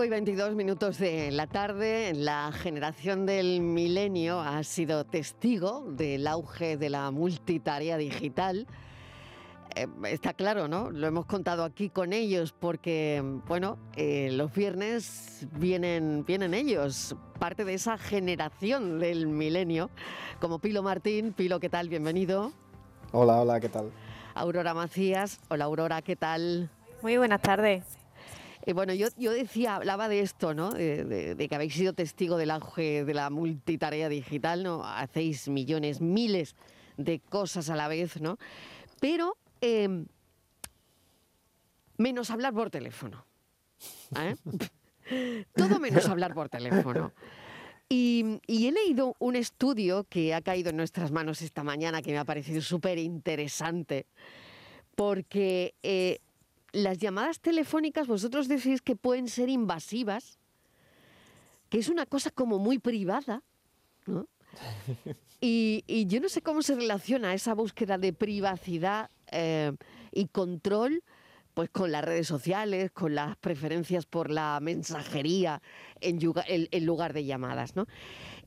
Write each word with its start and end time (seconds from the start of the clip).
Cinco 0.00 0.06
y 0.06 0.08
22 0.08 0.54
minutos 0.54 0.96
de 0.96 1.30
la 1.30 1.46
tarde, 1.46 2.14
la 2.14 2.52
generación 2.52 3.26
del 3.26 3.60
milenio 3.60 4.40
ha 4.40 4.64
sido 4.64 5.04
testigo 5.04 5.84
del 5.90 6.26
auge 6.26 6.78
de 6.78 6.88
la 6.88 7.10
multitarea 7.10 7.98
digital. 7.98 8.66
Eh, 9.76 9.86
está 10.04 10.32
claro, 10.32 10.68
¿no? 10.68 10.90
Lo 10.90 11.06
hemos 11.06 11.26
contado 11.26 11.64
aquí 11.64 11.90
con 11.90 12.14
ellos 12.14 12.54
porque, 12.58 13.22
bueno, 13.46 13.76
eh, 13.94 14.30
los 14.32 14.54
viernes 14.54 15.46
vienen, 15.58 16.24
vienen 16.24 16.54
ellos, 16.54 17.14
parte 17.38 17.66
de 17.66 17.74
esa 17.74 17.98
generación 17.98 19.00
del 19.00 19.26
milenio, 19.26 19.90
como 20.40 20.60
Pilo 20.60 20.82
Martín. 20.82 21.34
Pilo, 21.34 21.60
¿qué 21.60 21.68
tal? 21.68 21.90
Bienvenido. 21.90 22.52
Hola, 23.12 23.42
hola, 23.42 23.60
¿qué 23.60 23.68
tal? 23.68 23.90
Aurora 24.32 24.72
Macías. 24.72 25.40
Hola, 25.50 25.66
Aurora, 25.66 26.00
¿qué 26.00 26.16
tal? 26.16 26.70
Muy 27.02 27.18
buenas 27.18 27.42
tardes. 27.42 27.99
Eh, 28.66 28.72
bueno, 28.72 28.92
yo, 28.92 29.08
yo 29.16 29.32
decía, 29.32 29.76
hablaba 29.76 30.08
de 30.08 30.20
esto, 30.20 30.54
¿no? 30.54 30.70
De, 30.70 31.46
que 31.48 31.54
habéis 31.54 31.74
sido 31.74 31.92
testigo 31.92 32.36
del 32.36 32.50
auge 32.50 33.04
de 33.04 33.14
la 33.14 33.30
multitarea 33.30 34.08
digital, 34.08 34.62
¿no? 34.62 34.84
Hacéis 34.84 35.48
millones, 35.48 36.00
miles 36.00 36.54
de 36.96 37.20
cosas 37.20 37.70
a 37.70 37.76
la 37.76 37.88
vez, 37.88 38.20
¿no? 38.20 38.38
Pero 39.00 39.36
eh, 39.60 40.04
menos 41.96 42.30
hablar 42.30 42.52
por 42.52 42.70
teléfono. 42.70 43.24
¿eh? 44.16 44.36
Todo 45.54 45.80
menos 45.80 46.08
hablar 46.08 46.34
por 46.34 46.48
teléfono. 46.48 47.12
Y, 47.88 48.40
y 48.46 48.68
he 48.68 48.72
leído 48.72 49.16
un 49.18 49.36
estudio 49.36 50.04
que 50.04 50.32
ha 50.34 50.40
caído 50.42 50.70
en 50.70 50.76
nuestras 50.76 51.10
manos 51.10 51.42
esta 51.42 51.64
mañana 51.64 52.02
que 52.02 52.12
me 52.12 52.18
ha 52.18 52.24
parecido 52.24 52.62
súper 52.62 52.98
interesante, 52.98 54.06
porque 54.94 55.74
eh, 55.82 56.20
las 56.72 56.98
llamadas 56.98 57.40
telefónicas 57.40 58.06
vosotros 58.06 58.48
decís 58.48 58.82
que 58.82 58.96
pueden 58.96 59.28
ser 59.28 59.48
invasivas, 59.48 60.38
que 61.68 61.78
es 61.78 61.88
una 61.88 62.06
cosa 62.06 62.30
como 62.30 62.58
muy 62.58 62.78
privada, 62.78 63.42
¿no? 64.06 64.26
Y, 65.42 65.84
y 65.86 66.04
yo 66.04 66.20
no 66.20 66.28
sé 66.28 66.42
cómo 66.42 66.60
se 66.60 66.74
relaciona 66.74 67.32
esa 67.32 67.54
búsqueda 67.54 67.96
de 67.96 68.12
privacidad 68.12 69.08
eh, 69.32 69.72
y 70.12 70.26
control 70.26 71.02
pues 71.54 71.70
con 71.70 71.90
las 71.90 72.04
redes 72.04 72.26
sociales, 72.26 72.90
con 72.90 73.14
las 73.14 73.38
preferencias 73.38 74.04
por 74.04 74.28
la 74.30 74.58
mensajería 74.60 75.62
en, 76.02 76.20
yuga- 76.20 76.44
en- 76.46 76.68
en 76.70 76.84
lugar 76.84 77.14
de 77.14 77.24
llamadas, 77.24 77.74
¿no? 77.74 77.86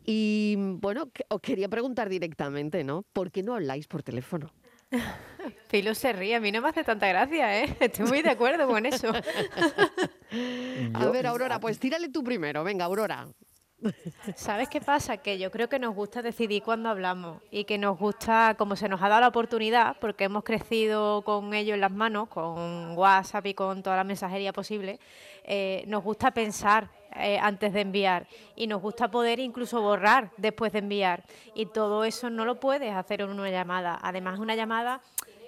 Y 0.05 0.53
bueno, 0.57 1.09
os 1.29 1.41
quería 1.41 1.67
preguntar 1.67 2.09
directamente, 2.09 2.83
¿no? 2.83 3.01
¿Por 3.11 3.31
qué 3.31 3.41
no 3.41 3.55
habláis 3.55 3.87
por 3.87 4.03
teléfono? 4.03 4.51
Filo 5.67 5.93
se 5.95 6.13
ríe, 6.13 6.35
a 6.35 6.39
mí 6.39 6.51
no 6.51 6.61
me 6.61 6.69
hace 6.69 6.83
tanta 6.83 7.07
gracia, 7.07 7.63
¿eh? 7.63 7.77
Estoy 7.79 8.05
muy 8.05 8.21
de 8.21 8.31
acuerdo 8.31 8.67
con 8.67 8.85
eso. 8.85 9.11
A 10.93 11.05
ver, 11.07 11.27
Aurora, 11.27 11.59
pues 11.59 11.79
tírale 11.79 12.09
tú 12.09 12.23
primero. 12.23 12.63
Venga, 12.63 12.85
Aurora. 12.85 13.27
¿Sabes 14.35 14.69
qué 14.69 14.79
pasa? 14.79 15.17
Que 15.17 15.37
yo 15.37 15.51
creo 15.51 15.67
que 15.67 15.77
nos 15.77 15.93
gusta 15.93 16.21
decidir 16.21 16.63
cuando 16.63 16.87
hablamos 16.89 17.41
y 17.51 17.65
que 17.65 17.77
nos 17.77 17.99
gusta, 17.99 18.55
como 18.57 18.77
se 18.77 18.87
nos 18.87 19.01
ha 19.01 19.09
dado 19.09 19.21
la 19.21 19.27
oportunidad, 19.27 19.97
porque 19.99 20.23
hemos 20.23 20.45
crecido 20.45 21.21
con 21.23 21.53
ello 21.53 21.73
en 21.73 21.81
las 21.81 21.91
manos, 21.91 22.29
con 22.29 22.97
WhatsApp 22.97 23.45
y 23.47 23.53
con 23.53 23.83
toda 23.83 23.97
la 23.97 24.05
mensajería 24.05 24.53
posible, 24.53 24.99
eh, 25.43 25.83
nos 25.87 26.01
gusta 26.01 26.31
pensar 26.31 26.89
eh, 27.17 27.37
antes 27.39 27.73
de 27.73 27.81
enviar 27.81 28.27
y 28.55 28.67
nos 28.67 28.81
gusta 28.81 29.09
poder 29.09 29.39
incluso 29.39 29.81
borrar 29.81 30.31
después 30.37 30.71
de 30.73 30.79
enviar. 30.79 31.23
Y 31.53 31.67
todo 31.67 32.03
eso 32.03 32.29
no 32.29 32.45
lo 32.45 32.59
puedes 32.59 32.93
hacer 32.93 33.21
en 33.21 33.29
una 33.29 33.49
llamada. 33.49 33.99
Además, 34.01 34.39
una 34.39 34.55
llamada 34.55 35.01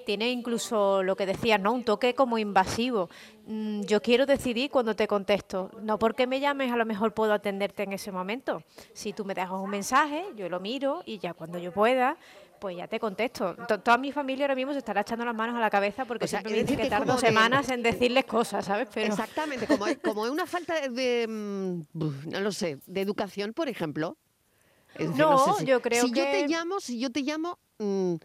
tiene 0.05 0.29
incluso 0.31 1.01
lo 1.03 1.15
que 1.15 1.25
decías, 1.25 1.59
¿no? 1.59 1.73
Un 1.73 1.83
toque 1.83 2.13
como 2.13 2.37
invasivo. 2.37 3.09
Mm, 3.47 3.81
Yo 3.81 4.01
quiero 4.01 4.25
decidir 4.25 4.69
cuando 4.69 4.95
te 4.95 5.07
contesto. 5.07 5.71
No 5.81 5.97
porque 5.97 6.27
me 6.27 6.39
llames, 6.39 6.71
a 6.71 6.77
lo 6.77 6.85
mejor 6.85 7.13
puedo 7.13 7.33
atenderte 7.33 7.83
en 7.83 7.93
ese 7.93 8.11
momento. 8.11 8.61
Si 8.93 9.13
tú 9.13 9.25
me 9.25 9.33
dejas 9.33 9.51
un 9.59 9.69
mensaje, 9.69 10.25
yo 10.35 10.47
lo 10.47 10.59
miro 10.59 11.01
y 11.05 11.17
ya 11.17 11.33
cuando 11.33 11.57
yo 11.57 11.71
pueda, 11.71 12.17
pues 12.59 12.77
ya 12.77 12.87
te 12.87 12.99
contesto. 12.99 13.55
To- 13.67 13.79
Toda 13.79 13.97
mi 13.97 14.11
familia 14.11 14.45
ahora 14.45 14.55
mismo 14.55 14.71
se 14.73 14.79
estará 14.79 15.01
echando 15.01 15.25
las 15.25 15.35
manos 15.35 15.55
a 15.55 15.59
la 15.59 15.69
cabeza 15.69 16.05
porque 16.05 16.25
O 16.25 16.27
sea, 16.27 16.39
siempre 16.39 16.51
es 16.53 16.57
me 16.57 16.61
dicen 16.63 16.77
que 16.77 16.83
que 16.83 16.89
tardo 16.89 17.13
de- 17.13 17.19
semanas 17.19 17.69
en 17.69 17.83
decirles 17.83 18.25
cosas, 18.25 18.65
¿sabes? 18.65 18.87
Pero 18.93 19.07
Exactamente, 19.07 19.67
como, 19.67 19.85
como 20.03 20.23
una 20.23 20.45
falta 20.45 20.79
de, 20.81 20.89
de, 20.89 21.27
mm, 21.27 21.79
no 22.29 22.39
lo 22.41 22.51
sé, 22.51 22.79
de 22.85 23.01
educación, 23.01 23.53
por 23.53 23.69
ejemplo. 23.69 24.17
Es 24.93 25.07
decir, 25.09 25.25
No, 25.25 25.53
si- 25.55 25.65
yo 25.65 25.81
creo 25.81 26.05
si 26.07 26.11
yo 26.13 26.23
te 26.23 26.47
llamo, 26.47 26.79
si 26.79 26.99
yo 26.99 27.11
te 27.11 27.21
llamo, 27.21 27.59
mm, 27.79 28.15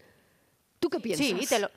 ¿tú 0.79 0.89
qué 0.89 0.99
piensas? 0.99 1.27
Sí, 1.27 1.45
te 1.47 1.59
lo, 1.59 1.69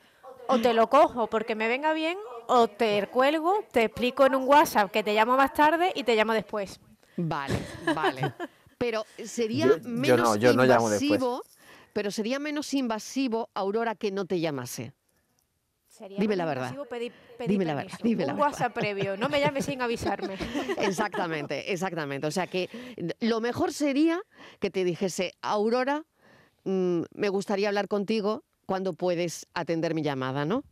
o 0.47 0.60
te 0.60 0.72
lo 0.75 0.88
cojo 0.88 1.26
porque 1.28 1.54
me 1.54 1.69
venga 1.69 1.93
bien, 1.93 2.16
o 2.47 2.69
te 2.69 3.06
cuelgo, 3.09 3.64
te 3.72 3.84
explico 3.84 4.26
en 4.26 4.34
un 4.37 4.44
WhatsApp 4.48 4.91
que 4.91 5.03
te 5.03 5.12
llamo 5.14 5.37
más 5.37 5.53
tarde 5.53 5.91
y 5.94 6.04
te 6.04 6.14
llamo 6.14 6.32
después. 6.32 6.78
Vale, 7.16 7.56
vale. 7.94 8.32
Pero 8.78 9.04
sería 9.25 9.66
Yo- 9.66 9.76
yo 9.78 9.88
menos 9.88 10.20
no, 10.20 10.37
yo 10.37 10.53
no 10.53 10.64
llamo 10.64 10.91
después. 10.91 11.10
invasivo, 11.22 11.43
pero 11.94 12.10
sería 12.10 12.38
menos 12.38 12.75
invasivo, 12.75 13.49
Aurora, 13.55 13.94
que 13.94 14.10
no 14.10 14.27
te 14.27 14.41
llamase. 14.41 14.93
Sería 15.88 16.19
Dime 16.19 16.34
la 16.34 16.44
verdad. 16.44 16.75
pedir- 16.91 17.12
pedir 17.38 17.50
Dime 17.53 17.65
la 17.65 17.75
verdad, 17.77 17.99
dime 18.03 18.27
la 18.27 18.32
Un 18.32 18.38
verdad. 18.41 18.50
WhatsApp 18.53 18.75
previo, 18.75 19.16
no 19.16 19.28
me 19.28 19.38
llames 19.41 19.65
sin 19.65 19.81
avisarme. 19.81 20.34
Exactamente, 20.78 21.72
exactamente. 21.72 22.27
O 22.27 22.32
sea 22.32 22.49
que 22.49 22.69
lo 23.21 23.41
mejor 23.41 23.72
sería 23.72 24.21
que 24.59 24.71
te 24.71 24.82
dijese, 24.82 25.34
Aurora, 25.41 26.05
mm, 26.65 27.03
me 27.15 27.28
gustaría 27.28 27.69
hablar 27.69 27.87
contigo 27.87 28.43
cuando 28.66 28.94
puedes 28.94 29.47
atender 29.55 29.94
mi 29.94 30.03
llamada, 30.03 30.44
¿no? 30.44 30.65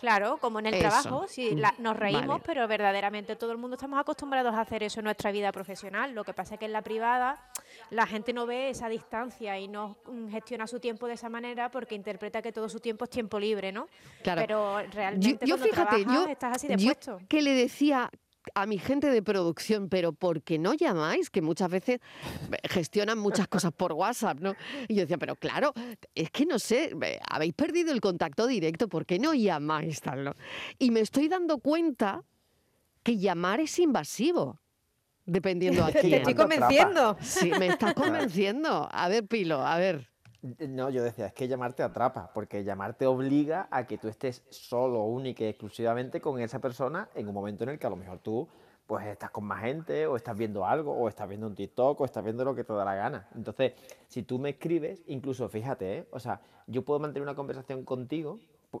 Claro, 0.00 0.38
como 0.38 0.58
en 0.58 0.66
el 0.66 0.74
Eso. 0.74 0.88
trabajo, 0.88 1.26
si 1.28 1.54
la- 1.54 1.74
nos 1.78 1.96
reímos, 1.96 2.26
Vale. 2.26 2.42
pero 2.46 2.66
verdaderamente 2.68 3.34
todo 3.36 3.52
el 3.52 3.58
mundo 3.58 3.76
estamos 3.76 3.98
acostumbrados 3.98 4.54
a 4.54 4.60
hacer 4.62 4.82
eso 4.82 5.00
en 5.00 5.04
nuestra 5.04 5.32
vida 5.32 5.52
profesional. 5.52 6.14
Lo 6.14 6.24
que 6.24 6.32
pasa 6.34 6.54
es 6.54 6.60
que 6.60 6.66
en 6.66 6.72
la 6.72 6.82
privada 6.82 7.42
la 7.90 8.06
gente 8.06 8.32
no 8.32 8.46
ve 8.46 8.70
esa 8.70 8.88
distancia 8.88 9.58
y 9.58 9.68
no 9.68 9.96
gestiona 10.30 10.66
su 10.66 10.80
tiempo 10.80 11.06
de 11.06 11.14
esa 11.14 11.28
manera 11.28 11.70
porque 11.70 11.94
interpreta 11.94 12.42
que 12.42 12.52
todo 12.52 12.68
su 12.68 12.80
tiempo 12.80 13.04
es 13.04 13.10
tiempo 13.10 13.38
libre, 13.38 13.72
¿no? 13.72 13.88
Claro. 14.22 14.40
Pero 14.40 14.78
realmente 14.92 15.46
yo, 15.46 15.56
fíjate, 15.56 16.04
trabajas 16.04 16.26
yo, 16.26 16.26
estás 16.26 16.56
así 16.56 16.68
yo 16.68 16.76
dispuesto. 16.76 17.18
que 17.28 17.42
le 17.42 17.52
decía 17.52 18.10
a 18.54 18.66
mi 18.66 18.78
gente 18.78 19.10
de 19.10 19.22
producción, 19.22 19.88
pero 19.88 20.12
¿por 20.12 20.42
qué 20.42 20.58
no 20.58 20.74
llamáis? 20.74 21.30
Que 21.30 21.42
muchas 21.42 21.70
veces 21.70 22.00
eh, 22.52 22.68
gestionan 22.68 23.18
muchas 23.18 23.48
cosas 23.48 23.72
por 23.72 23.92
WhatsApp, 23.92 24.40
¿no? 24.40 24.54
Y 24.88 24.94
yo 24.94 25.02
decía, 25.02 25.18
pero 25.18 25.36
claro, 25.36 25.72
es 26.14 26.30
que 26.30 26.46
no 26.46 26.58
sé, 26.58 26.94
eh, 27.02 27.18
habéis 27.28 27.54
perdido 27.54 27.92
el 27.92 28.00
contacto 28.00 28.46
directo, 28.46 28.88
¿por 28.88 29.06
qué 29.06 29.18
no 29.18 29.34
llamáis 29.34 30.00
tal, 30.00 30.24
no? 30.24 30.34
Y 30.78 30.90
me 30.90 31.00
estoy 31.00 31.28
dando 31.28 31.58
cuenta 31.58 32.24
que 33.02 33.18
llamar 33.18 33.60
es 33.60 33.78
invasivo, 33.78 34.60
dependiendo 35.26 35.84
a 35.84 35.88
Te 35.92 36.00
quién. 36.00 36.14
estoy 36.14 36.34
Llamando 36.34 36.54
atrapa. 36.54 36.84
convenciendo. 36.84 37.16
Sí, 37.20 37.50
me 37.58 37.66
estás 37.66 37.94
convenciendo. 37.94 38.88
A 38.90 39.08
ver, 39.08 39.26
Pilo, 39.26 39.60
a 39.64 39.76
ver. 39.76 40.08
No, 40.68 40.90
yo 40.90 41.02
decía, 41.02 41.26
es 41.26 41.32
que 41.32 41.48
llamarte 41.48 41.82
atrapa, 41.82 42.30
porque 42.32 42.62
llamarte 42.62 43.06
obliga 43.06 43.66
a 43.70 43.84
que 43.86 43.98
tú 43.98 44.06
estés 44.08 44.44
solo, 44.50 45.02
única 45.02 45.42
y 45.44 45.48
exclusivamente 45.48 46.20
con 46.20 46.40
esa 46.40 46.60
persona 46.60 47.08
en 47.14 47.26
un 47.26 47.34
momento 47.34 47.64
en 47.64 47.70
el 47.70 47.78
que 47.78 47.86
a 47.86 47.90
lo 47.90 47.96
mejor 47.96 48.20
tú 48.20 48.48
pues 48.86 49.04
estás 49.06 49.30
con 49.30 49.42
más 49.42 49.62
gente, 49.62 50.06
o 50.06 50.14
estás 50.14 50.36
viendo 50.38 50.64
algo, 50.64 50.92
o 50.92 51.08
estás 51.08 51.28
viendo 51.28 51.48
un 51.48 51.56
TikTok, 51.56 52.00
o 52.00 52.04
estás 52.04 52.22
viendo 52.22 52.44
lo 52.44 52.54
que 52.54 52.62
te 52.62 52.72
da 52.72 52.84
la 52.84 52.94
gana. 52.94 53.28
Entonces, 53.34 53.72
si 54.06 54.22
tú 54.22 54.38
me 54.38 54.50
escribes, 54.50 55.02
incluso 55.08 55.48
fíjate, 55.48 55.98
¿eh? 55.98 56.08
o 56.12 56.20
sea, 56.20 56.40
yo 56.68 56.82
puedo 56.84 57.00
mantener 57.00 57.24
una 57.24 57.34
conversación 57.34 57.84
contigo 57.84 58.38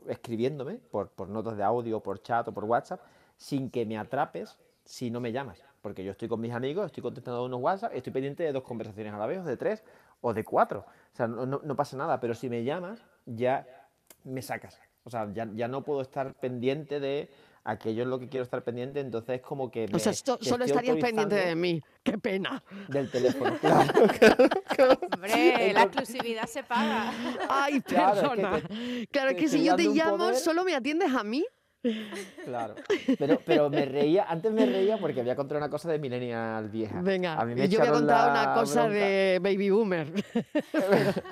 escribiéndome 0.08 0.74
por, 0.74 1.10
por 1.10 1.28
notas 1.28 1.56
de 1.56 1.64
audio, 1.64 1.98
por 2.00 2.22
chat 2.22 2.46
o 2.46 2.54
por 2.54 2.64
WhatsApp, 2.66 3.00
sin 3.36 3.68
que 3.68 3.84
me 3.84 3.98
atrapes 3.98 4.56
si 4.84 5.10
no 5.10 5.18
me 5.20 5.32
llamas. 5.32 5.64
Porque 5.86 6.02
yo 6.02 6.10
estoy 6.10 6.26
con 6.26 6.40
mis 6.40 6.52
amigos, 6.52 6.86
estoy 6.86 7.00
contestando 7.00 7.44
unos 7.44 7.60
WhatsApp, 7.60 7.92
estoy 7.94 8.12
pendiente 8.12 8.42
de 8.42 8.50
dos 8.50 8.64
conversaciones 8.64 9.14
a 9.14 9.18
la 9.18 9.26
vez, 9.26 9.38
o 9.38 9.44
de 9.44 9.56
tres, 9.56 9.84
o 10.20 10.34
de 10.34 10.42
cuatro. 10.42 10.80
O 10.80 11.16
sea, 11.16 11.28
no, 11.28 11.76
pasa 11.76 11.96
nada, 11.96 12.18
pero 12.18 12.34
si 12.34 12.48
me 12.50 12.64
llamas, 12.64 13.00
ya 13.24 13.64
me 14.24 14.42
sacas. 14.42 14.80
O 15.04 15.10
sea, 15.10 15.32
ya, 15.32 15.48
ya 15.54 15.68
no 15.68 15.84
puedo 15.84 16.00
estar 16.00 16.34
pendiente 16.34 16.98
de 16.98 17.30
aquello 17.62 18.02
en 18.02 18.10
lo 18.10 18.18
que 18.18 18.28
quiero 18.28 18.42
estar 18.42 18.64
pendiente, 18.64 18.98
entonces 18.98 19.40
como 19.42 19.70
que... 19.70 19.86
O 19.92 19.98
sea, 20.00 20.10
esto- 20.10 20.38
solo 20.42 20.64
estarías 20.64 20.96
pendiente 20.96 21.36
de 21.36 21.54
mí. 21.54 21.80
Qué 22.02 22.18
pena. 22.18 22.60
Del 22.88 23.08
teléfono, 23.08 23.56
claro. 23.60 24.98
Hombre, 25.12 25.72
la 25.72 25.82
exclusividad 25.84 26.46
se 26.46 26.64
paga. 26.64 27.12
Ay, 27.48 27.80
Claro, 27.82 28.12
es 28.14 28.20
que 28.20 28.28
perdona. 28.42 28.60
te- 28.60 29.06
claro, 29.06 29.30
es 29.30 29.36
que 29.36 29.48
si 29.48 29.62
yo 29.62 29.76
te 29.76 29.84
llamo, 29.84 30.16
poder. 30.18 30.34
¿solo 30.34 30.64
me 30.64 30.74
atiendes 30.74 31.14
a 31.14 31.22
mí? 31.22 31.44
Claro. 32.44 32.74
Pero, 33.18 33.40
pero 33.44 33.70
me 33.70 33.84
reía, 33.84 34.24
antes 34.28 34.52
me 34.52 34.66
reía 34.66 34.98
porque 34.98 35.20
había 35.20 35.34
contado 35.36 35.58
una 35.58 35.68
cosa 35.70 35.90
de 35.90 35.98
millennial 35.98 36.68
vieja. 36.68 37.00
Venga, 37.02 37.34
A 37.40 37.44
mí 37.44 37.54
me 37.54 37.68
yo 37.68 37.78
voy 37.80 37.88
a 37.88 37.92
contar 37.92 38.30
una 38.30 38.54
cosa 38.54 38.82
bronca. 38.86 38.98
de 39.04 39.40
Baby 39.42 39.70
Boomer. 39.70 40.12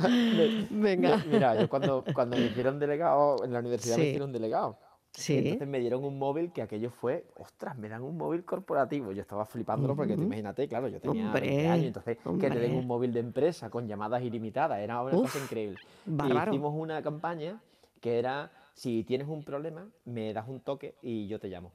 Venga. 0.71 1.17
Mi- 1.19 1.33
Mira, 1.35 1.61
yo 1.61 1.69
cuando, 1.69 2.05
cuando 2.15 2.37
me 2.37 2.45
hicieron 2.47 2.79
delegado, 2.79 3.45
en 3.45 3.53
la 3.53 3.59
universidad 3.61 3.95
Sí. 3.97 4.01
me 4.01 4.07
hicieron 4.09 4.33
delegado. 4.33 4.79
Sí. 5.13 5.39
Entonces 5.39 5.69
me 5.69 5.79
dieron 5.79 6.03
un 6.05 6.19
móvil 6.19 6.51
que 6.53 6.61
aquello 6.61 6.91
fue, 6.91 7.25
ostras, 7.37 7.79
me 7.79 7.89
dan 7.89 8.03
un 8.03 8.17
móvil 8.17 8.45
corporativo. 8.45 9.13
Yo 9.13 9.23
estaba 9.23 9.47
flipándolo 9.47 9.95
porque 9.95 10.15
Ujú. 10.15 10.23
imagínate, 10.25 10.67
claro, 10.67 10.89
yo 10.89 11.01
tenía 11.01 11.27
Hombre, 11.27 11.43
20 11.47 11.69
años, 11.69 11.87
entonces 11.87 12.19
que 12.41 12.51
te 12.51 12.59
den 12.59 12.75
un 12.75 12.87
móvil 12.87 13.13
de 13.13 13.21
empresa 13.21 13.71
con 13.71 13.87
llamadas 13.87 14.23
ilimitadas, 14.23 14.81
era 14.81 15.01
una 15.03 15.15
Uf, 15.17 15.33
cosa 15.33 15.45
increíble. 15.45 15.79
Y 16.07 16.11
bárbaro. 16.11 16.51
hicimos 16.53 16.75
una 16.77 17.01
campaña 17.01 17.61
que 18.01 18.19
era, 18.19 18.51
si 18.75 19.05
tienes 19.05 19.29
un 19.29 19.43
problema, 19.45 19.89
me 20.05 20.33
das 20.33 20.49
un 20.49 20.61
toque 20.61 20.95
y 21.03 21.27
yo 21.29 21.39
te 21.41 21.49
llamo. 21.49 21.73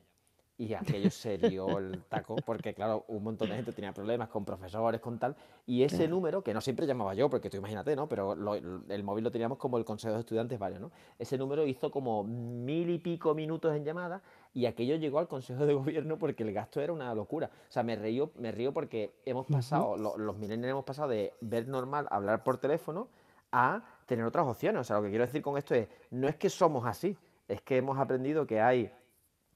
Y 0.57 0.74
aquello 0.74 1.10
se 1.10 1.38
dio 1.38 1.78
el 1.78 2.04
taco, 2.10 2.42
porque 2.42 2.74
claro, 2.74 3.06
un 3.07 3.24
montón 3.24 3.48
de 3.48 3.56
gente 3.56 3.72
tenía 3.72 3.94
problemas 3.94 4.28
con 4.28 4.44
profesores, 4.44 5.00
con 5.00 5.18
tal, 5.18 5.34
y 5.66 5.84
ese 5.84 6.06
número, 6.10 6.44
que 6.44 6.54
no 6.54 6.60
siempre 6.60 6.86
llamaba 6.86 7.13
yo, 7.13 7.30
porque 7.30 7.50
tú 7.50 7.56
imagínate, 7.56 7.96
¿no? 7.96 8.10
Pero 8.10 8.36
lo- 8.36 8.56
el 8.56 9.04
móvil 9.06 9.24
lo 9.24 9.31
teníamos 9.31 9.57
como 9.57 9.78
el 9.78 9.86
consejo 9.86 10.16
de 10.16 10.19
estudiantes 10.19 10.60
varios, 10.60 10.81
¿no? 10.81 10.92
Ese 11.18 11.38
número 11.38 11.66
hizo 11.66 11.90
como 11.92 12.25
mil 12.25 12.90
y 12.90 12.98
pico 13.00 13.34
minutos 13.34 13.74
en 13.74 13.86
llamada, 13.86 14.22
y 14.54 14.66
aquello 14.66 14.98
llegó 14.98 15.19
al 15.19 15.30
consejo 15.30 15.66
de 15.66 15.74
gobierno 15.75 16.18
porque 16.19 16.44
el 16.44 16.51
gasto 16.51 16.81
era 16.81 16.92
una 16.92 17.16
locura. 17.16 17.50
O 17.69 17.72
sea, 17.72 17.84
me 17.84 17.96
río, 17.96 18.31
me 18.38 18.51
río 18.51 18.74
porque 18.74 19.13
hemos 19.24 19.48
pasado, 19.48 19.96
lo- 19.96 20.18
los 20.18 20.38
millennials 20.38 20.72
hemos 20.72 20.84
pasado 20.84 21.07
de 21.07 21.31
ver 21.40 21.69
normal 21.69 22.06
hablar 22.12 22.44
por 22.44 22.57
teléfono 22.57 23.07
a 23.54 23.81
tener 24.09 24.25
otras 24.25 24.45
opciones. 24.47 24.81
O 24.81 24.83
sea, 24.83 24.97
lo 24.97 25.03
que 25.03 25.09
quiero 25.09 25.25
decir 25.25 25.41
con 25.41 25.57
esto 25.57 25.75
es, 25.75 25.88
no 26.11 26.27
es 26.27 26.35
que 26.35 26.50
somos 26.50 26.85
así, 26.85 27.15
es 27.47 27.61
que 27.61 27.77
hemos 27.77 27.97
aprendido 27.97 28.45
que 28.47 28.59
hay 28.59 28.91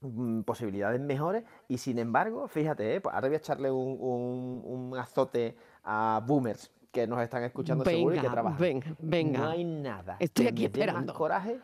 mm, 0.00 0.42
posibilidades 0.42 1.00
mejores 1.00 1.44
y 1.68 1.76
sin 1.78 1.98
embargo, 1.98 2.46
fíjate, 2.48 2.94
¿eh? 2.94 3.00
pues 3.00 3.14
ahora 3.14 3.28
voy 3.28 3.34
a 3.34 3.38
echarle 3.38 3.70
un, 3.70 3.96
un- 4.00 4.62
un 4.64 4.96
azote 4.98 5.56
a 5.82 6.22
boomers 6.24 6.70
que 6.92 7.06
nos 7.08 7.20
están 7.20 7.42
escuchando 7.42 7.84
seguro 7.84 8.14
y 8.14 8.18
que 8.18 8.22
Venga, 8.22 8.32
trabajan. 8.32 8.60
venga, 8.60 8.86
venga. 9.00 9.38
No 9.40 9.48
hay 9.50 9.64
nada. 9.64 10.16
Estoy 10.20 10.44
que 10.46 10.50
aquí 10.52 10.62
me 10.62 10.68
dé 10.68 10.78
más 10.78 10.86
esperando. 10.86 11.14
coraje. 11.14 11.60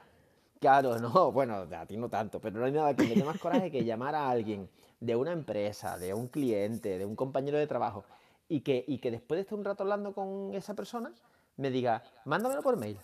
Claro, 0.59 0.99
no, 0.99 1.31
bueno, 1.33 1.55
a 1.75 1.87
ti 1.87 1.97
no 1.97 2.09
tanto, 2.09 2.41
pero 2.41 2.59
no 2.59 2.67
hay 2.67 2.73
nada 2.73 2.95
que 2.95 3.05
me 3.07 3.15
dé 3.15 3.25
más 3.25 3.39
coraje 3.39 3.71
que 3.71 3.85
llamar 3.85 4.15
a 4.17 4.29
alguien 4.29 4.69
de 4.99 5.17
una 5.17 5.33
empresa, 5.33 5.97
de 5.97 6.13
un 6.13 6.27
cliente, 6.29 6.99
de 6.99 7.07
un 7.07 7.15
compañero 7.17 7.57
de 7.57 7.67
trabajo 7.67 8.05
y 8.49 8.61
que, 8.61 8.85
y 8.87 8.99
que 8.99 9.11
después 9.13 9.39
de 9.39 9.43
estar 9.43 9.57
un 9.59 9.65
rato 9.65 9.85
hablando 9.85 10.13
con 10.13 10.53
esa 10.53 10.75
persona 10.75 11.13
me 11.61 11.71
diga, 11.71 12.03
mándamelo 12.25 12.63
por 12.63 12.77
mail. 12.77 12.99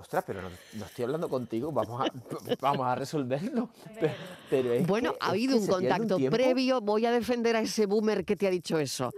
Ostras, 0.00 0.22
pero 0.26 0.42
no, 0.42 0.48
no 0.74 0.84
estoy 0.84 1.04
hablando 1.06 1.28
contigo, 1.28 1.72
vamos 1.72 2.00
a, 2.00 2.04
vamos 2.60 2.86
a 2.86 2.94
resolverlo. 2.94 3.70
Pero, 3.98 4.12
pero 4.48 4.72
es 4.72 4.86
Bueno, 4.86 5.12
que- 5.12 5.18
ha 5.20 5.26
es 5.26 5.30
habido 5.30 5.54
que 5.56 5.60
un 5.60 5.66
contacto 5.66 6.18
previo. 6.30 6.80
Voy 6.80 7.06
a 7.06 7.10
defender 7.10 7.56
a 7.56 7.60
ese 7.60 7.86
boomer 7.86 8.24
que 8.24 8.36
te 8.36 8.46
ha 8.46 8.50
dicho 8.50 8.78
eso. 8.78 9.10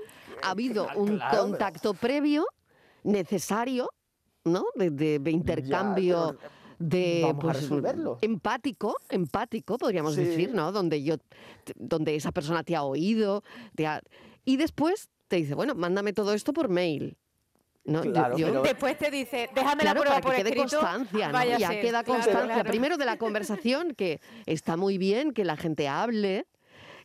Ha 0.42 0.50
habido 0.50 0.84
Claro, 0.84 1.00
un 1.00 1.16
claro, 1.16 1.30
pero- 1.30 1.42
contacto 1.42 1.94
previo 1.94 2.46
necesario, 3.04 3.90
¿no? 4.44 4.64
De, 4.74 4.90
de- 4.90 5.18
de 5.18 5.30
intercambio. 5.30 6.38
De, 6.78 7.20
vamos 7.24 7.36
a 7.36 7.40
pues, 7.40 7.60
resolverlo. 7.60 8.18
empático, 8.22 8.96
empático, 9.10 9.76
podríamos 9.76 10.14
Sí. 10.14 10.24
decir, 10.24 10.54
¿no? 10.54 10.72
Donde 10.72 11.02
yo, 11.02 11.16
donde 11.76 12.16
esa 12.16 12.32
persona 12.32 12.62
te 12.64 12.74
ha 12.74 12.84
oído, 12.84 13.42
te 13.74 13.86
ha- 13.86 14.00
y 14.46 14.56
después 14.56 15.10
te 15.28 15.36
dice, 15.36 15.54
bueno, 15.54 15.74
mándame 15.74 16.14
todo 16.14 16.32
esto 16.32 16.54
por 16.54 16.70
mail. 16.70 17.18
¿No? 17.90 18.02
Claro, 18.02 18.36
yo- 18.36 18.46
pero- 18.48 18.62
Después 18.62 18.96
te 18.98 19.10
dice, 19.10 19.48
déjame 19.54 19.82
Claro, 19.82 19.84
la 19.84 20.00
prueba 20.00 20.10
para 20.16 20.20
por 20.22 20.30
que 20.32 20.36
quede 20.42 20.48
escrito. 20.50 20.78
constancia, 20.78 21.32
¿no? 21.32 21.44
Ya 21.44 21.68
ser, 21.68 21.80
queda 21.80 22.04
constancia. 22.04 22.44
claro. 22.54 22.70
Primero 22.70 22.96
de 22.96 23.04
la 23.04 23.16
conversación, 23.18 23.94
que 23.94 24.20
está 24.46 24.76
muy 24.76 24.96
bien 24.98 25.32
que 25.32 25.44
la 25.44 25.56
gente 25.56 25.88
hable, 25.88 26.46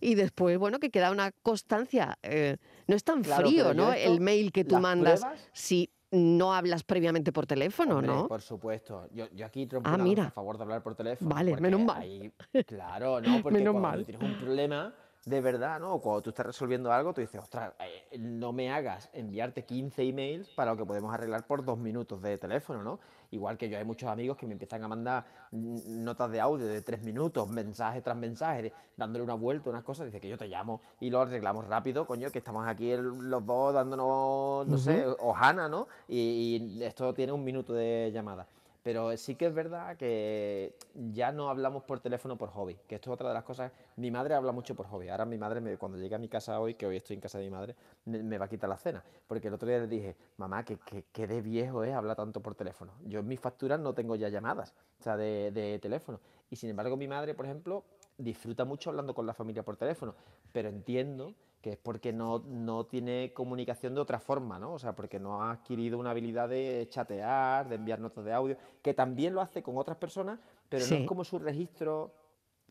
y 0.01 0.15
después, 0.15 0.57
bueno, 0.57 0.79
que 0.79 0.89
queda 0.91 1.11
una 1.11 1.31
constancia. 1.41 2.17
eh, 2.23 2.57
no 2.87 2.95
es 2.95 3.03
tan 3.03 3.23
frío, 3.23 3.73
¿no? 3.73 3.91
esto, 3.93 4.11
El 4.11 4.19
mail 4.21 4.51
que 4.51 4.63
tú 4.63 4.77
mandas 4.77 5.21
pruebas- 5.21 5.49
si 5.53 5.89
no 6.11 6.53
hablas 6.53 6.83
previamente 6.83 7.31
por 7.33 7.45
teléfono, 7.47 7.95
Hombre, 7.97 8.07
¿no? 8.13 8.27
Por 8.27 8.41
supuesto. 8.41 9.07
Yo, 9.11 9.27
yo 9.31 9.45
aquí 9.45 9.65
trompo 9.65 9.89
Ah, 9.91 9.97
mira. 9.97 10.25
a 10.25 10.31
favor 10.31 10.55
de 10.57 10.63
hablar 10.63 10.83
por 10.83 10.95
teléfono. 10.95 11.33
Vale, 11.33 11.57
menos 11.57 11.81
mal. 11.81 12.01
ahí- 12.01 12.31
claro, 12.65 13.19
no, 13.21 13.23
porque 13.43 13.57
Menos 13.57 13.73
cuando 13.73 13.79
mal. 13.89 14.05
tienes 14.05 14.21
un 14.21 14.38
problema 14.38 14.93
de 15.25 15.42
verdad, 15.42 15.80
¿no? 15.80 15.98
Cuando 16.00 16.22
tú 16.22 16.30
estás 16.30 16.45
resolviendo 16.45 16.92
algo, 16.94 17.12
tú 17.12 17.19
dices, 17.19 17.42
ostras, 17.42 17.74
eh, 17.80 18.18
no 18.19 18.54
me 18.54 18.72
hagas 18.72 19.10
enviarte 19.12 19.66
15 19.66 20.04
emails 20.04 20.48
para 20.50 20.72
lo 20.72 20.77
que 20.77 20.86
podemos 20.86 21.12
arreglar 21.12 21.48
por 21.48 21.66
dos 21.66 21.80
minutos 21.80 22.22
de 22.22 22.38
teléfono, 22.38 22.83
¿no? 22.83 23.00
Igual 23.31 23.57
que 23.57 23.68
yo 23.68 23.77
hay 23.80 23.83
muchos 23.86 24.07
amigos 24.07 24.38
que 24.38 24.45
me 24.45 24.54
empiezan 24.54 24.83
a 24.83 24.88
mandar 24.88 25.25
notas 25.51 26.30
de 26.31 26.39
audio 26.39 26.68
de 26.68 26.80
tres 26.83 27.01
minutos, 27.01 27.50
mensaje 27.50 28.01
tras 28.01 28.16
mensaje, 28.16 28.72
dándole 28.95 29.24
una 29.24 29.33
vuelta, 29.33 29.72
unas 29.72 29.83
cosas, 29.83 30.06
dice 30.06 30.22
que 30.22 30.30
yo 30.30 30.38
te 30.38 30.48
llamo 30.48 30.80
y 31.00 31.10
lo 31.10 31.22
arreglamos 31.22 31.68
rápido, 31.68 32.06
coño, 32.06 32.30
que 32.30 32.38
estamos 32.38 32.68
aquí 32.68 32.92
el- 32.92 33.01
los 33.30 33.44
dos 33.44 33.74
dándonos, 33.74 34.68
no 34.68 34.77
sé, 34.77 35.07
hojana, 35.19 35.68
¿no? 35.68 35.88
Y, 36.07 36.77
y 36.77 36.83
esto 36.83 37.16
tiene 37.16 37.31
un 37.33 37.44
minuto 37.44 37.74
de 37.74 38.12
llamada. 38.13 38.45
Pero 38.85 39.17
sí 39.17 39.33
que 39.33 39.47
es 39.47 39.53
verdad 39.55 39.97
que 39.97 40.75
ya 40.93 41.31
no 41.31 41.49
hablamos 41.49 41.81
por 41.85 42.01
teléfono 42.01 42.37
por 42.37 42.49
hobby, 42.51 42.77
que 42.87 42.93
esto 42.93 43.09
es 43.09 43.13
otra 43.15 43.29
de 43.29 43.33
las 43.33 43.43
cosas. 43.43 43.71
Mi 43.95 44.11
madre 44.11 44.35
habla 44.35 44.51
mucho 44.51 44.75
por 44.75 44.85
hobby. 44.85 45.09
Ahora 45.09 45.25
mi 45.25 45.39
madre, 45.39 45.59
me- 45.59 45.75
cuando 45.75 45.97
llegue 45.97 46.13
a 46.13 46.19
mi 46.19 46.27
casa 46.29 46.59
hoy, 46.59 46.75
que 46.75 46.85
hoy 46.85 46.97
estoy 46.97 47.15
en 47.15 47.19
casa 47.19 47.39
de 47.39 47.45
mi 47.45 47.49
madre, 47.49 47.75
me, 48.05 48.37
va 48.37 48.45
a 48.45 48.47
quitar 48.47 48.69
la 48.69 48.77
cena. 48.77 49.03
Porque 49.25 49.47
el 49.47 49.55
otro 49.55 49.67
día 49.67 49.79
le 49.79 49.87
dije, 49.87 50.15
mamá, 50.37 50.63
que, 50.63 50.77
que, 50.77 51.03
que 51.11 51.25
de 51.25 51.41
viejo 51.41 51.83
es 51.83 51.95
hablar 51.95 52.15
tanto 52.15 52.41
por 52.43 52.53
teléfono. 52.53 52.93
Yo 53.05 53.21
en 53.21 53.27
mis 53.27 53.39
facturas 53.39 53.79
no 53.79 53.95
tengo 53.95 54.15
ya 54.17 54.29
llamadas, 54.29 54.75
o 54.99 55.03
sea, 55.03 55.17
de, 55.17 55.49
de 55.51 55.79
teléfono. 55.79 56.19
Y 56.51 56.55
sin 56.57 56.69
embargo, 56.69 56.95
mi 56.95 57.07
madre, 57.07 57.33
por 57.33 57.45
ejemplo, 57.47 57.85
disfruta 58.19 58.65
mucho 58.65 58.91
hablando 58.91 59.15
con 59.15 59.25
la 59.25 59.33
familia 59.33 59.63
por 59.63 59.77
teléfono. 59.77 60.13
Pero 60.51 60.69
entiendo 60.69 61.33
que 61.65 61.71
es 61.71 61.77
porque 61.77 62.13
no, 62.13 62.44
no 62.45 62.85
tiene 62.85 63.33
comunicación 63.33 63.95
de 63.95 64.01
otra 64.01 64.19
forma, 64.19 64.59
¿no? 64.59 64.73
O 64.73 64.77
sea, 64.77 64.94
porque 64.94 65.19
no 65.19 65.41
ha 65.41 65.50
adquirido 65.50 65.97
una 65.97 66.12
habilidad 66.12 66.47
de 66.47 66.85
chatear, 66.91 67.67
de 67.67 67.73
enviar 67.73 68.00
notas 68.00 68.23
de 68.23 68.31
audio, 68.33 68.56
que 68.83 68.94
también 68.94 69.33
lo 69.33 69.41
hace 69.41 69.63
con 69.63 69.75
otras 69.75 69.97
personas, 69.97 70.38
pero 70.69 70.83
no 70.83 70.89
Sí. 70.89 70.95
es 70.97 71.07
como 71.07 71.23
su 71.23 71.39
registro 71.39 72.13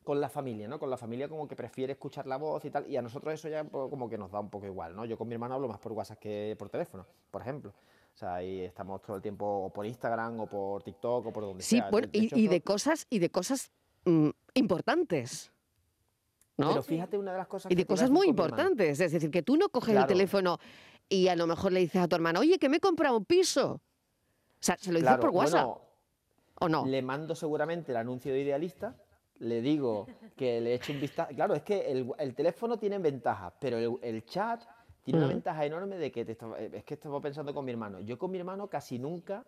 con 0.05 0.20
la 0.20 0.29
familia, 0.29 0.69
¿no? 0.69 0.79
Con 0.79 0.91
la 0.91 0.96
familia 0.96 1.29
como 1.29 1.49
que 1.49 1.56
prefiere 1.56 1.94
escuchar 1.94 2.29
la 2.29 2.37
voz 2.37 2.64
y 2.67 2.70
tal, 2.70 2.87
y 2.88 2.96
a 2.96 3.02
nosotros 3.02 3.35
eso 3.35 3.49
ya 3.49 3.64
como 3.64 4.08
que 4.08 4.17
nos 4.17 4.31
da 4.31 4.38
un 4.38 4.49
poco 4.49 4.67
igual, 4.67 4.94
¿no? 4.94 5.05
Yo 5.06 5.19
con 5.19 5.26
mi 5.26 5.35
hermano 5.35 5.56
hablo 5.56 5.67
más 5.67 5.81
por 5.81 5.91
WhatsApp 5.91 6.20
que 6.20 6.55
por 6.56 6.69
teléfono, 6.69 7.05
por 7.32 7.43
ejemplo. 7.43 7.70
O 8.14 8.17
sea, 8.17 8.37
ahí 8.37 8.61
estamos 8.61 9.02
todo 9.02 9.17
el 9.17 9.23
tiempo 9.23 9.44
o 9.44 9.70
por 9.73 9.87
Instagram 9.87 10.38
o 10.38 10.46
por 10.46 10.85
TikTok 10.85 11.26
o 11.26 11.32
por 11.32 11.43
donde 11.43 11.64
Sí, 11.64 11.79
sea. 11.79 11.91
y, 12.12 12.43
y 12.43 12.46
de 12.46 12.61
cosas, 12.61 13.08
y 13.11 13.19
de 13.19 13.29
cosas 13.31 13.73
mm, 14.05 14.29
importantes. 14.55 15.50
¿No? 16.56 16.69
Pero 16.69 16.83
fíjate 16.83 17.19
una 17.19 17.33
de 17.33 17.39
las 17.39 17.47
cosas 17.49 17.71
Y 17.71 17.75
de 17.75 17.87
cosas 17.87 18.11
muy 18.11 18.29
hermano. 18.29 18.31
importantes. 18.53 19.01
Es 19.01 19.12
decir, 19.12 19.31
que 19.31 19.43
tú 19.43 19.56
no 19.56 19.69
coges 19.69 19.97
el 19.97 20.06
teléfono 20.06 20.59
y 21.09 21.29
a 21.29 21.37
lo 21.37 21.47
mejor 21.47 21.73
le 21.73 21.81
dices 21.81 22.01
a 22.03 22.09
tu 22.09 22.17
hermana, 22.17 22.41
oye, 22.41 22.59
que 22.59 22.69
me 22.69 22.77
he 22.77 22.81
comprado 22.81 23.17
un 23.17 23.25
piso. 23.25 23.73
O 23.73 23.81
sea, 24.61 24.77
se 24.79 24.93
lo 24.93 24.99
dices 25.01 25.17
por 25.19 25.31
WhatsApp, 25.31 25.67
bueno, 25.67 25.81
¿o 26.61 26.69
no? 26.69 26.87
Le 26.87 27.03
mando 27.03 27.34
seguramente 27.34 27.93
el 27.93 27.96
anuncio 27.96 28.32
de 28.32 28.41
Idealista, 28.41 28.96
le 29.41 29.61
digo 29.61 30.06
que 30.37 30.61
le 30.61 30.75
eche 30.75 30.93
un 30.93 31.01
vistazo. 31.01 31.34
Claro, 31.34 31.55
es 31.55 31.63
que 31.63 31.91
el, 31.91 32.11
el 32.19 32.34
teléfono 32.34 32.79
tiene 32.79 32.99
ventajas, 32.99 33.53
pero 33.61 33.77
el, 33.79 33.99
el 34.01 34.25
chat 34.25 34.63
tiene 35.03 35.19
una 35.19 35.27
Mm. 35.27 35.31
ventaja 35.31 35.67
enorme 35.67 35.96
de 35.99 36.11
que 36.11 36.25
te 36.25 36.32
estaba- 36.32 36.58
eh, 36.58 36.70
es 36.73 36.84
que 36.84 36.94
estaba 36.94 37.20
pensando 37.20 37.53
con 37.53 37.65
mi 37.65 37.73
hermano. 37.73 38.01
Yo 38.01 38.17
con 38.19 38.31
mi 38.31 38.39
hermano 38.39 38.69
casi 38.69 38.99
nunca 38.99 39.44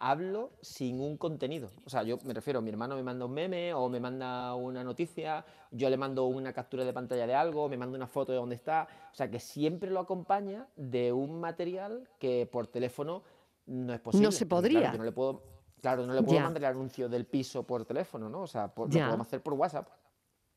hablo 0.00 0.50
sin 0.62 1.00
un 1.00 1.16
contenido. 1.18 1.70
O 1.84 1.90
sea, 1.90 2.02
yo 2.02 2.16
me 2.24 2.32
refiero, 2.32 2.60
mi 2.62 2.70
hermano 2.70 2.96
me 2.96 3.02
manda 3.02 3.26
un 3.26 3.32
meme 3.32 3.72
o 3.74 3.88
me 3.90 4.00
manda 4.00 4.54
una 4.54 4.82
noticia, 4.82 5.44
yo 5.70 5.90
le 5.90 5.96
mando 5.98 6.24
una 6.24 6.52
captura 6.54 6.84
de 6.84 6.92
pantalla 6.92 7.26
de 7.26 7.34
algo, 7.34 7.68
me 7.68 7.76
manda 7.76 7.96
una 7.96 8.06
foto 8.06 8.32
de 8.32 8.38
dónde 8.38 8.54
está. 8.54 8.88
O 9.12 9.14
sea, 9.14 9.30
que 9.30 9.38
siempre 9.38 9.90
lo 9.90 10.00
acompaña 10.00 10.66
de 10.74 11.12
un 11.12 11.38
material 11.38 12.08
que 12.18 12.48
por 12.50 12.66
teléfono 12.66 13.22
no 13.66 13.92
es 13.92 14.00
posible. 14.00 14.32
se 14.32 14.46
porque, 14.46 14.70
claro, 14.70 14.80
podría. 14.80 14.92
yo 14.92 14.98
no 14.98 15.04
le 15.04 15.12
puedo, 15.12 15.42
claro, 15.82 16.06
no 16.06 16.14
le 16.14 16.22
puedo 16.22 16.38
Ya. 16.38 16.44
mandar 16.44 16.62
el 16.62 16.70
anuncio 16.70 17.08
del 17.08 17.26
piso 17.26 17.62
por 17.64 17.84
teléfono, 17.84 18.28
¿no? 18.30 18.40
O 18.40 18.46
sea, 18.46 18.68
por- 18.74 18.88
lo 18.92 18.98
podemos 19.04 19.26
hacer 19.26 19.42
por 19.42 19.52
WhatsApp. 19.52 19.86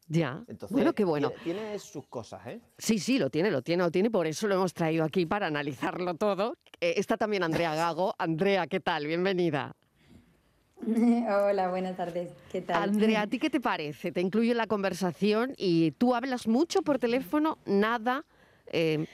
Ya. 0.07 0.43
Entonces, 0.47 0.73
bueno, 0.75 0.93
qué 0.93 1.05
bueno. 1.05 1.29
Tiene, 1.41 1.61
tiene 1.61 1.79
sus 1.79 2.05
cosas, 2.07 2.45
¿eh? 2.47 2.59
Sí, 2.77 2.99
sí, 2.99 3.17
lo 3.19 3.29
tiene, 3.29 3.51
lo 3.51 3.61
tiene, 3.61 3.83
lo 3.83 3.91
tiene, 3.91 4.11
por 4.11 4.27
eso 4.27 4.47
lo 4.47 4.55
hemos 4.55 4.73
traído 4.73 5.03
aquí 5.03 5.25
para 5.25 5.47
analizarlo 5.47 6.15
todo. 6.15 6.55
Eh, 6.81 6.95
está 6.97 7.17
también 7.17 7.43
Andrea 7.43 7.73
Gago. 7.75 8.13
Andrea, 8.17 8.67
¿qué 8.67 8.79
tal? 8.79 9.07
Bienvenida. 9.07 9.75
Hola, 10.85 11.69
buenas 11.69 11.95
tardes. 11.95 12.31
¿Qué 12.51 12.61
tal? 12.61 12.83
Andrea, 12.89 13.21
¿a 13.21 13.27
ti 13.27 13.39
qué 13.39 13.49
te 13.49 13.61
parece? 13.61 14.11
Te 14.11 14.21
incluyo 14.21 14.51
en 14.51 14.57
la 14.57 14.67
conversación 14.67 15.53
y 15.57 15.91
tú 15.91 16.13
hablas 16.15 16.47
mucho 16.47 16.81
por 16.81 16.99
teléfono, 16.99 17.57
nada. 17.65 18.25
eh, 18.67 19.05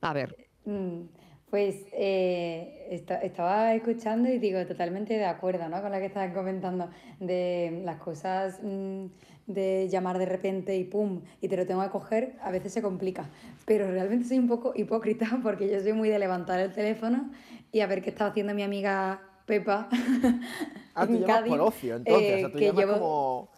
a 0.00 0.12
ver, 0.12 0.36
Mm, 0.66 1.02
Pues 1.50 1.76
eh, 1.92 2.88
esta- 2.90 3.20
estaba 3.20 3.74
escuchando 3.74 4.28
y 4.28 4.38
digo 4.38 4.66
totalmente 4.66 5.14
de 5.14 5.24
acuerdo, 5.26 5.68
¿no? 5.68 5.80
Con 5.82 5.92
lo 5.92 5.98
que 5.98 6.06
estaban 6.06 6.32
comentando 6.34 6.90
de 7.20 7.82
las 7.84 8.00
cosas 8.00 8.58
mm, 8.62 9.04
de 9.46 9.88
llamar 9.90 10.18
de 10.18 10.26
repente 10.26 10.76
y 10.76 10.84
pum, 10.84 11.20
y 11.40 11.48
te 11.48 11.56
lo 11.56 11.66
tengo 11.66 11.82
que 11.82 11.90
coger, 11.90 12.36
a 12.42 12.50
veces 12.50 12.72
se 12.72 12.80
complica. 12.82 13.26
Pero 13.66 13.90
realmente 13.90 14.26
soy 14.26 14.38
un 14.38 14.48
poco 14.48 14.72
hipócrita 14.74 15.26
porque 15.42 15.68
yo 15.70 15.80
soy 15.80 15.92
muy 15.92 16.08
de 16.08 16.18
levantar 16.18 16.60
el 16.60 16.72
teléfono 16.72 17.30
y 17.72 17.80
a 17.80 17.86
ver 17.86 18.02
qué 18.02 18.10
está 18.10 18.26
haciendo 18.26 18.54
mi 18.54 18.62
amiga 18.62 19.20
Pepa 19.46 19.88
Ah, 20.94 21.06
tú 21.06 21.14
en 21.14 21.20
llamas 21.22 21.36
Cádiz, 21.38 21.50
por 21.50 21.60
ocio, 21.60 21.96
entonces. 21.96 22.22
o 22.30 22.34
eh, 22.36 22.40
sea, 22.40 22.52
tú 22.52 22.58
que 22.58 22.72
llevo- 22.72 22.92
como... 22.92 23.48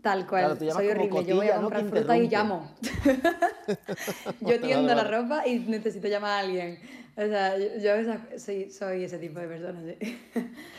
Tal 0.00 0.26
cual, 0.28 0.42
Claro, 0.44 0.56
tú 0.56 0.64
soy 0.70 0.88
como 0.88 1.00
horrible. 1.00 1.24
Yo 1.24 1.36
voy 1.36 1.46
a 1.48 1.50
cotilla, 1.50 1.56
¿no? 1.56 1.62
comprar 1.62 1.82
que 1.82 1.88
fruta 1.90 2.18
y 2.18 2.28
llamo. 2.28 2.70
yo 4.40 4.60
tiendo 4.60 4.94
Vale, 4.94 4.94
la 4.94 5.04
ropa 5.04 5.46
y 5.46 5.58
necesito 5.58 6.06
llamar 6.08 6.30
a 6.30 6.38
alguien. 6.38 6.78
O 7.16 7.20
sea, 7.26 7.58
yo, 7.58 7.66
yo 7.80 8.38
soy, 8.38 8.70
soy 8.70 9.04
ese 9.04 9.18
tipo 9.18 9.40
de 9.40 9.48
persona, 9.48 9.80
sí. 9.82 10.18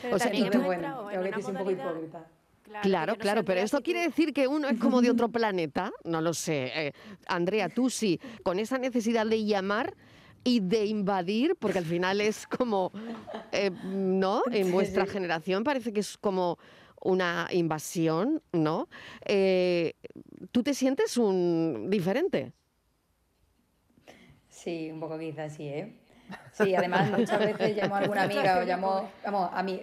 Pero 0.01 0.15
O 0.15 0.17
sea, 0.19 0.27
también 0.27 0.49
tú- 0.49 0.53
hemos 0.59 0.67
bueno, 0.67 0.81
entrado 0.87 1.11
en 1.11 1.19
una 1.19 1.37
un 1.37 1.57
poco 1.57 1.71
hipócrita. 1.71 2.25
Claro, 2.69 2.87
Claro, 2.87 3.13
no 3.13 3.19
claro, 3.19 3.43
pero 3.43 3.61
esto 3.61 3.81
quiere 3.81 4.01
decir 4.01 4.31
que 4.31 4.47
uno 4.47 4.67
es 4.69 4.79
como 4.79 5.01
de 5.01 5.09
otro 5.09 5.29
planeta, 5.31 5.91
no 6.03 6.21
lo 6.21 6.35
sé. 6.35 6.71
Eh, 6.75 6.91
Andrea, 7.25 7.67
tú 7.67 7.89
sí, 7.89 8.19
con 8.43 8.59
esa 8.59 8.77
necesidad 8.77 9.25
de 9.25 9.43
llamar 9.43 9.95
y 10.43 10.59
de 10.59 10.85
invadir, 10.85 11.55
porque 11.55 11.79
al 11.79 11.85
final 11.85 12.21
es 12.21 12.45
como, 12.45 12.91
eh, 13.51 13.71
¿no? 13.83 14.43
En 14.51 14.67
Sí, 14.67 14.71
vuestra 14.71 15.05
sí. 15.05 15.11
generación 15.11 15.63
parece 15.63 15.91
que 15.91 16.01
es 16.01 16.15
como 16.19 16.59
una 17.01 17.47
invasión, 17.51 18.39
¿no? 18.51 18.87
Eh, 19.25 19.93
¿Tú 20.51 20.61
te 20.61 20.75
sientes 20.75 21.17
un 21.17 21.87
diferente? 21.89 22.53
Sí, 24.47 24.91
un 24.91 24.99
poco 24.99 25.17
quizás 25.17 25.55
sí, 25.55 25.67
¿eh? 25.69 25.95
Sí, 26.51 26.75
además 26.75 27.09
muchas 27.09 27.39
veces 27.39 27.75
llamo 27.81 27.95
a 27.95 27.99
alguna 27.99 28.23
amiga 28.23 28.59
o 28.59 28.63
llamo, 28.63 29.09
vamos, 29.23 29.49
a 29.51 29.63
mí, 29.63 29.81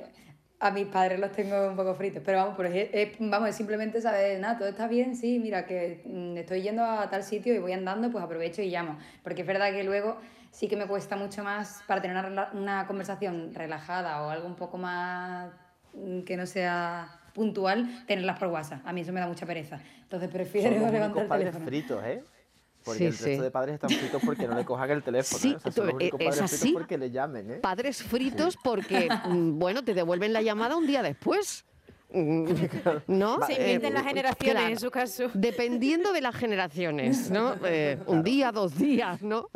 a 0.58 0.70
mis 0.70 0.86
padres 0.86 1.20
los 1.20 1.32
tengo 1.32 1.68
un 1.68 1.76
poco 1.76 1.94
fritos, 1.94 2.22
pero 2.24 2.38
vamos, 2.38 2.54
pero 2.56 2.70
es, 2.70 2.88
es- 2.92 3.16
vamos, 3.20 3.48
es 3.50 3.56
simplemente 3.56 4.00
saber, 4.00 4.40
nada, 4.40 4.56
todo 4.58 4.68
está 4.68 4.88
bien, 4.88 5.14
sí, 5.14 5.38
mira, 5.38 5.66
que 5.66 6.02
mm, 6.04 6.36
estoy 6.38 6.62
yendo 6.62 6.82
a 6.84 7.08
tal 7.10 7.22
sitio 7.22 7.54
y 7.54 7.58
voy 7.58 7.72
andando, 7.72 8.10
pues 8.10 8.24
aprovecho 8.24 8.62
y 8.62 8.70
llamo, 8.70 8.98
porque 9.22 9.42
es 9.42 9.46
verdad 9.46 9.70
que 9.72 9.84
luego 9.84 10.18
sí 10.50 10.66
que 10.68 10.76
me 10.76 10.86
cuesta 10.86 11.14
mucho 11.16 11.44
más 11.44 11.82
para 11.86 12.00
tener 12.00 12.24
una, 12.24 12.50
una 12.54 12.86
conversación 12.86 13.52
relajada 13.54 14.22
o 14.22 14.30
algo 14.30 14.46
un 14.46 14.56
poco 14.56 14.78
más 14.78 15.50
mm, 15.92 16.20
que 16.22 16.36
no 16.38 16.46
sea 16.46 17.20
puntual, 17.34 18.04
tenerlas 18.06 18.38
por 18.38 18.48
WhatsApp. 18.48 18.80
A 18.86 18.94
mí 18.94 19.02
eso 19.02 19.12
me 19.12 19.20
da 19.20 19.26
mucha 19.26 19.44
pereza. 19.44 19.78
Entonces 20.04 20.30
prefiero 20.30 20.70
Son 20.70 20.80
los 20.84 20.90
levantar 20.92 21.22
el 21.24 21.28
teléfono. 21.28 21.64
fritos, 21.66 22.02
¿eh? 22.04 22.22
Porque 22.86 22.98
Sí, 22.98 23.04
el 23.06 23.12
resto 23.12 23.26
sí. 23.26 23.36
de 23.38 23.50
padres 23.50 23.74
están 23.74 23.90
fritos 23.90 24.22
porque 24.24 24.46
no 24.46 24.54
le 24.54 24.64
cojan 24.64 24.90
el 24.92 25.02
teléfono. 25.02 25.40
Sí, 25.40 25.50
¿eh? 25.50 25.56
O 25.56 25.60
sea, 25.60 25.72
son 25.72 25.86
los 25.88 25.94
únicos 25.96 26.20
eh, 26.20 26.24
es 26.24 26.28
padres 26.30 26.50
fritos 26.50 26.62
así. 26.62 26.72
porque 26.72 26.96
le 26.98 27.10
llamen, 27.10 27.50
¿eh? 27.50 27.56
Padres 27.56 28.02
fritos 28.02 28.56
porque, 28.62 29.08
mm, 29.26 29.58
bueno, 29.58 29.84
te 29.84 29.92
devuelven 29.92 30.32
la 30.32 30.40
llamada 30.40 30.76
un 30.76 30.86
día 30.86 31.02
después. 31.02 31.64
¿No? 33.08 33.44
Se 33.46 33.52
Eh, 33.52 33.74
invierten 33.74 33.94
las 33.94 34.04
generaciones 34.04 34.52
claro. 34.54 34.68
en 34.68 34.78
su 34.78 34.90
caso. 34.90 35.24
Dependiendo 35.34 36.12
de 36.12 36.20
las 36.20 36.34
generaciones, 36.34 37.30
¿no? 37.30 37.54
Eh, 37.68 37.98
un 38.06 38.22
día, 38.22 38.52
dos 38.52 38.78
días, 38.78 39.22
¿no? 39.22 39.48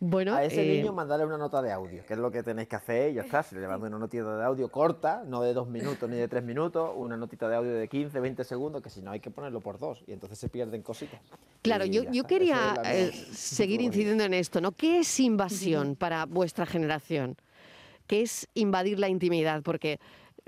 Bueno, 0.00 0.34
A 0.34 0.44
ese 0.44 0.62
eh, 0.64 0.76
niño 0.78 0.92
mandarle 0.92 1.24
una 1.24 1.38
nota 1.38 1.62
de 1.62 1.70
audio, 1.72 2.04
que 2.04 2.14
es 2.14 2.18
lo 2.18 2.30
que 2.30 2.42
tenéis 2.42 2.68
que 2.68 2.76
hacer 2.76 3.10
y 3.12 3.14
ya 3.14 3.22
está. 3.22 3.42
Si 3.42 3.54
le 3.54 3.66
mando 3.68 3.86
una 3.86 3.98
notita 3.98 4.36
de 4.36 4.44
audio 4.44 4.68
corta, 4.68 5.22
no 5.26 5.40
de 5.42 5.54
dos 5.54 5.68
minutos 5.68 6.08
ni 6.10 6.16
de 6.16 6.26
tres 6.26 6.42
minutos, 6.42 6.90
una 6.96 7.16
notita 7.16 7.48
de 7.48 7.56
audio 7.56 7.72
de 7.74 7.88
15, 7.88 8.18
20 8.20 8.44
segundos, 8.44 8.82
que 8.82 8.90
si 8.90 9.00
no 9.02 9.12
hay 9.12 9.20
que 9.20 9.30
ponerlo 9.30 9.60
por 9.60 9.78
dos 9.78 10.02
y 10.06 10.12
entonces 10.12 10.38
se 10.38 10.48
pierden 10.48 10.82
cositas. 10.82 11.20
claro, 11.62 11.84
yo, 11.84 12.24
quería 12.24 12.74
es 12.84 13.14
eh, 13.14 13.34
seguir 13.34 13.80
incidiendo 13.80 14.24
en 14.24 14.34
esto, 14.34 14.60
¿no? 14.60 14.72
¿Qué 14.72 14.98
es 15.00 15.20
invasión 15.20 15.94
para 15.96 16.26
vuestra 16.26 16.66
generación? 16.66 17.36
¿Qué 18.06 18.22
es 18.22 18.48
invadir 18.54 18.98
la 18.98 19.08
intimidad? 19.08 19.62
Porque 19.62 19.98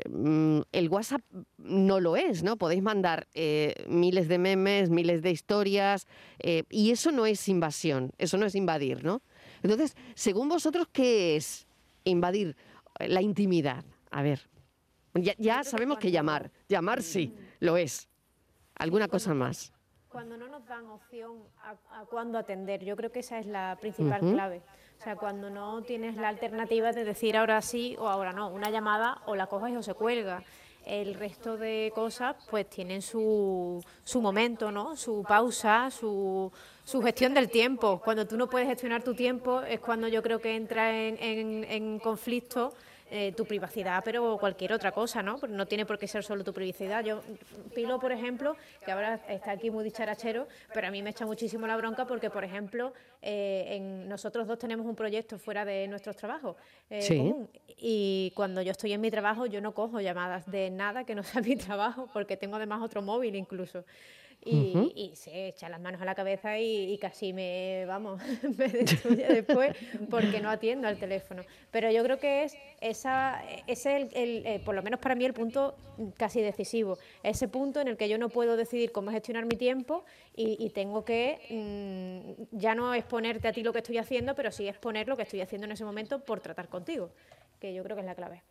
el 0.04 0.88
WhatsApp 0.88 1.22
no 1.56 2.00
lo 2.00 2.16
es, 2.16 2.42
¿no? 2.42 2.56
Podéis 2.56 2.82
mandar 2.82 3.28
eh, 3.34 3.74
miles 3.88 4.28
de 4.28 4.38
memes, 4.38 4.90
miles 4.90 5.22
de 5.22 5.30
historias, 5.30 6.06
eh, 6.38 6.64
y 6.70 6.90
eso 6.90 7.12
no 7.12 7.26
es 7.26 7.48
invasión, 7.48 8.12
eso 8.18 8.36
no 8.36 8.46
es 8.46 8.54
invadir, 8.54 9.04
¿no? 9.04 9.22
Entonces, 9.62 9.96
según 10.14 10.48
vosotros, 10.48 10.86
¿qué 10.92 11.36
es 11.36 11.66
invadir 12.04 12.56
la 13.00 13.22
intimidad? 13.22 13.84
A 14.10 14.22
ver, 14.22 14.48
ya, 15.14 15.34
ya 15.38 15.64
sabemos 15.64 15.98
que 15.98 16.10
llamar, 16.10 16.50
llamar 16.68 17.02
sí, 17.02 17.34
lo 17.60 17.76
es. 17.76 18.08
¿Alguna 18.74 19.08
cosa 19.08 19.32
más? 19.32 19.72
Cuando 20.16 20.38
no 20.38 20.48
nos 20.48 20.66
dan 20.66 20.86
opción 20.86 21.42
a, 21.62 22.00
a 22.00 22.06
cuándo 22.06 22.38
atender, 22.38 22.82
yo 22.82 22.96
creo 22.96 23.12
que 23.12 23.18
esa 23.20 23.38
es 23.38 23.44
la 23.46 23.76
principal 23.78 24.20
clave. 24.32 24.62
O 24.98 25.02
sea, 25.04 25.14
cuando 25.16 25.50
no 25.50 25.82
tienes 25.82 26.16
la 26.16 26.28
alternativa 26.28 26.90
de 26.92 27.04
decir 27.04 27.36
ahora 27.36 27.60
sí 27.60 27.96
o 27.98 28.08
ahora 28.08 28.32
no, 28.32 28.48
una 28.48 28.70
llamada 28.70 29.20
o 29.26 29.34
la 29.36 29.46
coges 29.46 29.76
o 29.76 29.82
se 29.82 29.92
cuelga. 29.92 30.42
El 30.86 31.12
resto 31.16 31.58
de 31.58 31.92
cosas 31.94 32.34
pues 32.48 32.66
tienen 32.70 33.02
su, 33.02 33.84
su 34.04 34.22
momento, 34.22 34.70
¿no? 34.72 34.96
Su 34.96 35.22
pausa, 35.22 35.90
su, 35.90 36.50
su 36.84 37.02
gestión 37.02 37.34
del 37.34 37.50
tiempo. 37.50 38.00
Cuando 38.02 38.26
tú 38.26 38.38
no 38.38 38.48
puedes 38.48 38.68
gestionar 38.68 39.02
tu 39.02 39.12
tiempo 39.14 39.60
es 39.60 39.80
cuando 39.80 40.08
yo 40.08 40.22
creo 40.22 40.40
que 40.40 40.56
entra 40.56 40.96
en, 40.96 41.18
en- 41.22 41.64
en 41.64 41.98
conflicto 41.98 42.72
eh, 43.10 43.32
tu 43.36 43.44
privacidad, 43.44 44.02
pero 44.04 44.36
cualquier 44.38 44.72
otra 44.72 44.90
cosa, 44.92 45.22
¿no? 45.22 45.38
Porque 45.38 45.54
no 45.54 45.66
tiene 45.66 45.86
por 45.86 45.98
qué 45.98 46.08
ser 46.08 46.24
solo 46.24 46.42
tu 46.42 46.52
privacidad. 46.52 47.04
Yo, 47.04 47.20
Pilo, 47.74 48.00
por 48.00 48.10
ejemplo, 48.12 48.56
que 48.84 48.90
ahora 48.90 49.20
está 49.28 49.52
aquí 49.52 49.70
muy 49.70 49.84
dicharachero, 49.84 50.48
pero 50.74 50.88
a 50.88 50.90
mí 50.90 51.02
me 51.02 51.10
echa 51.10 51.24
muchísimo 51.24 51.66
la 51.66 51.76
bronca 51.76 52.06
porque, 52.06 52.30
por 52.30 52.42
ejemplo, 52.42 52.92
eh, 53.22 53.76
en, 53.76 54.08
nosotros 54.08 54.46
dos 54.46 54.58
tenemos 54.58 54.86
un 54.86 54.96
proyecto 54.96 55.38
fuera 55.38 55.64
de 55.64 55.86
nuestros 55.88 56.16
trabajos 56.16 56.56
eh, 56.90 57.02
Sí. 57.02 57.16
común. 57.16 57.48
Y 57.78 58.32
cuando 58.34 58.62
yo 58.62 58.72
estoy 58.72 58.92
en 58.92 59.00
mi 59.00 59.10
trabajo, 59.10 59.46
yo 59.46 59.60
no 59.60 59.72
cojo 59.72 60.00
llamadas 60.00 60.50
de 60.50 60.70
nada 60.70 61.04
que 61.04 61.14
no 61.14 61.22
sea 61.22 61.42
mi 61.42 61.56
trabajo, 61.56 62.08
porque 62.12 62.36
tengo 62.36 62.56
además 62.56 62.82
otro 62.82 63.02
móvil 63.02 63.36
incluso. 63.36 63.84
Y, 64.46 64.92
y 64.94 65.16
se 65.16 65.48
echa 65.48 65.68
las 65.68 65.80
manos 65.80 66.00
a 66.00 66.04
la 66.04 66.14
cabeza 66.14 66.58
y, 66.58 66.92
y 66.92 66.98
casi 66.98 67.32
me, 67.32 67.84
vamos, 67.86 68.22
me 68.56 68.68
destruye 68.68 69.26
después 69.26 69.76
porque 70.08 70.40
no 70.40 70.50
atiendo 70.50 70.86
al 70.86 70.98
teléfono. 70.98 71.42
Pero 71.70 71.90
yo 71.90 72.02
creo 72.04 72.18
que 72.18 72.44
es 72.44 72.56
esa, 72.80 73.42
es 73.66 73.86
el, 73.86 74.08
el, 74.14 74.46
eh, 74.46 74.62
por 74.64 74.74
lo 74.74 74.82
menos 74.82 75.00
para 75.00 75.14
mí 75.14 75.24
el 75.24 75.34
punto 75.34 75.74
casi 76.16 76.40
decisivo, 76.40 76.98
ese 77.22 77.48
punto 77.48 77.80
en 77.80 77.88
el 77.88 77.96
que 77.96 78.08
yo 78.08 78.18
no 78.18 78.28
puedo 78.28 78.56
decidir 78.56 78.92
cómo 78.92 79.10
gestionar 79.10 79.46
mi 79.46 79.56
tiempo 79.56 80.04
y, 80.34 80.56
y 80.64 80.70
tengo 80.70 81.04
que 81.04 81.40
mm, 81.50 82.56
ya 82.56 82.74
no 82.74 82.94
exponerte 82.94 83.48
a 83.48 83.52
ti 83.52 83.62
lo 83.62 83.72
que 83.72 83.78
estoy 83.78 83.98
haciendo, 83.98 84.34
pero 84.34 84.52
sí 84.52 84.68
exponer 84.68 85.08
lo 85.08 85.16
que 85.16 85.22
estoy 85.22 85.40
haciendo 85.40 85.66
en 85.66 85.72
ese 85.72 85.84
momento 85.84 86.20
por 86.20 86.40
tratar 86.40 86.68
contigo, 86.68 87.10
que 87.60 87.74
yo 87.74 87.82
creo 87.82 87.96
que 87.96 88.00
es 88.00 88.06
la 88.06 88.14
clave. 88.14 88.42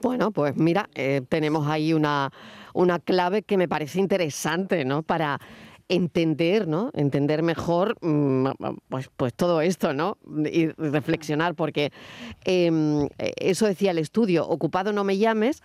Bueno, 0.00 0.32
pues 0.32 0.56
mira, 0.56 0.88
eh, 0.94 1.22
tenemos 1.28 1.68
ahí 1.68 1.92
una, 1.92 2.30
una 2.74 2.98
clave 2.98 3.42
que 3.42 3.56
me 3.56 3.68
parece 3.68 4.00
interesante, 4.00 4.84
¿no? 4.84 5.02
Para 5.02 5.40
entender, 5.88 6.66
¿no? 6.66 6.90
Entender 6.94 7.42
mejor, 7.42 7.96
mm, 8.00 8.48
pues, 8.88 9.10
pues 9.16 9.34
todo 9.34 9.60
esto, 9.60 9.92
¿no? 9.92 10.16
Y 10.50 10.68
reflexionar, 10.68 11.54
porque 11.54 11.92
em, 12.44 13.04
eh, 13.18 13.32
eso 13.36 13.66
decía 13.66 13.90
el 13.90 13.98
estudio, 13.98 14.48
ocupado 14.48 14.92
no 14.92 15.04
me 15.04 15.18
llames, 15.18 15.62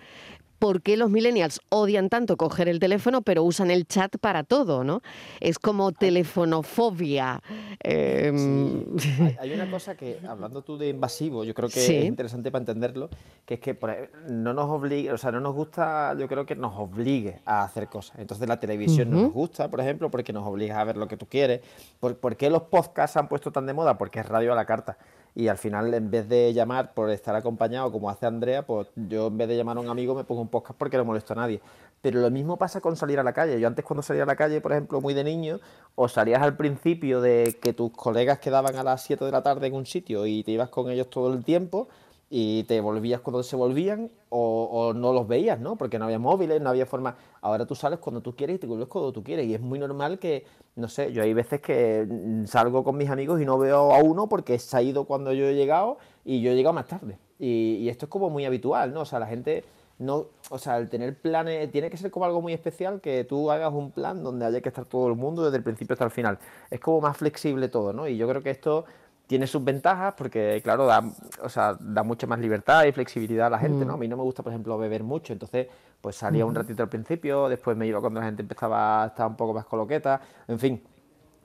¿por 0.60 0.82
qué 0.82 0.98
los 0.98 1.10
millennials 1.10 1.62
odian 1.70 2.10
tanto 2.10 2.38
coger 2.38 2.68
el 2.70 2.80
teléfono 2.80 3.22
pero 3.22 3.44
usan 3.44 3.72
el 3.72 3.86
chat 3.88 4.18
para 4.18 4.44
todo, 4.44 4.84
¿no? 4.84 5.02
Es 5.40 5.60
como 5.60 5.92
telefonofobia. 5.92 7.42
em, 7.80 8.84
Hay, 9.22 9.38
hay 9.40 9.54
una 9.54 9.70
cosa 9.70 9.96
que, 9.96 10.20
hablando 10.28 10.62
tú 10.62 10.78
de 10.78 10.90
invasivo, 10.90 11.44
yo 11.44 11.54
creo 11.54 11.70
que 11.70 11.80
Sí. 11.80 11.96
es 11.96 12.06
interesante 12.06 12.52
para 12.52 12.62
entenderlo, 12.62 13.10
que 13.46 13.56
es 13.56 13.60
que 13.60 13.76
por 13.76 13.96
no 14.30 14.54
nos 14.54 14.70
obliga, 14.70 15.14
o 15.14 15.18
sea, 15.18 15.32
no 15.32 15.40
nos 15.40 15.54
gusta, 15.54 16.16
yo 16.18 16.28
creo 16.28 16.46
que 16.46 16.56
nos 16.56 16.74
obligue 16.78 17.40
a 17.46 17.64
hacer 17.64 17.88
cosas. 17.88 18.18
Entonces 18.20 18.48
la 18.48 18.60
televisión 18.60 19.10
no 19.12 19.22
nos 19.24 19.34
gusta, 19.34 19.70
por 19.70 19.80
ejemplo, 19.80 20.10
porque 20.10 20.34
nos 20.34 20.46
obliga 20.48 20.80
a 20.80 20.84
ver 20.84 20.98
lo 20.98 21.08
que 21.08 21.18
tú 21.18 21.26
quieres. 21.28 21.62
¿Por, 22.00 22.18
por 22.18 22.36
qué 22.36 22.50
los 22.50 22.64
podcasts 22.64 23.14
se 23.14 23.20
han 23.20 23.28
puesto 23.28 23.52
tan 23.52 23.66
de 23.66 23.74
moda? 23.74 23.98
Porque 23.98 24.20
es 24.20 24.26
radio 24.26 24.52
a 24.54 24.56
la 24.56 24.66
carta. 24.66 24.98
Y 25.38 25.50
al 25.50 25.60
final, 25.60 25.94
en 25.94 26.10
vez 26.10 26.28
de 26.28 26.52
llamar 26.52 26.96
por 26.96 27.12
estar 27.12 27.36
acompañado, 27.36 27.92
como 27.92 28.10
hace 28.10 28.26
Andrea, 28.26 28.66
pues 28.66 28.88
yo 28.96 29.28
en 29.28 29.38
vez 29.38 29.48
de 29.48 29.56
llamar 29.56 29.78
a 29.78 29.82
un 29.82 29.88
amigo 29.88 30.16
me 30.16 30.24
pongo 30.24 30.42
un 30.42 30.48
podcast 30.48 30.76
porque 30.80 30.98
no 30.98 31.06
molesto 31.06 31.34
a 31.34 31.36
nadie. 31.36 31.62
Pero 32.02 32.22
lo 32.22 32.32
mismo 32.32 32.58
pasa 32.58 32.82
con 32.82 32.96
salir 32.96 33.20
a 33.20 33.24
la 33.24 33.34
calle. 33.34 33.60
Yo 33.60 33.68
antes 33.68 33.86
cuando 33.86 34.02
salía 34.02 34.24
a 34.24 34.26
la 34.26 34.36
calle, 34.36 34.62
por 34.62 34.72
ejemplo, 34.72 35.00
muy 35.00 35.14
de 35.14 35.24
niño, 35.24 35.60
o 35.94 36.08
salías 36.08 36.42
al 36.42 36.58
principio 36.58 37.22
de 37.22 37.56
que 37.62 37.72
tus 37.72 37.92
colegas 37.92 38.40
quedaban 38.40 38.76
a 38.78 38.84
las 38.84 39.04
7 39.04 39.26
de 39.26 39.32
la 39.32 39.44
tarde 39.44 39.68
en 39.68 39.76
un 39.76 39.86
sitio 39.86 40.26
y 40.26 40.42
te 40.42 40.54
ibas 40.54 40.70
con 40.70 40.90
ellos 40.90 41.08
todo 41.12 41.32
el 41.32 41.44
tiempo 41.44 41.88
y 42.32 42.64
te 42.64 42.82
volvías 42.82 43.22
cuando 43.22 43.44
se 43.44 43.56
volvían 43.56 44.10
o, 44.30 44.64
o 44.72 44.94
no 44.96 45.14
los 45.14 45.28
veías, 45.28 45.60
¿no? 45.60 45.76
Porque 45.76 46.00
no 46.00 46.06
había 46.06 46.18
móviles, 46.18 46.60
no 46.62 46.72
había 46.72 46.88
forma. 46.88 47.16
Ahora 47.48 47.66
tú 47.66 47.76
sales 47.76 48.00
cuando 48.00 48.20
tú 48.20 48.36
quieres 48.36 48.58
y 48.58 48.60
te 48.60 48.68
vuelves 48.68 48.90
cuando 48.90 49.14
tú 49.14 49.24
quieres. 49.24 49.46
Y 49.46 49.54
es 49.54 49.62
muy 49.62 49.80
normal 49.80 50.20
que, 50.20 50.46
no 50.76 50.90
sé, 50.90 51.14
yo 51.14 51.24
hay 51.24 51.34
veces 51.34 51.62
que 51.62 52.06
mm, 52.06 52.46
salgo 52.46 52.84
con 52.84 52.98
mis 52.98 53.10
amigos 53.10 53.42
y 53.42 53.46
no 53.46 53.58
veo 53.58 53.94
a 53.94 54.04
uno 54.04 54.28
porque 54.28 54.60
se 54.60 54.76
ha 54.76 54.82
ido 54.82 55.06
cuando 55.06 55.32
yo 55.32 55.46
he 55.46 55.56
llegado 55.56 55.98
y 56.26 56.42
yo 56.42 56.52
he 56.52 56.56
llegado 56.56 56.74
más 56.74 56.88
tarde. 56.88 57.18
Y, 57.40 57.88
esto 57.88 58.06
es 58.08 58.10
como 58.10 58.30
muy 58.30 58.44
habitual, 58.46 58.94
¿no? 58.94 59.02
O 59.02 59.06
sea, 59.06 59.20
la 59.20 59.28
gente 59.28 59.64
no, 59.98 60.26
o 60.50 60.58
sea, 60.58 60.78
el 60.78 60.90
tener 60.90 61.16
planes 61.18 61.72
tiene 61.72 61.90
que 61.90 61.96
ser 61.96 62.12
como 62.12 62.26
algo 62.26 62.42
muy 62.42 62.52
especial 62.52 63.00
que 63.00 63.24
tú 63.24 63.50
hagas 63.50 63.74
un 63.74 63.92
plan 63.92 64.24
donde 64.24 64.46
haya 64.46 64.60
que 64.60 64.68
estar 64.68 64.86
todo 64.86 65.08
el 65.08 65.16
mundo 65.16 65.46
desde 65.46 65.58
el 65.58 65.64
principio 65.64 65.94
hasta 65.94 66.04
el 66.06 66.12
final. 66.12 66.40
Es 66.70 66.82
como 66.82 67.00
más 67.00 67.16
flexible 67.16 67.70
todo, 67.70 67.94
¿no? 67.94 68.10
Y 68.10 68.18
yo 68.18 68.28
creo 68.28 68.44
que 68.44 68.50
esto 68.50 68.84
tiene 69.28 69.46
sus 69.46 69.64
ventajas 69.64 70.14
porque, 70.18 70.62
claro, 70.64 70.86
da, 70.86 71.04
o 71.44 71.50
sea, 71.50 71.78
da 71.80 72.02
mucha 72.04 72.26
más 72.26 72.40
libertad 72.40 72.86
y 72.86 72.94
flexibilidad 72.94 73.48
a 73.48 73.50
la 73.50 73.60
gente, 73.60 73.86
¿no? 73.86 73.94
A 73.94 73.98
mí 73.98 74.08
no 74.08 74.16
me 74.16 74.24
gusta, 74.24 74.42
por 74.42 74.54
ejemplo, 74.54 74.78
beber 74.78 75.04
mucho, 75.04 75.34
entonces, 75.34 75.68
pues 76.00 76.16
salía 76.16 76.46
un 76.46 76.56
ratito 76.56 76.82
al 76.82 76.90
principio, 76.90 77.50
después 77.50 77.76
me 77.76 77.86
iba 77.86 78.00
cuando 78.00 78.22
la 78.22 78.26
gente 78.26 78.42
empezaba 78.42 79.04
a 79.04 79.08
estar 79.08 79.28
un 79.28 79.36
poco 79.36 79.54
más 79.54 79.66
coloqueta, 79.66 80.22
en 80.48 80.58
fin. 80.58 80.84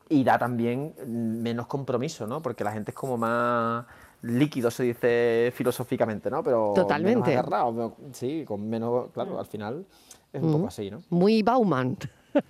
Y 0.08 0.22
da 0.22 0.38
también 0.38 0.94
menos 1.06 1.66
compromiso, 1.66 2.26
¿no? 2.26 2.40
Porque 2.40 2.62
la 2.62 2.70
gente 2.70 2.92
es 2.92 2.96
como 2.96 3.16
más 3.16 3.84
líquido, 4.22 4.70
se 4.70 4.84
dice 4.84 5.52
filosóficamente, 5.54 6.30
¿no? 6.30 6.44
Pero 6.44 6.72
Totalmente. 6.76 7.18
menos 7.18 7.28
agarrado, 7.28 7.96
sí, 8.12 8.44
con 8.46 8.68
menos, 8.68 9.10
claro, 9.12 9.40
al 9.40 9.46
final 9.46 9.84
es 10.32 10.42
un 10.42 10.52
poco 10.52 10.68
así, 10.68 10.90
¿no? 10.90 11.02
muy 11.10 11.42
Bauman. 11.42 11.96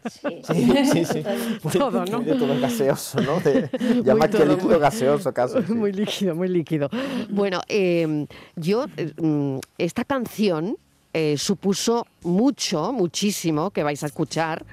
Sí, 0.09 0.43
Sí, 0.45 0.85
sí, 0.93 1.05
sí. 1.05 1.23
Muy- 1.63 1.73
Todo, 1.73 2.05
¿no? 2.07 2.21
de 2.21 2.35
todo 2.35 2.61
gaseoso, 2.61 3.21
¿no? 3.21 3.41
De- 3.41 3.69
ya 4.05 4.13
Muy 4.13 4.21
más 4.21 4.29
que 4.31 4.39
todo, 4.39 4.47
líquido 4.47 4.69
muy- 4.71 4.79
gaseoso 4.79 5.33
casi. 5.33 5.63
sí. 5.67 5.73
Muy 5.73 5.93
líquido, 5.93 6.35
muy 6.35 6.49
líquido. 6.49 6.89
Bueno, 7.31 7.61
eh, 7.69 8.27
yo, 8.57 8.87
eh, 8.97 9.13
mm, 9.21 9.59
esta 9.79 10.05
canción 10.05 10.77
eh, 11.15 11.37
supuso 11.37 12.07
mucho, 12.23 12.93
muchísimo, 12.93 13.71
que 13.71 13.83
vais 13.83 14.03
a 14.03 14.07
escuchar, 14.07 14.65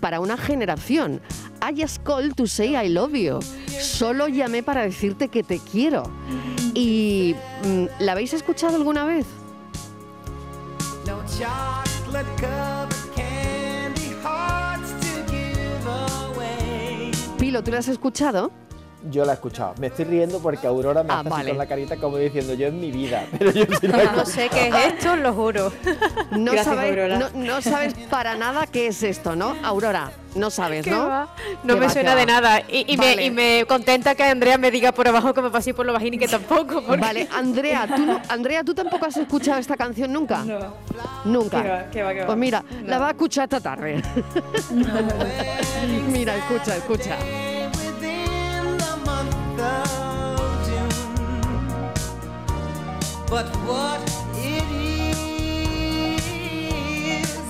para 0.00 0.20
una 0.20 0.36
generación. 0.36 1.20
I 1.60 1.74
just 1.80 2.04
called 2.04 2.34
to 2.36 2.46
say 2.46 2.76
I 2.76 2.88
love 2.88 3.14
you. 3.14 3.40
Solo 3.80 4.28
llamé 4.28 4.62
para 4.62 4.82
decirte 4.82 5.26
que 5.28 5.42
te 5.42 5.58
quiero. 5.58 6.04
¿Y 6.74 7.34
mm, 7.64 7.86
la 8.04 8.12
habéis 8.12 8.32
escuchado 8.32 8.76
alguna 8.76 9.04
vez? 9.04 9.26
No 11.04 11.18
chocolate 11.26 12.28
¿tú 17.52 17.70
la 17.70 17.78
has 17.78 17.88
escuchado? 17.88 18.50
Yo 19.10 19.24
la 19.24 19.32
he 19.32 19.34
escuchado. 19.34 19.74
Me 19.80 19.86
estoy 19.86 20.06
riendo 20.06 20.40
porque 20.40 20.66
Aurora 20.66 21.04
me 21.04 21.10
Ah, 21.12 21.20
hace 21.20 21.28
así 21.28 21.36
vale. 21.36 21.48
con 21.50 21.58
la 21.58 21.66
carita 21.66 21.96
como 21.98 22.16
diciendo 22.16 22.54
yo 22.54 22.66
en 22.66 22.80
mi 22.80 22.90
vida. 22.90 23.26
Pero 23.38 23.52
yo 23.52 23.64
sí 23.80 23.86
la 23.86 24.02
he 24.02 24.06
No 24.06 24.26
sé 24.26 24.48
qué 24.48 24.68
es 24.68 24.74
esto, 24.74 25.14
lo 25.16 25.32
juro. 25.32 25.72
No, 26.32 26.50
Gracias, 26.52 26.64
sabes, 26.76 26.90
Aurora. 26.90 27.18
no, 27.18 27.28
no 27.34 27.62
sabes 27.62 27.94
para 28.10 28.34
nada 28.36 28.66
qué 28.66 28.88
es 28.88 29.02
esto, 29.04 29.36
¿no? 29.36 29.54
Aurora, 29.62 30.10
no 30.34 30.50
sabes, 30.50 30.82
¿Qué 30.84 30.90
¿no? 30.90 31.06
va? 31.06 31.32
No 31.62 31.74
¿Qué 31.74 31.80
me 31.80 31.86
va, 31.86 31.92
suena 31.92 32.16
de 32.16 32.26
va? 32.26 32.32
nada. 32.32 32.60
Y, 32.68 32.92
y 32.92 32.96
Vale. 32.96 33.14
me, 33.16 33.24
y 33.26 33.30
me 33.30 33.64
contenta 33.68 34.16
que 34.16 34.24
Andrea 34.24 34.58
me 34.58 34.70
diga 34.72 34.90
por 34.90 35.06
abajo 35.06 35.32
que 35.32 35.42
me 35.42 35.50
pasé 35.50 35.72
por 35.72 35.86
lo 35.86 35.92
bajín 35.92 36.14
y 36.14 36.18
que 36.18 36.26
tampoco. 36.26 36.82
porque- 36.82 37.00
Vale, 37.00 37.28
Andrea, 37.32 37.86
¿tú, 37.94 38.04
no- 38.04 38.20
Andrea, 38.28 38.64
¿tú 38.64 38.74
tampoco 38.74 39.06
has 39.06 39.16
escuchado 39.16 39.60
esta 39.60 39.76
canción 39.76 40.12
nunca? 40.12 40.42
No. 40.44 40.58
Nunca. 41.24 41.62
Qué 41.62 41.68
va, 41.70 41.84
qué 41.90 42.02
va, 42.02 42.14
qué 42.14 42.20
va. 42.22 42.26
Pues 42.26 42.38
mira, 42.38 42.64
la 42.84 42.98
va 42.98 43.06
a 43.06 43.10
escuchar 43.10 43.44
esta 43.44 43.60
tarde. 43.60 44.02
escucha, 46.38 46.76
escucha. 46.76 47.16
But 53.30 53.46
what 53.68 54.00
it 54.34 54.64
is 54.80 55.12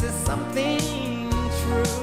is 0.03 0.15
something 0.27 1.31
true. 1.63 1.95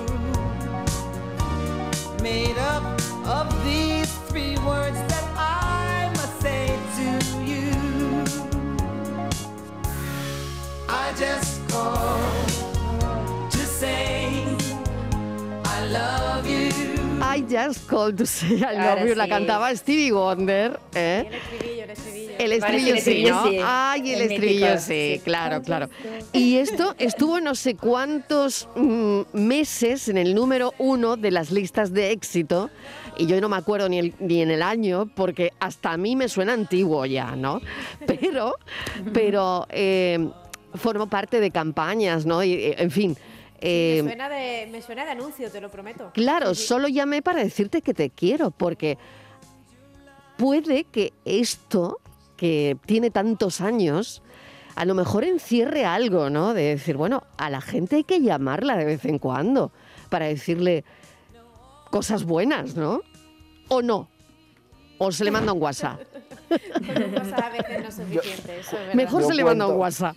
Made 2.22 2.58
up 2.58 2.84
of 3.26 3.48
these 3.66 4.12
three 4.30 4.58
words 4.60 4.98
that 5.12 5.26
I 5.36 6.10
must 6.16 6.40
say 6.42 6.68
to 6.98 7.08
you. 7.44 7.72
I 10.88 11.14
just 11.18 11.68
called 11.70 12.50
to 13.52 13.58
say 13.58 14.46
I 15.66 15.86
love. 15.88 16.25
I 17.36 17.42
just 17.42 17.88
called 17.90 18.18
to 18.18 18.26
say 18.26 18.58
I 18.64 18.76
love. 18.78 19.16
La 19.16 19.28
cantaba 19.28 19.76
Stevie 19.76 20.12
Wonder, 20.12 20.80
¿eh? 20.94 21.26
El 21.28 21.34
estribillo, 21.36 21.84
el 21.84 21.90
estribillo. 21.90 22.36
El 22.38 22.52
estribillo 22.52 22.96
sí, 23.02 23.24
¿no? 23.30 23.50
sí. 23.50 23.60
Ay, 23.64 24.12
el, 24.14 24.22
El 24.22 24.32
estribillo 24.32 24.66
mítico, 24.68 24.82
sí, 24.82 25.14
sí. 25.16 25.22
claro, 25.24 25.62
claro. 25.62 25.90
Y 26.34 26.58
esto 26.58 26.96
estuvo 26.98 27.40
no 27.40 27.56
sé 27.56 27.76
cuántos 27.76 28.68
mm, 28.76 29.22
meses 29.34 30.08
en 30.10 30.18
el 30.18 30.36
número 30.36 30.74
uno 30.78 31.16
de 31.18 31.32
las 31.32 31.52
listas 31.52 31.94
de 31.94 32.12
éxito. 32.12 32.70
Y 33.18 33.26
yo 33.28 33.40
no 33.40 33.48
me 33.48 33.56
acuerdo 33.56 33.88
ni, 33.88 34.00
el- 34.00 34.14
ni 34.20 34.42
en 34.42 34.52
el 34.52 34.62
año, 34.62 35.10
porque 35.16 35.52
hasta 35.60 35.92
a 35.94 35.98
mí 35.98 36.16
me 36.18 36.28
suena 36.28 36.54
antiguo 36.54 37.06
ya, 37.06 37.36
¿no? 37.36 37.62
Pero, 38.06 38.56
pero 39.14 39.66
eh, 39.70 40.30
formó 40.74 41.08
parte 41.08 41.40
de 41.40 41.52
campañas, 41.52 42.26
¿no? 42.26 42.44
Y, 42.44 42.54
eh, 42.54 42.76
en 42.78 42.92
fin. 42.92 43.18
Eh, 43.66 44.02
me, 44.04 44.10
suena 44.10 44.30
de, 44.30 44.68
me 44.72 44.82
suena 44.82 45.06
de 45.06 45.12
anuncio, 45.12 45.50
te 45.52 45.62
lo 45.62 45.70
prometo. 45.70 46.12
Claro, 46.14 46.54
Sí, 46.54 46.62
sí. 46.62 46.68
solo 46.68 46.88
llamé 46.88 47.22
para 47.22 47.44
decirte 47.44 47.82
que 47.82 47.94
te 47.94 48.10
quiero, 48.10 48.52
porque 48.52 48.98
puede 50.38 50.84
que 50.86 51.14
esto, 51.26 52.00
que 52.38 52.78
tiene 52.86 53.10
tantos 53.12 53.62
años, 53.62 54.22
a 54.76 54.86
lo 54.86 54.94
mejor 54.94 55.24
encierre 55.24 55.86
algo, 55.86 56.30
¿no? 56.30 56.54
De 56.54 56.64
decir, 56.64 56.98
bueno, 56.98 57.24
a 57.38 57.50
la 57.50 57.62
gente 57.62 57.96
hay 57.98 58.04
que 58.04 58.22
llamarla 58.22 58.76
de 58.76 58.86
vez 58.86 59.06
en 59.06 59.20
cuando 59.20 59.72
para 60.10 60.26
decirle 60.26 60.84
cosas 61.92 62.26
buenas, 62.26 62.76
¿no? 62.76 63.02
¿O 63.70 63.82
no? 63.82 64.10
¿O 64.98 65.12
se 65.12 65.24
le 65.24 65.32
manda 65.32 65.54
un 65.54 65.62
WhatsApp? 65.62 66.02
Con 66.50 67.04
un 67.04 67.14
WhatsApp 67.14 67.44
a 67.44 67.50
veces 67.50 67.82
no 67.82 67.88
es 67.88 67.96
suficiente, 67.96 68.60
eso 68.60 68.76
es 68.76 68.80
verdad. 68.80 68.94
Mejor 68.94 69.22
Yo 69.22 69.28
se 69.28 69.34
le 69.34 69.44
manda 69.44 69.68
un 69.68 69.76
WhatsApp. 69.78 70.16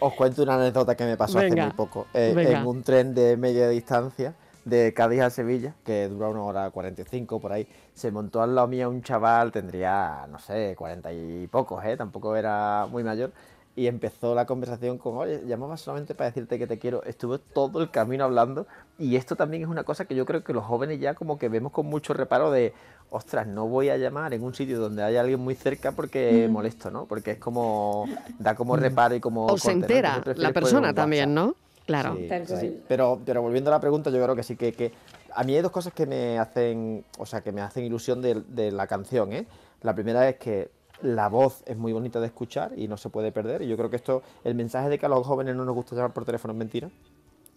Os 0.00 0.14
cuento 0.14 0.42
una 0.42 0.54
anécdota 0.54 0.96
que 0.96 1.04
me 1.04 1.16
pasó 1.16 1.38
Venga, 1.38 1.64
hace 1.64 1.70
muy 1.70 1.76
poco. 1.76 2.06
Eh, 2.14 2.34
en 2.36 2.66
un 2.66 2.82
tren 2.82 3.14
de 3.14 3.36
media 3.36 3.68
distancia 3.68 4.34
de 4.68 4.92
Cádiz 4.94 5.20
a 5.20 5.30
Sevilla, 5.30 5.74
que 5.84 6.08
dura 6.08 6.28
una 6.28 6.42
hora 6.42 6.70
45 6.70 7.40
por 7.40 7.52
ahí, 7.52 7.66
se 7.94 8.10
montó 8.10 8.42
al 8.42 8.54
lado 8.54 8.68
mío 8.68 8.90
un 8.90 9.02
chaval, 9.02 9.50
tendría, 9.50 10.26
no 10.30 10.38
sé, 10.38 10.74
40 10.76 11.12
y 11.12 11.46
pocos, 11.46 11.84
¿eh? 11.84 11.96
tampoco 11.96 12.36
era 12.36 12.86
muy 12.90 13.02
mayor. 13.02 13.32
Y 13.76 13.86
empezó 13.86 14.34
la 14.34 14.44
conversación 14.44 14.98
con, 14.98 15.16
oye, 15.16 15.40
llamaba 15.46 15.76
solamente 15.76 16.12
para 16.12 16.30
decirte 16.30 16.58
que 16.58 16.66
te 16.66 16.80
quiero. 16.80 17.04
Estuve 17.04 17.38
todo 17.38 17.80
el 17.80 17.92
camino 17.92 18.24
hablando 18.24 18.66
y 18.98 19.14
esto 19.14 19.36
también 19.36 19.62
es 19.62 19.68
una 19.68 19.84
cosa 19.84 20.04
que 20.04 20.16
yo 20.16 20.26
creo 20.26 20.42
que 20.42 20.52
los 20.52 20.64
jóvenes 20.64 20.98
ya 20.98 21.14
como 21.14 21.38
que 21.38 21.48
vemos 21.48 21.70
con 21.70 21.86
mucho 21.86 22.12
reparo 22.12 22.50
de, 22.50 22.74
ostras, 23.10 23.46
no 23.46 23.66
voy 23.66 23.88
a 23.88 23.96
llamar 23.96 24.34
en 24.34 24.42
un 24.42 24.54
sitio 24.54 24.78
donde 24.78 25.02
haya 25.02 25.20
alguien 25.20 25.40
muy 25.40 25.54
cerca 25.54 25.92
porque 25.92 26.48
molesto, 26.50 26.90
¿no? 26.90 27.06
Porque 27.06 27.32
es 27.32 27.38
como, 27.38 28.06
da 28.38 28.54
como 28.54 28.76
reparo 28.76 29.14
y 29.14 29.20
como... 29.20 29.46
O 29.46 29.58
se 29.58 29.72
corte, 29.72 29.78
¿no? 29.78 29.84
entera 29.84 30.14
prefieres 30.16 30.42
la 30.42 30.52
persona 30.52 30.94
también. 30.94 31.34
¿no? 31.34 31.54
Claro. 31.86 32.16
Sí, 32.16 32.56
sí. 32.60 32.82
Pero, 32.86 33.18
pero 33.24 33.40
volviendo 33.40 33.70
a 33.70 33.74
la 33.74 33.80
pregunta, 33.80 34.10
yo 34.10 34.22
creo 34.22 34.36
que 34.36 34.42
sí 34.42 34.56
que, 34.56 34.72
que 34.72 34.92
a 35.34 35.42
mí 35.42 35.54
hay 35.54 35.62
dos 35.62 35.72
cosas 35.72 35.92
que 35.94 36.06
me 36.06 36.38
hacen, 36.38 37.04
o 37.18 37.24
sea, 37.24 37.40
que 37.40 37.50
me 37.50 37.62
hacen 37.62 37.84
ilusión 37.84 38.20
de, 38.20 38.42
de 38.46 38.70
la 38.70 38.86
canción, 38.86 39.32
¿eh? 39.32 39.46
La 39.82 39.94
primera 39.94 40.28
es 40.28 40.36
que 40.36 40.70
la 41.02 41.28
voz 41.28 41.62
es 41.66 41.76
muy 41.76 41.92
bonita 41.92 42.20
de 42.20 42.26
escuchar 42.26 42.72
y 42.76 42.88
no 42.88 42.96
se 42.96 43.08
puede 43.08 43.32
perder. 43.32 43.62
Y 43.62 43.68
yo 43.68 43.76
creo 43.76 43.90
que 43.90 43.96
esto, 43.96 44.22
el 44.44 44.54
mensaje 44.54 44.88
de 44.88 44.98
que 44.98 45.06
a 45.06 45.08
los 45.08 45.26
jóvenes 45.26 45.54
no 45.56 45.64
nos 45.64 45.74
gusta 45.74 45.94
llamar 45.94 46.12
por 46.12 46.24
teléfono 46.24 46.52
es 46.52 46.58
mentira. 46.58 46.90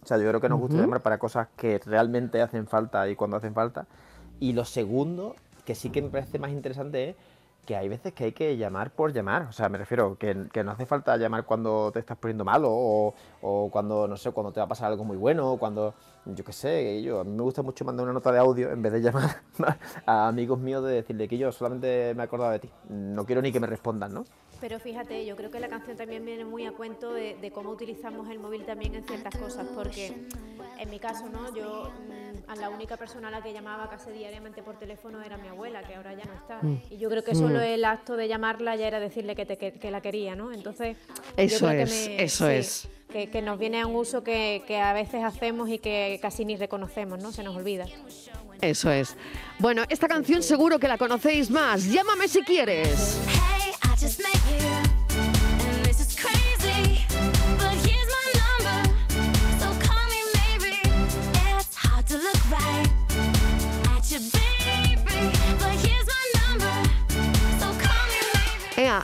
O 0.02 0.06
sea, 0.06 0.16
yo 0.18 0.28
creo 0.28 0.40
que 0.40 0.48
nos 0.48 0.58
gusta 0.58 0.76
llamar 0.76 1.00
para 1.00 1.18
cosas 1.18 1.48
que 1.56 1.80
realmente 1.84 2.40
hacen 2.40 2.66
falta 2.66 3.08
y 3.08 3.14
cuando 3.14 3.36
hacen 3.36 3.54
falta. 3.54 3.86
Y 4.42 4.54
lo 4.54 4.64
segundo, 4.64 5.36
que 5.64 5.76
sí 5.76 5.90
que 5.90 6.02
me 6.02 6.08
parece 6.08 6.40
más 6.40 6.50
interesante, 6.50 7.10
es 7.10 7.16
que 7.64 7.76
hay 7.76 7.88
veces 7.88 8.12
que 8.12 8.24
hay 8.24 8.32
que 8.32 8.56
llamar 8.56 8.90
por 8.90 9.12
llamar. 9.12 9.42
O 9.42 9.52
sea, 9.52 9.68
me 9.68 9.78
refiero 9.78 10.18
que, 10.18 10.48
que 10.52 10.64
no 10.64 10.72
hace 10.72 10.84
falta 10.84 11.16
llamar 11.16 11.44
cuando 11.44 11.92
te 11.92 12.00
estás 12.00 12.18
poniendo 12.18 12.44
malo 12.44 12.68
o, 12.68 13.14
o 13.40 13.70
cuando, 13.70 14.08
no 14.08 14.16
sé, 14.16 14.32
cuando 14.32 14.52
te 14.52 14.58
va 14.58 14.64
a 14.66 14.68
pasar 14.68 14.90
algo 14.90 15.04
muy 15.04 15.16
bueno 15.16 15.52
o 15.52 15.58
cuando, 15.58 15.94
yo 16.24 16.44
qué 16.44 16.52
sé, 16.52 17.02
yo, 17.02 17.20
a 17.20 17.24
mí 17.24 17.32
me 17.32 17.42
gusta 17.42 17.62
mucho 17.62 17.84
mandar 17.84 18.04
una 18.04 18.12
nota 18.12 18.30
de 18.30 18.38
audio 18.38 18.70
en 18.70 18.80
vez 18.82 18.92
de 18.92 19.00
llamar 19.00 19.42
a 20.06 20.28
amigos 20.28 20.58
míos 20.58 20.84
de 20.84 20.94
decirle 20.94 21.26
que 21.28 21.36
yo 21.38 21.50
solamente 21.52 22.12
me 22.14 22.22
he 22.22 22.24
acordado 22.24 22.52
de 22.52 22.60
ti. 22.60 22.70
No 22.88 23.24
quiero 23.26 23.42
ni 23.42 23.50
que 23.50 23.58
me 23.60 23.66
respondan, 23.66 24.14
¿no? 24.14 24.24
Pero 24.60 24.78
fíjate, 24.78 25.26
yo 25.26 25.34
creo 25.34 25.50
que 25.50 25.58
la 25.58 25.68
canción 25.68 25.96
también 25.96 26.24
viene 26.24 26.44
muy 26.44 26.64
a 26.66 26.70
cuento 26.72 27.12
de, 27.12 27.36
de 27.40 27.50
cómo 27.50 27.70
utilizamos 27.70 28.28
el 28.30 28.38
móvil 28.38 28.64
también 28.64 28.94
en 28.94 29.02
ciertas 29.02 29.34
cosas, 29.36 29.66
porque 29.74 30.14
en 30.78 30.88
mi 30.88 31.00
caso, 31.00 31.28
¿no? 31.28 31.52
Yo 31.52 31.90
mm, 32.08 32.48
a 32.48 32.54
la 32.54 32.70
única 32.70 32.96
persona 32.96 33.26
a 33.26 33.30
la 33.32 33.42
que 33.42 33.52
llamaba 33.52 33.90
casi 33.90 34.12
diariamente 34.12 34.62
por 34.62 34.76
teléfono 34.78 35.20
era 35.20 35.36
mi 35.36 35.48
abuela, 35.48 35.82
que 35.82 35.96
ahora 35.96 36.14
ya 36.14 36.24
no 36.26 36.34
está. 36.34 36.60
Y 36.94 36.96
yo 36.98 37.10
creo 37.10 37.24
que 37.24 37.34
solo 37.34 37.60
el 37.60 37.84
acto 37.84 38.16
de 38.16 38.28
llamarla 38.28 38.76
ya 38.76 38.86
era 38.86 39.00
decirle 39.00 39.34
que, 39.34 39.46
te- 39.46 39.58
que, 39.58 39.72
que 39.72 39.90
la 39.90 40.00
quería, 40.00 40.36
¿no? 40.36 40.52
Entonces, 40.52 40.96
Eso 41.36 41.68
es, 41.68 41.90
me- 41.90 42.22
eso 42.22 42.46
sí, 42.46 42.52
es. 42.54 42.88
Que, 43.12 43.42
nos 43.42 43.58
viene 43.58 43.80
a 43.80 43.86
un 43.86 43.94
uso 43.94 44.24
que, 44.24 44.62
que 44.66 44.78
a 44.78 44.92
veces 44.92 45.22
hacemos 45.22 45.68
y 45.68 45.78
que 45.78 46.18
casi 46.22 46.44
ni 46.44 46.56
reconocemos, 46.56 47.22
¿no? 47.22 47.30
Se 47.30 47.42
nos 47.42 47.54
olvida. 47.54 47.86
Eso 48.60 48.90
es. 48.90 49.16
Bueno, 49.58 49.82
esta 49.88 50.08
canción 50.08 50.42
seguro 50.42 50.78
que 50.78 50.88
la 50.88 50.96
conocéis 50.96 51.50
más. 51.50 51.84
Llámame 51.90 52.28
si 52.28 52.42
quieres. 52.42 53.31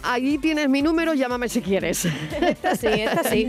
Ahí 0.03 0.39
tienes 0.39 0.69
mi 0.69 0.83
número, 0.83 1.15
llámame 1.15 1.49
si 1.49 1.61
quieres. 1.63 2.05
Esta 2.05 2.77
sí, 2.77 2.87
esta 2.87 3.25
sí. 3.25 3.49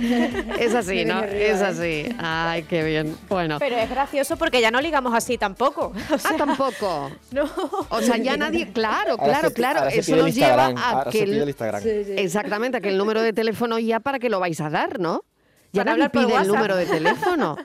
Es 0.59 0.73
así, 0.75 1.05
¿no? 1.05 1.15
arriba, 1.17 1.33
Es 1.39 1.61
¿eh? 1.61 1.65
así. 1.65 2.15
Ay, 2.19 2.63
qué 2.63 2.83
bien. 2.83 3.15
Bueno. 3.27 3.57
Pero 3.59 3.77
es 3.77 3.89
gracioso 3.89 4.37
porque 4.37 4.61
ya 4.61 4.71
no 4.71 4.79
ligamos 4.81 5.13
así 5.13 5.37
tampoco. 5.37 5.93
O 6.11 6.17
sea, 6.17 6.31
Ah, 6.31 6.37
tampoco. 6.37 7.11
no. 7.31 7.43
O 7.89 8.01
sea, 8.01 8.17
ya 8.17 8.37
nadie, 8.37 8.71
claro, 8.71 9.11
Ahora 9.11 9.23
claro, 9.25 9.47
se- 9.49 9.53
claro, 9.53 9.79
ahora 9.79 9.91
se 9.91 9.99
eso 9.99 10.15
nos 10.15 10.33
lleva 10.35 10.65
a 10.67 10.89
ahora 10.91 11.11
que 11.11 11.19
se 11.19 11.23
pide 11.25 11.35
el- 11.37 11.41
el 11.43 11.49
Instagram. 11.49 11.83
Sí, 11.83 11.89
sí. 12.05 12.13
exactamente, 12.17 12.77
a 12.77 12.81
que 12.81 12.89
el 12.89 12.97
número 12.97 13.21
de 13.21 13.33
teléfono 13.33 13.79
ya 13.79 13.99
para 13.99 14.19
que 14.19 14.29
lo 14.29 14.39
vais 14.39 14.59
a 14.61 14.69
dar, 14.69 14.99
¿no? 14.99 15.23
Ya 15.73 15.83
Para 15.83 15.97
nadie 15.97 16.09
pide 16.09 16.35
el 16.35 16.47
número 16.47 16.75
de 16.75 16.85
teléfono. 16.85 17.57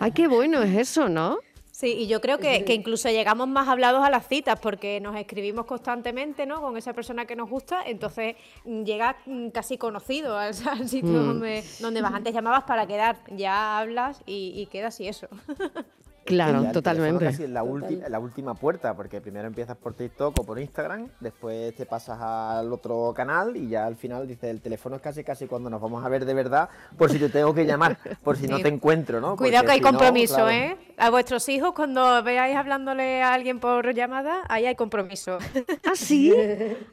Ay, 0.00 0.12
qué 0.12 0.28
bueno 0.28 0.62
es 0.62 0.76
eso, 0.76 1.08
¿no? 1.08 1.38
Sí, 1.84 1.92
y 1.98 2.06
yo 2.06 2.22
creo 2.22 2.38
que, 2.38 2.64
que 2.64 2.72
incluso 2.72 3.10
llegamos 3.10 3.46
más 3.46 3.68
hablados 3.68 4.02
a 4.02 4.08
las 4.08 4.26
citas 4.26 4.58
porque 4.58 5.00
nos 5.02 5.14
escribimos 5.16 5.66
constantemente, 5.66 6.46
¿no? 6.46 6.62
Con 6.62 6.78
esa 6.78 6.94
persona 6.94 7.26
que 7.26 7.36
nos 7.36 7.50
gusta, 7.50 7.82
entonces 7.84 8.36
mm, 8.64 8.84
llega 8.84 9.18
mm, 9.26 9.48
casi 9.48 9.76
conocido 9.76 10.38
al, 10.38 10.54
al 10.70 10.88
sitio 10.88 11.10
Mm. 11.20 11.26
donde, 11.26 11.64
donde 11.80 12.00
vas. 12.00 12.14
Antes 12.14 12.32
llamabas 12.32 12.64
para 12.64 12.86
quedar, 12.86 13.18
ya 13.36 13.78
hablas 13.78 14.22
y, 14.24 14.54
y 14.56 14.64
quedas 14.64 14.98
y 15.00 15.08
eso. 15.08 15.28
Claro, 16.24 16.60
el 16.60 16.72
totalmente. 16.72 17.24
casi 17.26 17.44
es 17.44 17.50
la, 17.50 17.62
la 18.08 18.18
última 18.18 18.54
puerta, 18.54 18.94
porque 18.94 19.20
primero 19.20 19.46
empiezas 19.46 19.76
por 19.76 19.94
TikTok 19.94 20.40
o 20.40 20.44
por 20.44 20.58
Instagram, 20.58 21.08
después 21.20 21.74
te 21.74 21.84
pasas 21.86 22.18
al 22.20 22.72
otro 22.72 23.12
canal 23.14 23.56
y 23.56 23.68
ya 23.68 23.84
al 23.86 23.96
final 23.96 24.26
dices, 24.26 24.50
el 24.50 24.60
teléfono 24.60 24.96
es 24.96 25.02
casi 25.02 25.22
casi 25.22 25.46
cuando 25.46 25.68
nos 25.70 25.80
vamos 25.80 26.04
a 26.04 26.08
ver 26.08 26.24
de 26.24 26.34
verdad, 26.34 26.68
por 26.96 27.10
si 27.10 27.18
te 27.18 27.28
tengo 27.28 27.54
que 27.54 27.66
llamar, 27.66 27.98
por 28.22 28.36
si 28.36 28.46
no 28.46 28.58
te 28.60 28.68
encuentro, 28.68 29.20
¿no? 29.20 29.36
Cuidado 29.36 29.64
Porque 29.64 29.66
que 29.66 29.72
hay 29.72 29.78
si 29.78 29.82
no, 29.84 29.88
compromiso, 29.90 30.34
claro. 30.36 30.50
¿eh? 30.50 30.76
A 30.96 31.10
vuestros 31.10 31.48
hijos, 31.48 31.72
cuando 31.74 32.22
veáis 32.22 32.56
hablándole 32.56 33.22
a 33.22 33.34
alguien 33.34 33.60
por 33.60 33.92
llamada, 33.94 34.42
ahí 34.48 34.66
hay 34.66 34.74
compromiso. 34.76 35.38
¿Ah, 35.84 35.92
sí? 35.94 36.32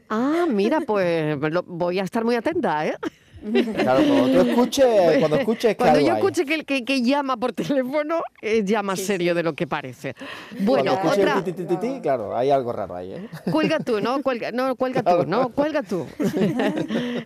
Ah, 0.09 0.45
mira, 0.49 0.81
pues 0.81 1.37
lo- 1.39 1.63
voy 1.63 1.99
a 1.99 2.03
estar 2.03 2.25
muy 2.25 2.35
atenta, 2.35 2.85
¿eh? 2.85 2.95
Claro, 3.81 4.03
cuando 4.07 4.43
tú 4.43 4.49
escuches, 4.49 4.85
cuando 5.19 5.37
escuches 5.37 5.77
yo 5.77 6.13
escuche 6.15 6.45
que, 6.45 6.63
que, 6.63 6.85
que 6.85 7.01
llama 7.01 7.37
por 7.37 7.53
teléfono, 7.53 8.21
es 8.41 8.65
ya 8.65 8.83
más 8.83 8.99
serio 8.99 9.33
de 9.33 9.43
lo 9.43 9.53
que 9.53 9.67
parece. 9.67 10.15
Bueno, 10.59 10.99
Cuando 11.01 11.21
otra... 11.21 11.37
el 11.37 11.43
ti, 11.43 11.53
ti, 11.53 11.65
ti, 11.65 11.77
ti, 11.77 11.99
claro, 12.01 12.35
hay 12.35 12.51
algo 12.51 12.71
raro 12.71 12.95
ahí, 12.95 13.13
¿eh? 13.13 13.29
Cuelga 13.51 13.79
tú, 13.79 13.99
¿no? 13.99 14.21
Cuelga, 14.23 14.51
no, 14.51 14.75
cuelga 14.75 15.03
tú, 15.03 15.25
¿no? 15.25 15.49
Cuelga 15.49 15.81
tú. 15.83 16.05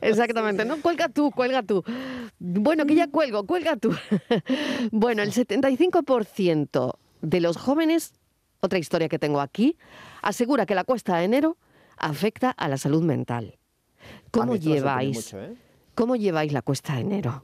Exactamente, 0.01 0.65
¿no? 0.65 0.77
Cuelga 0.81 1.09
tú, 1.09 1.31
cuelga 1.31 1.63
tú. 1.63 1.83
Bueno, 2.39 2.85
que 2.85 2.95
ya 2.95 3.07
cuelgo, 3.07 3.45
cuelga 3.45 3.75
tú. 3.75 3.93
Bueno, 4.91 5.21
el 5.21 5.31
75% 5.31 6.97
de 7.21 7.39
los 7.41 7.57
jóvenes, 7.57 8.13
otra 8.61 8.79
historia 8.79 9.09
que 9.09 9.19
tengo 9.19 9.41
aquí, 9.41 9.77
asegura 10.21 10.65
que 10.65 10.75
la 10.75 10.83
cuesta 10.83 11.17
de 11.17 11.25
enero 11.25 11.57
afecta 11.97 12.51
a 12.51 12.67
la 12.67 12.77
salud 12.77 13.03
mental. 13.03 13.57
A 13.97 14.29
¿Cómo 14.31 14.55
lleváis? 14.55 15.33
mucho, 15.33 15.41
¿eh? 15.41 15.64
¿Cómo 15.95 16.15
lleváis 16.17 16.51
la 16.51 16.61
cuesta 16.61 16.95
de 16.95 17.01
enero? 17.01 17.43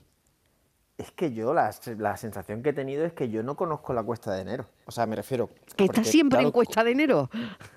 Es 0.98 1.12
que 1.12 1.34
yo 1.34 1.54
la, 1.54 1.74
la 1.98 2.16
sensación 2.18 2.62
que 2.62 2.70
he 2.70 2.74
tenido 2.74 3.06
es 3.06 3.14
que 3.14 3.30
yo 3.30 3.42
no 3.42 3.56
conozco 3.56 3.92
la 3.92 4.04
cuesta 4.04 4.34
de 4.34 4.42
enero. 4.42 4.66
O 4.86 4.92
sea, 4.92 5.08
me 5.08 5.16
refiero... 5.16 5.50
Que 5.76 5.86
está 5.86 6.04
siempre 6.04 6.42
en 6.42 6.52
cuesta 6.52 6.84
de 6.84 6.92
enero. 6.92 7.30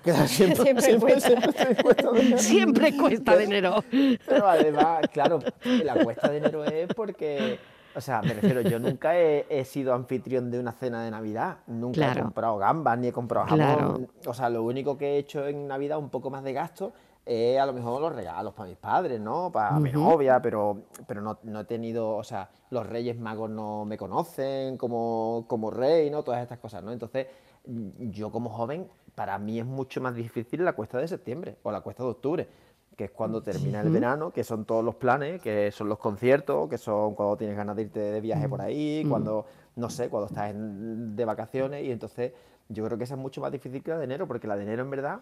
Claro, 0.03 0.27
siempre, 0.27 0.63
Siempre 0.63 0.85
siempre, 0.85 1.13
cuesta. 1.13 1.29
siempre 1.29 1.83
cuesta 1.83 2.11
de 2.11 2.19
enero. 2.21 2.37
Siempre 2.37 2.97
cuesta 2.97 3.35
de 3.35 3.43
enero. 3.45 3.83
Pero 4.27 4.47
además, 4.47 5.01
claro, 5.11 5.39
la 5.63 6.03
cuesta 6.03 6.27
de 6.29 6.37
enero 6.37 6.65
es 6.65 6.87
porque, 6.93 7.57
o 7.95 8.01
sea, 8.01 8.21
me 8.21 8.33
refiero, 8.33 8.61
yo 8.61 8.77
nunca 8.77 9.17
he, 9.17 9.47
he 9.49 9.65
sido 9.65 9.95
anfitrión 9.95 10.51
de 10.51 10.59
una 10.59 10.73
cena 10.73 11.03
de 11.03 11.09
Navidad, 11.09 11.59
nunca 11.65 12.11
he 12.11 12.21
comprado 12.21 12.57
gambas 12.57 12.99
ni 12.99 13.07
he 13.07 13.11
comprado 13.11 13.47
jamón. 13.47 13.75
Claro. 13.75 14.07
O 14.27 14.33
sea, 14.35 14.49
lo 14.51 14.61
único 14.61 14.99
que 14.99 15.15
he 15.15 15.17
hecho 15.17 15.47
en 15.47 15.67
Navidad, 15.67 15.97
un 15.97 16.09
poco 16.09 16.29
más 16.29 16.43
de 16.43 16.53
gasto, 16.53 16.93
es 17.25 17.59
a 17.59 17.65
lo 17.65 17.73
mejor 17.73 18.01
los 18.01 18.13
regalos 18.13 18.53
para 18.53 18.69
mis 18.69 18.77
padres, 18.77 19.19
¿no? 19.19 19.51
Para 19.51 19.79
mi 19.79 19.89
novia, 19.91 20.41
pero, 20.41 20.83
pero 21.07 21.21
no, 21.21 21.39
no 21.43 21.61
he 21.61 21.63
tenido, 21.65 22.09
o 22.15 22.23
sea, 22.23 22.49
los 22.69 22.85
Reyes 22.87 23.17
Magos 23.17 23.49
no 23.49 23.83
me 23.85 23.97
conocen 23.97 24.77
como, 24.77 25.45
como 25.47 25.71
rey, 25.71 26.09
¿no? 26.09 26.23
Todas 26.23 26.41
estas 26.43 26.59
cosas, 26.59 26.83
¿no? 26.83 26.91
Entonces, 26.91 27.27
mm, 27.65 28.09
yo 28.11 28.31
como 28.31 28.49
joven, 28.49 28.87
para 29.15 29.37
mí 29.39 29.59
es 29.59 29.65
mucho 29.65 30.01
más 30.01 30.13
difícil 30.15 30.63
la 30.63 30.73
cuesta 30.73 30.97
de 30.99 31.07
septiembre 31.07 31.57
o 31.63 31.71
la 31.71 31.81
cuesta 31.81 32.03
de 32.03 32.09
octubre 32.09 32.47
que 32.95 33.03
es 33.05 33.11
cuando 33.11 33.41
termina 33.41 33.81
el 33.81 33.87
verano, 33.91 34.31
que 34.31 34.45
son 34.45 34.63
todos 34.63 34.81
los 34.81 34.95
planes, 34.95 35.41
que 35.41 35.69
son 35.73 35.89
los 35.89 35.97
conciertos, 35.99 36.69
que 36.69 36.77
son 36.77 37.13
cuando 37.13 37.35
tienes 37.35 37.57
ganas 37.57 37.75
de 37.75 37.81
irte 37.81 37.99
de 37.99 38.21
viaje 38.21 38.47
por 38.47 38.61
ahí, 38.61 39.03
cuando, 39.09 39.45
no 39.75 39.89
sé, 39.89 40.07
cuando 40.07 40.27
estás 40.27 40.51
en- 40.51 41.13
de 41.13 41.25
vacaciones, 41.25 41.83
y 41.83 41.91
entonces 41.91 42.31
yo 42.69 42.85
creo 42.85 42.97
que 42.97 43.03
esa 43.03 43.15
es 43.15 43.19
mucho 43.19 43.41
más 43.41 43.51
difícil 43.51 43.83
que 43.83 43.91
la 43.91 43.97
de 43.97 44.05
enero, 44.05 44.27
porque 44.29 44.47
la 44.47 44.55
de 44.55 44.63
enero 44.63 44.83
en 44.83 44.89
verdad, 44.91 45.19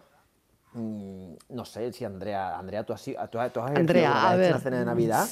mm, 0.74 1.34
no 1.50 1.64
sé 1.64 1.92
si 1.92 2.04
Andrea, 2.04 2.58
Andrea, 2.58 2.84
tú 2.84 2.92
has, 2.92 3.00
sido- 3.00 3.26
tú 3.28 3.38
has, 3.38 3.52
tú 3.52 3.60
has 3.60 3.70
ejercido 3.72 3.80
Andrea, 3.80 4.08
alguna 4.10 4.30
a 4.30 4.36
vez 4.36 4.46
una 4.48 4.56
ver. 4.56 4.62
cena 4.62 4.78
de 4.80 4.84
Navidad. 4.84 5.26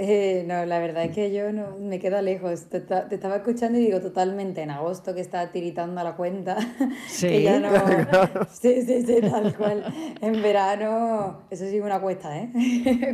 Eh, 0.00 0.44
no, 0.46 0.64
la 0.64 0.78
verdad 0.78 1.06
es 1.06 1.10
que 1.12 1.32
yo 1.32 1.50
no 1.52 1.76
me 1.80 1.98
quedo 1.98 2.22
lejos. 2.22 2.66
Te, 2.68 2.78
te 2.80 3.16
estaba 3.16 3.34
escuchando 3.38 3.80
y 3.80 3.86
digo 3.86 4.00
totalmente 4.00 4.62
en 4.62 4.70
agosto 4.70 5.12
que 5.12 5.20
está 5.20 5.50
tiritando 5.50 6.00
a 6.00 6.04
la 6.04 6.14
cuenta. 6.14 6.56
Sí. 7.08 7.26
que 7.26 7.42
ya 7.42 7.58
no. 7.58 7.68
Sí, 8.52 8.82
sí, 8.82 9.02
sí, 9.04 9.20
tal 9.20 9.56
cual. 9.56 9.82
En 10.20 10.40
verano, 10.40 11.42
eso 11.50 11.66
sí 11.66 11.80
una 11.80 12.00
cuesta, 12.00 12.38
¿eh? 12.38 12.48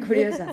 Curiosa. 0.07 0.53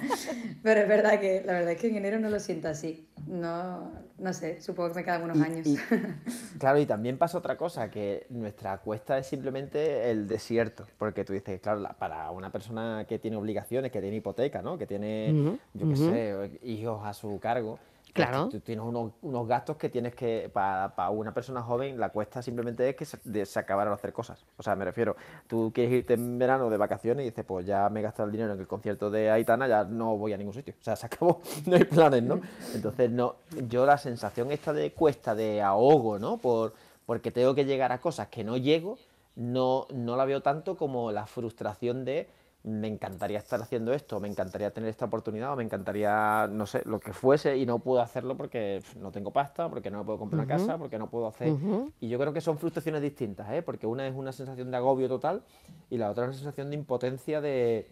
Pero 0.64 0.80
es 0.80 0.88
verdad 0.88 1.20
que 1.20 1.44
la 1.46 1.52
verdad 1.52 1.72
es 1.74 1.82
que 1.82 1.88
en 1.90 1.98
enero 1.98 2.18
no 2.20 2.30
lo 2.30 2.40
siento 2.40 2.70
así. 2.70 3.10
No, 3.28 3.92
no 4.22 4.32
sé, 4.34 4.62
supongo 4.62 4.90
que 4.90 4.96
me 4.96 5.04
quedan 5.04 5.24
unos 5.24 5.38
Y- 5.38 5.42
años. 5.42 5.68
y- 5.68 5.78
claro, 6.60 6.80
y 6.80 6.86
también 6.86 7.18
pasa 7.18 7.38
otra 7.38 7.58
cosa, 7.58 7.90
que 7.90 8.26
nuestra 8.30 8.78
cuesta 8.78 9.18
es 9.18 9.28
simplemente 9.28 10.10
el 10.12 10.28
desierto, 10.28 10.86
porque 10.98 11.26
tú 11.26 11.34
dices, 11.34 11.60
claro, 11.60 11.80
la- 11.80 11.94
para 11.94 12.30
una 12.32 12.52
persona 12.52 13.06
que 13.10 13.20
tiene 13.20 13.38
obligaciones, 13.38 13.92
que 13.92 14.00
tiene 14.02 14.18
hipoteca, 14.18 14.62
¿no? 14.62 14.78
Que 14.78 14.86
tiene, 14.88 15.58
yo 15.74 15.90
qué 15.90 15.96
sé, 15.96 16.60
hijos 16.64 17.02
a 17.06 17.14
su 17.14 17.40
cargo, 17.40 17.80
Claro. 18.14 18.50
tú 18.50 18.60
tienes 18.60 18.84
unos, 18.86 19.12
unos 19.22 19.48
gastos 19.48 19.78
que 19.78 19.90
tienes 19.90 20.14
que, 20.16 20.50
para, 20.52 20.94
para 20.96 21.10
una 21.12 21.34
persona 21.34 21.62
joven, 21.62 22.00
la 22.00 22.10
cuesta 22.10 22.42
simplemente 22.42 22.88
es 22.90 22.96
que 22.96 23.06
se, 23.06 23.18
de- 23.24 23.46
se 23.46 23.60
acabaran 23.60 23.92
de 23.92 23.96
hacer 23.96 24.12
cosas. 24.14 24.46
O 24.58 24.64
sea, 24.64 24.76
me 24.76 24.86
refiero, 24.86 25.16
tú 25.48 25.72
quieres 25.74 25.94
irte 25.94 26.14
en 26.16 26.38
verano 26.38 26.70
de 26.70 26.78
vacaciones 26.78 27.24
y 27.26 27.30
dices, 27.30 27.46
pues 27.46 27.66
ya 27.66 27.88
me 27.90 28.00
he 28.02 28.04
gastado 28.04 28.26
el 28.28 28.32
dinero 28.34 28.54
en 28.54 28.60
el 28.60 28.68
concierto 28.68 29.10
de 29.10 29.32
Aitana, 29.32 29.68
ya 29.68 29.84
no 29.86 30.18
voy 30.18 30.34
a 30.34 30.38
ningún 30.38 30.54
sitio. 30.54 30.74
O 30.80 30.84
sea, 30.84 30.96
se 30.96 31.06
acabó, 31.06 31.42
no 31.66 31.76
hay 31.76 31.86
planes, 31.86 32.24
¿no? 32.24 32.42
Entonces, 32.74 33.10
no, 33.12 33.36
yo 33.70 33.86
la 33.86 33.98
sensación 33.98 34.52
esta 34.52 34.74
de 34.74 34.92
cuesta, 34.92 35.34
de 35.36 35.62
ahogo, 35.62 36.20
¿no? 36.20 36.38
Por, 36.38 36.74
porque 37.06 37.32
tengo 37.32 37.56
que 37.56 37.66
llegar 37.66 37.92
a 37.92 38.00
cosas 38.02 38.28
que 38.28 38.44
no 38.44 38.58
llego, 38.58 38.98
no, 39.36 39.88
no 39.94 40.18
la 40.18 40.26
veo 40.26 40.42
tanto 40.42 40.76
como 40.76 41.12
la 41.12 41.26
frustración 41.26 42.04
de 42.06 42.28
me 42.64 42.88
encantaría 42.88 43.40
estar 43.40 43.60
haciendo 43.60 43.92
esto, 43.92 44.20
me 44.20 44.28
encantaría 44.28 44.72
tener 44.72 44.90
esta 44.90 45.06
oportunidad, 45.06 45.54
o 45.54 45.56
me 45.56 45.64
encantaría, 45.64 46.48
no 46.52 46.68
sé, 46.68 46.84
lo 46.86 47.00
que 47.00 47.12
fuese 47.12 47.58
y 47.58 47.66
no 47.66 47.80
puedo 47.80 48.02
hacerlo 48.02 48.38
porque 48.38 48.84
no 49.00 49.12
tengo 49.12 49.32
pasta, 49.32 49.68
porque 49.68 49.90
no 49.90 50.00
me 50.00 50.06
puedo 50.06 50.20
comprar 50.20 50.46
una 50.46 50.58
casa, 50.58 50.78
porque 50.78 51.00
no 51.00 51.10
puedo 51.10 51.28
hacer... 51.28 51.54
Y 52.00 52.10
yo 52.10 52.20
creo 52.20 52.34
que 52.34 52.42
son 52.42 52.60
frustraciones 52.60 53.02
distintas, 53.02 53.52
¿eh? 53.52 53.64
porque 53.64 53.88
una 53.88 54.08
es 54.08 54.14
una 54.16 54.32
sensación 54.32 54.70
de 54.70 54.78
agobio 54.78 55.08
total 55.08 55.42
y 55.90 55.98
la 55.98 56.12
otra 56.12 56.26
es 56.26 56.30
una 56.30 56.38
sensación 56.38 56.70
de 56.70 56.76
impotencia 56.76 57.42
de, 57.42 57.88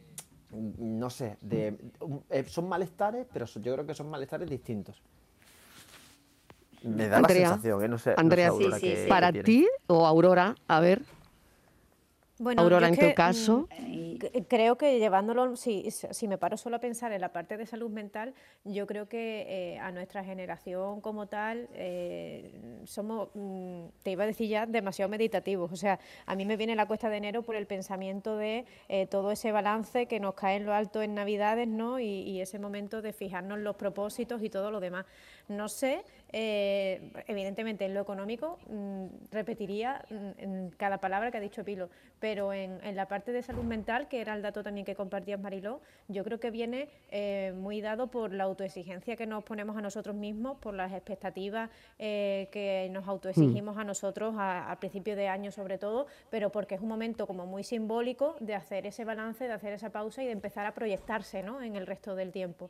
no 0.52 1.10
sé, 1.10 1.38
de, 1.42 1.76
eh, 2.30 2.44
son 2.46 2.70
malestares, 2.70 3.26
pero 3.34 3.46
yo 3.48 3.74
creo 3.74 3.86
que 3.88 3.96
son 3.96 4.10
malestares 4.10 4.50
distintos. 4.50 5.02
Me 6.84 7.08
da 7.08 7.18
Andrea, 7.18 7.42
la 7.42 7.48
sensación, 7.56 7.84
¿eh? 7.84 7.88
No 7.88 7.98
sé, 7.98 8.12
no 8.12 8.16
sé, 8.16 8.22
Andrea, 8.22 8.52
Sí, 8.52 8.72
sí, 8.80 8.96
Para 9.10 9.34
ti 9.34 9.68
o 9.88 10.06
Aurora, 10.06 10.56
a 10.68 10.80
ver, 10.80 11.02
Bueno, 12.40 12.62
Aurora, 12.62 12.88
en 12.88 12.96
que, 12.96 13.10
tu 13.10 13.16
caso. 13.16 13.68
mm, 13.80 14.10
Creo 14.48 14.78
que 14.78 14.98
llevándolo, 14.98 15.56
si, 15.58 15.92
si 15.92 16.28
me 16.28 16.38
paro 16.38 16.56
solo 16.58 16.78
a 16.78 16.80
pensar 16.80 17.12
en 17.12 17.22
la 17.22 17.34
parte 17.34 17.58
de 17.58 17.66
salud 17.66 17.90
mental, 17.90 18.34
yo 18.64 18.88
creo 18.88 19.08
que 19.08 19.46
eh, 19.48 19.80
a 19.80 19.92
nuestra 19.92 20.24
generación 20.24 21.02
como 21.02 21.28
tal 21.28 21.70
eh, 21.74 22.80
somos, 22.86 23.30
mm, 23.34 23.88
te 24.04 24.12
iba 24.12 24.24
a 24.24 24.28
decir 24.28 24.50
ya, 24.50 24.66
demasiado 24.66 25.10
meditativos. 25.10 25.72
O 25.72 25.76
sea, 25.76 26.00
a 26.26 26.36
mí 26.36 26.46
me 26.46 26.56
viene 26.58 26.76
la 26.76 26.86
cuesta 26.86 27.10
de 27.10 27.18
enero 27.18 27.44
por 27.44 27.56
el 27.56 27.66
pensamiento 27.68 28.38
de 28.38 28.66
eh, 28.88 29.06
todo 29.08 29.32
ese 29.32 29.52
balance 29.52 30.06
que 30.06 30.20
nos 30.20 30.34
cae 30.34 30.58
en 30.58 30.66
lo 30.66 30.74
alto 30.74 31.02
en 31.02 31.16
Navidades, 31.16 31.68
¿no? 31.68 32.00
Y, 32.00 32.06
y 32.06 32.42
ese 32.42 32.58
momento 32.58 33.02
de 33.02 33.12
fijarnos 33.14 33.60
los 33.60 33.76
propósitos 33.76 34.42
y 34.44 34.50
todo 34.50 34.72
lo 34.72 34.80
demás. 34.80 35.06
No 35.50 35.68
sé, 35.68 36.06
eh, 36.32 37.12
evidentemente 37.28 37.86
en 37.86 37.96
lo 37.96 38.02
económico, 38.02 38.60
mm, 38.68 39.06
repetiría 39.32 40.06
mm, 40.10 40.30
en 40.38 40.70
cada 40.78 41.00
palabra 41.00 41.32
que 41.32 41.38
ha 41.38 41.42
dicho 41.42 41.64
Pilo, 41.64 41.90
pero 42.20 42.54
en, 42.54 42.80
en 42.84 42.96
la 42.96 43.08
parte 43.08 43.32
de 43.32 43.42
salud 43.42 43.64
mental, 43.64 44.08
que 44.08 44.22
era 44.22 44.36
el 44.36 44.44
dato 44.44 44.62
también 44.62 44.86
que 44.86 44.94
compartías 44.94 45.40
Mariló, 45.40 45.82
yo 46.08 46.24
creo 46.24 46.40
que 46.40 46.52
viene 46.52 46.90
eh, 47.10 47.52
muy 47.56 47.82
dado 47.82 48.12
por 48.12 48.32
la 48.32 48.44
autoexigencia 48.44 49.16
que 49.16 49.26
nos 49.26 49.44
ponemos 49.44 49.76
a 49.76 49.82
nosotros 49.82 50.16
mismos, 50.16 50.60
por 50.60 50.76
las 50.76 50.94
expectativas 50.94 51.72
eh, 51.98 52.48
que 52.52 52.88
nos 52.92 53.08
autoexigimos 53.08 53.78
a 53.78 53.84
nosotros 53.84 54.36
a, 54.38 54.72
a 54.72 54.80
principio 54.80 55.16
de 55.16 55.30
año 55.30 55.52
sobre 55.52 55.80
todo, 55.80 56.06
pero 56.30 56.52
porque 56.52 56.76
es 56.76 56.82
un 56.82 56.90
momento 56.90 57.26
como 57.26 57.48
muy 57.48 57.64
simbólico 57.64 58.36
de 58.40 58.54
hacer 58.54 58.86
ese 58.86 59.04
balance, 59.04 59.48
de 59.48 59.54
hacer 59.54 59.74
esa 59.74 59.90
pausa 59.90 60.22
y 60.22 60.28
de 60.28 60.34
empezar 60.34 60.68
a 60.68 60.76
proyectarse 60.76 61.42
¿no? 61.42 61.62
en 61.64 61.76
el 61.76 61.88
resto 61.88 62.16
del 62.16 62.32
tiempo. 62.32 62.70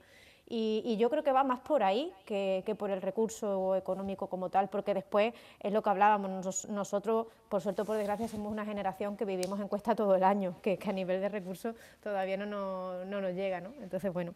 Y, 0.52 0.98
yo 0.98 1.12
creo 1.12 1.24
que 1.24 1.32
va 1.32 1.44
más 1.44 1.60
por 1.60 1.84
ahí 1.84 2.12
que, 2.26 2.64
que 2.66 2.74
por 2.74 2.90
el 2.90 3.04
recurso 3.04 3.76
económico 3.76 4.26
como 4.28 4.50
tal, 4.50 4.68
porque 4.68 4.96
después 4.96 5.32
es 5.60 5.72
lo 5.72 5.84
que 5.84 5.90
hablábamos, 5.92 6.32
nos- 6.44 6.68
nosotros, 6.70 7.28
por 7.50 7.62
suerte 7.62 7.86
por 7.86 7.98
desgracia, 7.98 8.28
somos 8.28 8.52
una 8.52 8.66
generación 8.66 9.16
que 9.16 9.26
vivimos 9.26 9.60
en 9.60 9.68
cuesta 9.68 9.94
todo 9.94 10.16
el 10.16 10.24
año, 10.24 10.56
que, 10.64 10.80
a 10.88 10.92
nivel 10.92 11.22
de 11.22 11.30
recursos 11.30 11.76
todavía 12.02 12.36
no, 12.36 12.48
nos- 12.48 13.06
no 13.06 13.22
nos 13.22 13.34
llega, 13.34 13.62
¿no? 13.62 13.74
Entonces, 13.80 14.12
bueno. 14.12 14.34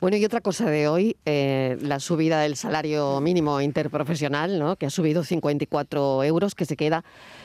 Bueno, 0.00 0.16
y 0.16 0.24
otra 0.24 0.40
cosa 0.40 0.68
de 0.68 0.88
hoy, 0.88 1.16
eh, 1.24 1.78
la 1.80 2.00
subida 2.00 2.40
del 2.40 2.56
salario 2.56 3.20
mínimo 3.20 3.60
interprofesional, 3.60 4.58
¿no? 4.58 4.74
que 4.74 4.86
ha 4.86 4.90
subido 4.90 5.22
54 5.22 6.24
euros, 6.24 6.56
que 6.56 6.64
se 6.64 6.76
queda, 6.76 7.04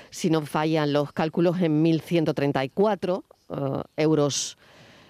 si 0.10 0.32
no 0.32 0.42
fallan 0.42 0.92
los 0.92 1.12
cálculos, 1.14 1.62
en 1.62 1.84
1.134 1.84 3.24
eh, 3.50 3.84
euros 3.98 4.58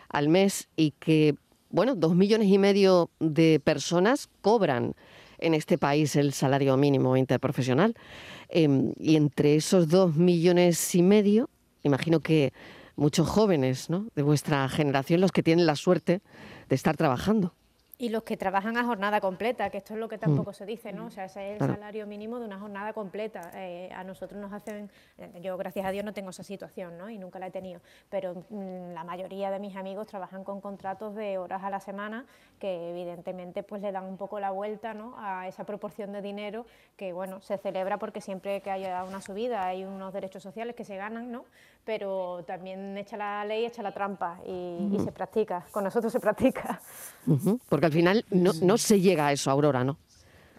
al 0.09 0.27
mes 0.27 0.67
y 0.75 0.91
que, 0.91 1.35
bueno, 1.69 1.95
dos 1.95 2.15
millones 2.15 2.47
y 2.47 2.57
medio 2.57 3.09
de 3.19 3.59
personas 3.63 4.29
cobran 4.41 4.95
en 5.37 5.53
este 5.53 5.77
país 5.77 6.15
el 6.15 6.33
salario 6.33 6.75
mínimo 6.77 7.15
interprofesional. 7.15 7.95
Em, 8.49 8.93
y 8.99 9.15
entre 9.15 9.55
esos 9.55 9.87
dos 9.89 10.15
millones 10.15 10.95
y 10.95 11.03
medio, 11.03 11.49
imagino 11.83 12.19
que 12.19 12.51
muchos 12.95 13.27
jóvenes 13.27 13.89
¿no? 13.89 14.07
de 14.15 14.23
vuestra 14.23 14.67
generación, 14.69 15.21
los 15.21 15.31
que 15.31 15.43
tienen 15.43 15.65
la 15.65 15.75
suerte 15.75 16.21
de 16.67 16.75
estar 16.75 16.97
trabajando. 16.97 17.53
Y 18.01 18.07
los 18.07 18.23
que 18.23 18.37
trabajan 18.37 18.77
a 18.77 18.85
jornada 18.85 19.19
completa, 19.19 19.69
que 19.69 19.77
esto 19.79 19.93
es 19.93 19.99
lo 19.99 20.07
que 20.07 20.17
tampoco 20.17 20.53
se 20.53 20.65
dice, 20.65 20.93
¿no? 20.93 21.07
O 21.07 21.11
sea, 21.11 21.25
ese 21.25 21.47
es 21.47 21.51
el 21.51 21.57
Claro. 21.57 21.73
salario 21.73 22.07
mínimo 22.07 22.39
de 22.39 22.45
una 22.45 22.57
jornada 22.57 22.93
completa. 22.93 23.51
Eh, 23.55 23.91
a 23.93 24.05
nosotros 24.05 24.39
nos 24.39 24.53
hacen, 24.53 24.89
eh, 25.17 25.29
yo 25.41 25.57
gracias 25.57 25.85
a 25.85 25.91
Dios 25.91 26.05
no 26.05 26.13
tengo 26.13 26.29
esa 26.29 26.43
situación, 26.43 26.97
¿no? 26.97 27.09
Y 27.09 27.17
nunca 27.17 27.39
la 27.39 27.47
he 27.47 27.51
tenido, 27.51 27.81
pero 28.09 28.45
mm, 28.49 28.93
la 28.93 29.03
mayoría 29.03 29.51
de 29.51 29.59
mis 29.59 29.75
amigos 29.75 30.07
trabajan 30.07 30.45
con 30.45 30.61
contratos 30.61 31.13
de 31.13 31.37
horas 31.37 31.61
a 31.61 31.69
la 31.69 31.81
semana 31.81 32.25
que 32.57 32.89
evidentemente 32.91 33.63
pues 33.63 33.81
le 33.81 33.91
dan 33.91 34.05
un 34.05 34.15
poco 34.15 34.39
la 34.39 34.51
vuelta, 34.51 34.93
¿no? 34.93 35.15
A 35.17 35.49
esa 35.49 35.65
proporción 35.65 36.13
de 36.13 36.21
dinero 36.21 36.65
que, 36.95 37.11
bueno, 37.11 37.41
se 37.41 37.57
celebra 37.57 37.97
porque 37.97 38.21
siempre 38.21 38.61
que 38.61 38.71
haya 38.71 39.03
una 39.03 39.19
subida 39.19 39.65
hay 39.65 39.83
unos 39.83 40.13
derechos 40.13 40.41
sociales 40.41 40.73
que 40.73 40.85
se 40.85 40.95
ganan, 40.95 41.33
¿no? 41.33 41.43
Pero 41.85 42.43
también 42.45 42.97
echa 42.97 43.17
la 43.17 43.43
ley, 43.45 43.65
echa 43.65 43.81
la 43.81 43.91
trampa 43.93 44.39
y, 44.45 44.89
y 44.93 44.99
se 45.03 45.11
practica, 45.11 45.65
con 45.71 45.83
nosotros 45.83 46.11
se 46.11 46.19
practica. 46.19 46.79
Porque 47.67 47.85
al 47.87 47.91
final 47.91 48.25
no, 48.29 48.51
no 48.61 48.77
se 48.77 48.99
llega 48.99 49.27
a 49.27 49.31
eso, 49.31 49.49
Aurora, 49.49 49.83
¿no? 49.83 49.97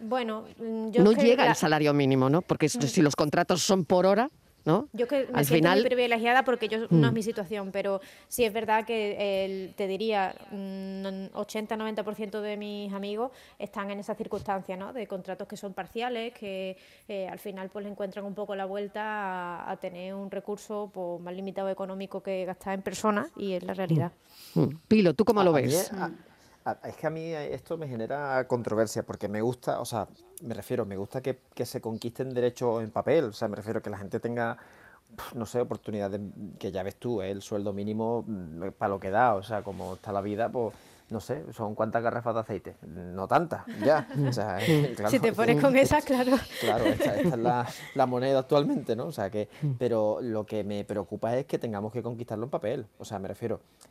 Bueno, 0.01 0.45
mm, 0.59 0.91
yo 0.91 1.03
no 1.05 1.13
llega 1.13 1.45
la- 1.45 1.51
el 1.51 1.57
salario 1.57 1.93
mínimo, 1.95 2.31
¿no? 2.31 2.43
Porque 2.43 2.69
si 2.69 2.79
si 2.89 3.03
los 3.03 3.15
contratos 3.15 3.63
son 3.63 3.85
por 3.85 4.07
hora, 4.07 4.29
¿no? 4.71 4.89
Yo 4.93 5.07
que 5.09 5.27
me 5.31 5.39
al 5.39 5.45
siento 5.45 5.55
final, 5.55 5.79
muy 5.81 5.85
privilegiada 5.87 6.45
porque 6.45 6.69
yo 6.69 6.79
no 6.91 7.07
es 7.07 7.13
Mm. 7.13 7.15
mi 7.15 7.23
situación, 7.23 7.71
pero 7.73 8.01
sí 8.29 8.45
es 8.45 8.53
verdad 8.53 8.85
que 8.85 9.45
el- 9.45 9.75
te 9.75 9.87
diría 9.87 10.35
mm, 10.51 11.35
80-90% 11.35 12.41
de 12.41 12.57
mis 12.57 12.93
amigos 12.93 13.31
están 13.59 13.91
en 13.91 13.99
esa 14.01 14.15
circunstancia, 14.15 14.77
¿no? 14.77 14.93
De 14.93 15.07
contratos 15.07 15.47
que 15.49 15.57
son 15.57 15.73
parciales, 15.75 16.33
que 16.35 16.77
eh, 17.09 17.29
al 17.29 17.39
final 17.39 17.71
pues 17.71 17.85
le 17.85 17.91
encuentran 17.91 18.25
un 18.25 18.35
poco 18.35 18.55
la 18.55 18.65
vuelta 18.67 19.03
a, 19.03 19.71
a 19.71 19.77
tener 19.77 20.15
un 20.15 20.31
recurso 20.31 20.91
pues, 20.93 21.21
más 21.21 21.35
limitado 21.35 21.69
económico 21.69 22.23
que 22.23 22.45
gastar 22.45 22.75
en 22.75 22.83
personas 22.83 23.31
y 23.37 23.53
es 23.55 23.63
la 23.63 23.75
realidad. 23.75 24.13
Mm. 24.55 24.67
Pilo, 24.89 25.15
¿tú 25.15 25.25
cómo 25.25 25.41
A- 25.41 25.45
lo 25.45 25.53
ves? 25.53 25.91
Es 26.85 26.97
que 26.97 27.07
a 27.07 27.11
mí 27.11 27.33
esto 27.33 27.77
me 27.77 27.89
genera 27.89 28.47
controversia 28.47 29.03
porque 29.03 29.29
me 29.29 29.41
gusta, 29.41 29.81
o 29.81 29.85
sea, 29.85 30.09
me 30.43 30.55
refiero, 30.55 30.85
me 30.85 30.97
gusta 30.97 31.21
que, 31.21 31.41
que 31.55 31.67
se 31.67 31.81
conquisten 31.81 32.35
derechos 32.35 32.83
en 32.83 32.91
papel, 32.91 33.25
o 33.27 33.33
sea, 33.33 33.49
me 33.49 33.57
refiero 33.57 33.83
que 33.83 33.91
la 33.91 33.99
gente 33.99 34.21
tenga, 34.21 34.57
no 35.35 35.47
sé, 35.47 35.61
oportunidades, 35.61 36.21
que 36.59 36.71
ya 36.71 36.83
ves 36.83 36.97
tú, 36.97 37.23
¿eh? 37.23 37.31
el 37.31 37.43
sueldo 37.43 37.73
mínimo 37.73 38.25
para 38.79 38.91
lo 38.91 39.01
que 39.01 39.11
da, 39.11 39.35
o 39.35 39.43
sea, 39.43 39.63
como 39.63 39.95
está 39.95 40.13
la 40.13 40.21
vida, 40.21 40.51
pues, 40.51 40.75
no 41.11 41.19
sé, 41.19 41.45
son 41.53 41.75
cuántas 41.75 42.03
garrafas 42.03 42.35
de 42.35 42.41
aceite, 42.41 42.77
no 42.87 43.27
tantas, 43.27 43.65
ya, 43.85 44.07
o 44.29 44.33
sea, 44.33 44.59
claro, 44.95 45.11
si 45.11 45.19
te 45.19 45.29
es 45.29 45.35
pones 45.35 45.61
con 45.61 45.77
esas, 45.77 46.05
claro. 46.05 46.37
Claro, 46.61 46.85
esta, 46.85 47.17
esta 47.17 47.35
es 47.35 47.39
la, 47.39 47.67
la 47.95 48.07
moneda 48.07 48.39
actualmente, 48.39 48.95
¿no? 48.95 49.07
O 49.07 49.13
sea 49.13 49.29
que, 49.29 49.49
pero 49.79 50.19
lo 50.21 50.47
que 50.47 50.63
me 50.63 50.85
preocupa 50.85 51.37
es 51.37 51.47
que 51.47 51.59
tengamos 51.59 51.93
que 51.93 52.03
conquistarlo 52.03 52.45
en 52.45 52.51
papel. 52.51 52.87
O 52.99 53.05
sea, 53.05 53.19
me 53.19 53.27
refiero, 53.27 53.61
mm, 53.89 53.90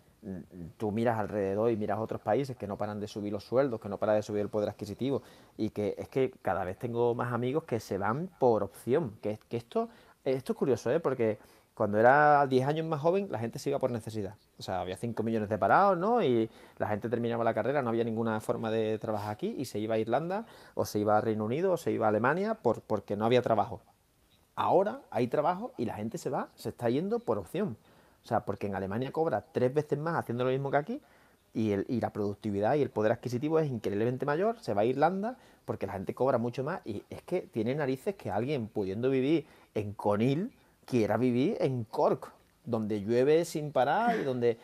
tú 0.78 0.92
miras 0.92 1.18
alrededor 1.18 1.72
y 1.72 1.78
miras 1.78 2.00
otros 2.00 2.22
países 2.22 2.58
que 2.58 2.68
no 2.68 2.78
paran 2.78 3.00
de 3.00 3.08
subir 3.08 3.32
los 3.32 3.44
sueldos, 3.44 3.80
que 3.80 3.90
no 3.90 3.98
paran 3.98 4.16
de 4.16 4.24
subir 4.24 4.42
el 4.42 4.50
poder 4.50 4.70
adquisitivo 4.70 5.22
y 5.58 5.70
que 5.70 5.96
es 5.98 6.10
que 6.10 6.32
cada 6.42 6.64
vez 6.64 6.78
tengo 6.78 7.16
más 7.16 7.32
amigos 7.34 7.64
que 7.64 7.80
se 7.80 7.98
van 7.98 8.30
por 8.40 8.64
opción. 8.64 9.18
Que, 9.22 9.40
que 9.50 9.58
esto, 9.58 9.90
es 10.24 10.44
curioso, 10.44 10.92
¿eh? 10.92 11.00
Porque 11.00 11.40
cuando 11.74 11.98
era 11.98 12.46
10 12.46 12.68
años 12.68 12.86
más 12.86 13.00
joven, 13.00 13.28
la 13.32 13.40
gente 13.40 13.58
se 13.58 13.70
iba 13.70 13.80
por 13.80 13.92
necesidad. 13.92 14.36
O 14.58 14.62
sea, 14.62 14.82
había 14.82 14.98
5 14.98 15.24
millones 15.24 15.48
de 15.48 15.58
parados, 15.58 15.98
¿no? 15.98 16.22
Y 16.22 16.50
la 16.78 16.90
gente 16.90 17.08
terminaba 17.08 17.46
la 17.46 17.54
carrera, 17.54 17.82
no 17.82 17.90
había 17.90 18.04
ninguna 18.04 18.42
forma 18.42 18.70
de 18.70 19.00
trabajar 19.00 19.32
aquí 19.32 19.56
y 19.58 19.66
se 19.66 19.80
iba 19.80 19.96
a 19.96 19.98
Irlanda, 19.98 20.46
o 20.74 20.84
se 20.86 21.00
iba 21.00 21.18
a 21.18 21.22
Reino 21.22 21.46
Unido, 21.46 21.72
o 21.72 21.78
se 21.78 21.92
iba 21.92 22.08
a 22.08 22.10
Alemania 22.10 22.56
por, 22.56 22.82
porque 22.82 23.16
no 23.16 23.26
había 23.26 23.42
trabajo. 23.42 23.82
Ahora 24.56 25.00
hay 25.10 25.28
trabajo 25.28 25.72
y 25.78 25.86
la 25.86 25.94
gente 25.94 26.18
se 26.18 26.30
va, 26.30 26.50
se 26.56 26.68
está 26.68 26.90
yendo 26.90 27.20
por 27.20 27.38
opción. 27.38 27.78
Sea, 28.30 28.46
porque 28.46 28.68
en 28.68 28.76
Alemania 28.76 29.12
cobra 29.12 29.44
tres 29.52 29.74
veces 29.74 29.98
más 29.98 30.16
haciendo 30.16 30.44
lo 30.44 30.52
mismo 30.52 30.70
que 30.70 30.78
aquí 30.78 31.02
y, 31.52 31.72
el, 31.72 31.86
y 31.90 32.00
la 32.00 32.14
productividad 32.14 32.76
y 32.76 32.84
el 32.84 32.92
poder 32.92 33.12
adquisitivo 33.12 33.58
es 33.58 33.68
increíblemente 33.68 34.24
mayor. 34.24 34.60
Se 34.60 34.76
va 34.76 34.82
a 34.82 34.86
Irlanda 34.86 35.36
porque 35.66 35.88
la 35.88 35.94
gente 35.94 36.14
cobra 36.14 36.38
mucho 36.38 36.64
más 36.64 36.82
y 36.86 37.04
es 37.10 37.24
que 37.24 37.42
tiene 37.42 37.74
narices 37.74 38.14
que 38.14 38.30
alguien 38.30 38.68
pudiendo 38.68 39.10
vivir 39.10 39.48
en 39.74 39.94
Conil 39.94 40.52
quiera 40.86 41.18
vivir 41.18 41.58
en 41.60 41.86
Cork, 41.86 42.32
donde 42.66 43.02
llueve 43.02 43.46
sin 43.46 43.72
parar 43.72 44.20
y 44.20 44.24
donde... 44.24 44.58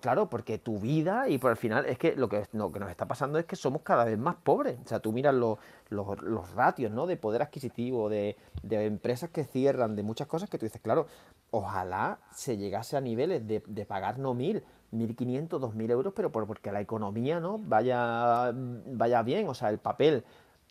Claro, 0.00 0.28
porque 0.28 0.58
tu 0.58 0.78
vida 0.78 1.28
y 1.28 1.38
por 1.38 1.50
el 1.50 1.56
final 1.56 1.86
es 1.86 1.96
que 1.96 2.14
lo 2.16 2.28
que, 2.28 2.46
lo 2.52 2.70
que 2.70 2.80
nos 2.80 2.90
está 2.90 3.08
pasando 3.08 3.38
es 3.38 3.46
que 3.46 3.56
somos 3.56 3.80
cada 3.82 4.04
vez 4.04 4.18
más 4.18 4.36
pobres. 4.36 4.78
O 4.84 4.88
sea, 4.88 5.00
tú 5.00 5.10
miras 5.10 5.34
los, 5.34 5.58
los, 5.88 6.20
los 6.22 6.50
ratios 6.52 6.92
¿no? 6.92 7.06
de 7.06 7.16
poder 7.16 7.40
adquisitivo, 7.40 8.10
de, 8.10 8.36
de 8.62 8.84
empresas 8.84 9.30
que 9.30 9.44
cierran, 9.44 9.96
de 9.96 10.02
muchas 10.02 10.26
cosas 10.26 10.50
que 10.50 10.58
tú 10.58 10.66
dices, 10.66 10.82
claro, 10.82 11.06
ojalá 11.50 12.18
se 12.30 12.58
llegase 12.58 12.96
a 12.96 13.00
niveles 13.00 13.46
de, 13.46 13.62
de 13.66 13.86
pagar 13.86 14.18
no 14.18 14.34
mil, 14.34 14.62
1.500, 14.92 15.48
2.000 15.48 15.90
euros, 15.90 16.12
pero 16.14 16.30
por, 16.30 16.46
porque 16.46 16.70
la 16.70 16.80
economía 16.80 17.40
no 17.40 17.58
vaya, 17.58 18.52
vaya 18.54 19.22
bien. 19.22 19.48
O 19.48 19.54
sea, 19.54 19.70
el 19.70 19.78
papel 19.78 20.24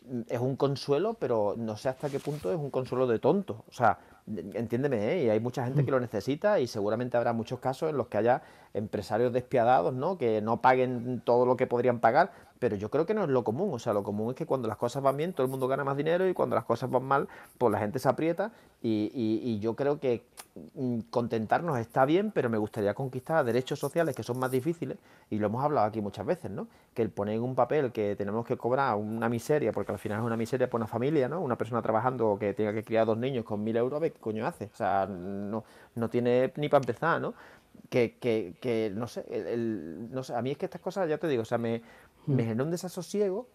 mm, 0.06 0.20
es 0.28 0.40
un 0.40 0.56
consuelo, 0.56 1.14
pero 1.14 1.54
no 1.56 1.76
sé 1.76 1.88
hasta 1.88 2.08
qué 2.10 2.20
punto 2.20 2.52
es 2.52 2.58
un 2.58 2.70
consuelo 2.70 3.06
de 3.06 3.18
tonto. 3.18 3.64
O 3.68 3.72
sea, 3.72 3.98
entiéndeme, 4.26 5.12
¿eh? 5.12 5.24
Y 5.24 5.30
hay 5.30 5.40
mucha 5.40 5.64
gente 5.64 5.84
que 5.84 5.90
lo 5.90 6.00
necesita 6.00 6.58
y 6.60 6.66
seguramente 6.66 7.16
habrá 7.16 7.32
muchos 7.32 7.60
casos 7.60 7.90
en 7.90 7.96
los 7.96 8.08
que 8.08 8.18
haya 8.18 8.42
empresarios 8.72 9.32
despiadados, 9.32 9.92
¿no? 9.92 10.16
Que 10.18 10.40
no 10.40 10.60
paguen 10.60 11.20
todo 11.24 11.46
lo 11.46 11.56
que 11.56 11.66
podrían 11.66 12.00
pagar, 12.00 12.32
pero 12.64 12.76
yo 12.76 12.88
creo 12.88 13.04
que 13.04 13.12
no 13.12 13.24
es 13.24 13.28
lo 13.28 13.44
común. 13.44 13.74
O 13.74 13.78
sea, 13.78 13.92
lo 13.92 14.02
común 14.02 14.30
es 14.30 14.36
que 14.36 14.46
cuando 14.46 14.68
las 14.68 14.78
cosas 14.78 15.02
van 15.02 15.18
bien, 15.18 15.34
todo 15.34 15.44
el 15.44 15.50
mundo 15.50 15.68
gana 15.68 15.84
más 15.84 15.98
dinero 15.98 16.26
y 16.26 16.32
cuando 16.32 16.56
las 16.56 16.64
cosas 16.64 16.90
van 16.90 17.02
mal, 17.04 17.28
pues 17.58 17.70
la 17.70 17.78
gente 17.78 17.98
se 17.98 18.08
aprieta 18.08 18.52
y, 18.80 19.10
y- 19.14 19.58
yo 19.60 19.74
creo 19.76 20.00
que 20.00 20.22
mm, 20.74 21.00
contentarnos 21.10 21.78
está 21.78 22.06
bien, 22.06 22.30
pero 22.30 22.48
me 22.48 22.56
gustaría 22.56 22.94
conquistar 22.94 23.44
derechos 23.44 23.78
sociales 23.78 24.16
que 24.16 24.22
son 24.22 24.38
más 24.38 24.50
difíciles 24.50 24.96
y 25.28 25.36
lo 25.38 25.48
hemos 25.48 25.62
hablado 25.62 25.86
aquí 25.86 26.00
muchas 26.00 26.24
veces, 26.24 26.50
¿no? 26.50 26.68
Que 26.94 27.02
el 27.02 27.10
poner 27.10 27.34
en 27.36 27.42
un 27.42 27.54
papel 27.54 27.92
que 27.92 28.16
tenemos 28.16 28.46
que 28.46 28.56
cobrar 28.56 28.94
una 28.96 29.28
miseria, 29.28 29.72
porque 29.72 29.92
al 29.92 29.98
final 29.98 30.20
es 30.20 30.24
una 30.24 30.36
miseria 30.38 30.68
para 30.70 30.76
una 30.84 30.86
familia, 30.86 31.28
¿no? 31.28 31.40
Una 31.42 31.56
persona 31.56 31.82
trabajando 31.82 32.38
que 32.40 32.54
tenga 32.54 32.72
que 32.72 32.82
criar 32.82 33.04
dos 33.06 33.18
niños 33.18 33.44
con 33.44 33.62
mil 33.62 33.76
euros, 33.76 34.00
qué 34.00 34.12
coño 34.12 34.46
hace. 34.46 34.70
O 34.72 34.76
sea, 34.76 35.06
no, 35.06 35.64
no 35.96 36.08
tiene 36.08 36.50
ni 36.56 36.70
para 36.70 36.80
empezar, 36.82 37.20
¿no? 37.20 37.34
Que, 37.90 38.16
que, 38.18 38.54
que 38.60 38.90
no 38.94 39.06
sé, 39.06 39.24
el- 39.30 40.08
no 40.10 40.22
sé, 40.24 40.34
a 40.34 40.42
mí 40.42 40.50
es 40.50 40.58
que 40.58 40.64
estas 40.66 40.80
cosas, 40.80 41.08
ya 41.08 41.18
te 41.18 41.28
digo, 41.28 41.42
o 41.42 41.44
sea, 41.44 41.58
me, 41.58 41.82
me 42.26 42.42
generan 42.42 42.66
un 42.66 42.70
desasosiego 42.70 43.48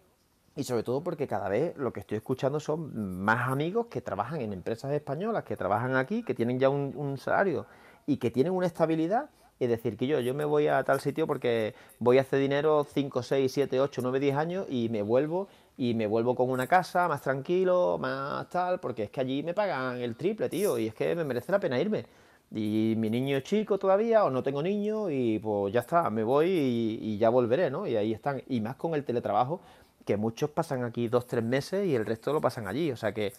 y 0.55 0.63
sobre 0.63 0.83
todo 0.83 1.01
porque 1.01 1.27
cada 1.27 1.47
vez 1.47 1.77
lo 1.77 1.93
que 1.93 2.01
estoy 2.01 2.17
escuchando 2.17 2.59
son 2.59 3.23
más 3.23 3.49
amigos 3.49 3.87
que 3.87 4.01
trabajan 4.01 4.41
en 4.41 4.51
empresas 4.51 4.91
españolas, 4.91 5.43
que 5.43 5.55
trabajan 5.55 5.95
aquí, 5.95 6.23
que 6.23 6.33
tienen 6.33 6.59
ya 6.59 6.69
un, 6.69 7.17
salario 7.17 7.65
y 8.05 8.17
que 8.17 8.31
tienen 8.31 8.53
una 8.53 8.67
estabilidad. 8.67 9.29
Es 9.59 9.69
decir, 9.69 9.97
que 9.97 10.07
yo, 10.07 10.19
yo 10.21 10.33
me 10.33 10.45
voy 10.45 10.67
a 10.67 10.83
tal 10.83 11.01
sitio 11.01 11.27
porque 11.27 11.75
voy 11.99 12.17
a 12.17 12.21
hacer 12.21 12.39
dinero 12.39 12.85
5, 12.93 13.23
6, 13.23 13.51
7, 13.51 13.79
8, 13.79 14.01
9, 14.01 14.19
10 14.19 14.35
años 14.35 14.65
y 14.69 14.89
me 14.89 15.01
vuelvo 15.01 15.47
y 15.77 15.93
me 15.93 16.07
vuelvo 16.07 16.35
con 16.35 16.49
una 16.49 16.67
casa 16.67 17.07
más 17.07 17.21
tranquilo, 17.21 17.97
más 17.97 18.49
tal, 18.49 18.79
porque 18.81 19.03
es 19.03 19.09
que 19.11 19.21
allí 19.21 19.43
me 19.43 19.53
pagan 19.53 19.97
el 19.97 20.15
triple, 20.15 20.49
tío, 20.49 20.77
y 20.77 20.87
es 20.87 20.93
que 20.93 21.15
me 21.15 21.23
merece 21.23 21.51
la 21.51 21.59
pena 21.59 21.79
irme. 21.79 22.05
Y 22.51 22.95
mi 22.97 23.09
niño 23.09 23.37
es 23.37 23.43
chico 23.43 23.77
todavía, 23.77 24.25
o 24.25 24.29
no 24.31 24.41
tengo 24.41 24.63
niño, 24.63 25.09
y 25.09 25.39
pues 25.39 25.73
ya 25.73 25.81
está, 25.81 26.09
me 26.09 26.23
voy 26.23 26.49
y, 26.49 27.17
ya 27.17 27.29
volveré, 27.29 27.69
¿no? 27.69 27.85
Y 27.85 27.95
ahí 27.95 28.13
están. 28.13 28.41
Y 28.47 28.59
más 28.61 28.75
con 28.75 28.95
el 28.95 29.03
teletrabajo, 29.03 29.61
que 30.05 30.17
muchos 30.17 30.49
pasan 30.49 30.83
aquí 30.83 31.07
dos, 31.07 31.27
tres 31.27 31.43
meses 31.43 31.85
y 31.85 31.95
el 31.95 32.05
resto 32.05 32.33
lo 32.33 32.41
pasan 32.41 32.67
allí. 32.67 32.91
O 32.91 32.97
sea 32.97 33.13
que 33.13 33.33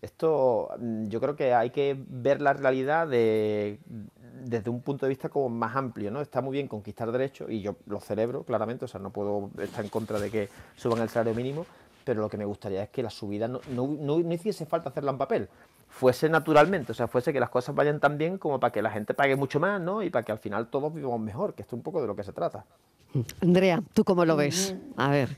esto 0.00 0.70
mm, 0.78 1.08
yo 1.08 1.20
creo 1.20 1.36
que 1.36 1.52
hay 1.54 1.70
que 1.70 1.96
ver 1.98 2.40
la 2.40 2.54
realidad 2.54 3.06
de, 3.06 3.78
desde 4.44 4.70
un 4.70 4.80
punto 4.82 5.06
de 5.06 5.10
vista 5.10 5.28
como 5.28 5.48
más 5.48 5.76
amplio, 5.76 6.10
¿no? 6.10 6.20
Está 6.20 6.40
muy 6.40 6.52
bien 6.52 6.68
conquistar 6.68 7.10
derechos 7.12 7.50
y 7.50 7.60
yo 7.60 7.76
lo 7.86 8.00
celebro 8.00 8.44
claramente, 8.44 8.84
o 8.84 8.88
sea, 8.88 9.00
no 9.00 9.10
puedo 9.10 9.50
estar 9.58 9.84
en 9.84 9.90
contra 9.90 10.18
de 10.18 10.30
que 10.30 10.48
suban 10.76 11.00
el 11.00 11.08
salario 11.08 11.34
mínimo, 11.34 11.66
pero 12.04 12.20
lo 12.20 12.28
que 12.28 12.36
me 12.36 12.44
gustaría 12.44 12.82
es 12.82 12.90
que 12.90 13.02
la 13.02 13.10
subida 13.10 13.48
no, 13.48 13.60
no, 13.70 13.86
no, 13.86 14.18
no 14.18 14.34
hiciese 14.34 14.66
falta 14.66 14.90
hacerla 14.90 15.12
en 15.12 15.18
papel, 15.18 15.48
fuese 15.94 16.28
naturalmente, 16.28 16.90
o 16.90 16.94
sea, 16.94 17.06
fuese 17.06 17.32
que 17.32 17.38
las 17.38 17.50
cosas 17.50 17.72
vayan 17.72 18.00
tan 18.00 18.18
bien 18.18 18.36
como 18.36 18.58
para 18.58 18.72
que 18.72 18.82
la 18.82 18.90
gente 18.90 19.14
pague 19.14 19.36
mucho 19.36 19.60
más, 19.60 19.80
¿no? 19.80 20.02
Y 20.02 20.10
para 20.10 20.24
que 20.24 20.32
al 20.32 20.38
final 20.38 20.66
todos 20.66 20.92
vivamos 20.92 21.20
mejor, 21.20 21.54
que 21.54 21.62
esto 21.62 21.76
es 21.76 21.78
un 21.78 21.84
poco 21.84 22.00
de 22.00 22.08
lo 22.08 22.16
que 22.16 22.24
se 22.24 22.32
trata. 22.32 22.64
Andrea, 23.40 23.80
¿tú 23.92 24.02
cómo 24.02 24.24
lo 24.24 24.34
ves? 24.34 24.74
A 24.96 25.10
ver. 25.10 25.36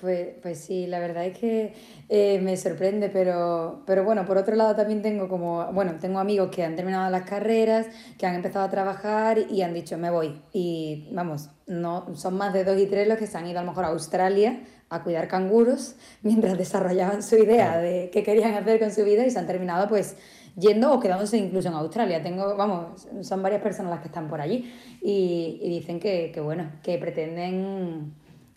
Pues, 0.00 0.28
pues 0.40 0.58
sí, 0.58 0.86
la 0.86 1.00
verdad 1.00 1.26
es 1.26 1.36
que 1.36 1.74
eh, 2.08 2.40
me 2.40 2.56
sorprende, 2.56 3.10
pero, 3.10 3.82
pero 3.84 4.02
bueno, 4.02 4.24
por 4.24 4.38
otro 4.38 4.56
lado 4.56 4.74
también 4.74 5.02
tengo 5.02 5.28
como, 5.28 5.70
bueno, 5.74 5.96
tengo 6.00 6.18
amigos 6.18 6.48
que 6.50 6.64
han 6.64 6.76
terminado 6.76 7.10
las 7.10 7.28
carreras, 7.28 7.86
que 8.16 8.24
han 8.24 8.34
empezado 8.34 8.64
a 8.64 8.70
trabajar 8.70 9.38
y 9.50 9.60
han 9.60 9.74
dicho, 9.74 9.98
me 9.98 10.10
voy. 10.10 10.40
Y 10.54 11.10
vamos, 11.12 11.50
no, 11.66 12.06
son 12.16 12.38
más 12.38 12.54
de 12.54 12.64
dos 12.64 12.80
y 12.80 12.86
tres 12.86 13.06
los 13.06 13.18
que 13.18 13.26
se 13.26 13.36
han 13.36 13.46
ido 13.46 13.58
a 13.58 13.62
lo 13.62 13.68
mejor 13.68 13.84
a 13.84 13.88
Australia 13.88 14.62
a 14.90 15.02
cuidar 15.02 15.28
canguros 15.28 15.94
mientras 16.22 16.58
desarrollaban 16.58 17.22
su 17.22 17.36
idea 17.36 17.78
de 17.78 18.10
qué 18.12 18.22
querían 18.22 18.54
hacer 18.54 18.78
con 18.78 18.90
su 18.90 19.04
vida 19.04 19.24
y 19.24 19.30
se 19.30 19.38
han 19.38 19.46
terminado 19.46 19.88
pues 19.88 20.16
yendo 20.56 20.92
o 20.92 21.00
quedándose 21.00 21.38
incluso 21.38 21.68
en 21.68 21.74
Australia. 21.74 22.22
Tengo, 22.22 22.56
vamos, 22.56 23.08
son 23.22 23.42
varias 23.42 23.62
personas 23.62 23.90
las 23.90 24.00
que 24.00 24.08
están 24.08 24.28
por 24.28 24.40
allí 24.40 24.70
y, 25.00 25.58
y 25.62 25.68
dicen 25.70 26.00
que, 26.00 26.30
que 26.34 26.40
bueno, 26.40 26.70
que 26.82 26.98
pretenden 26.98 28.12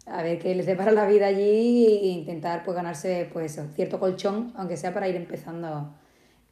a 0.06 0.22
ver 0.22 0.40
qué 0.40 0.54
les 0.54 0.66
depara 0.66 0.92
la 0.92 1.06
vida 1.06 1.28
allí 1.28 1.86
e 1.86 2.08
intentar 2.08 2.64
pues 2.64 2.76
ganarse 2.76 3.30
pues 3.32 3.60
cierto 3.76 4.00
colchón, 4.00 4.52
aunque 4.56 4.76
sea 4.76 4.94
para 4.94 5.08
ir 5.08 5.16
empezando 5.16 5.94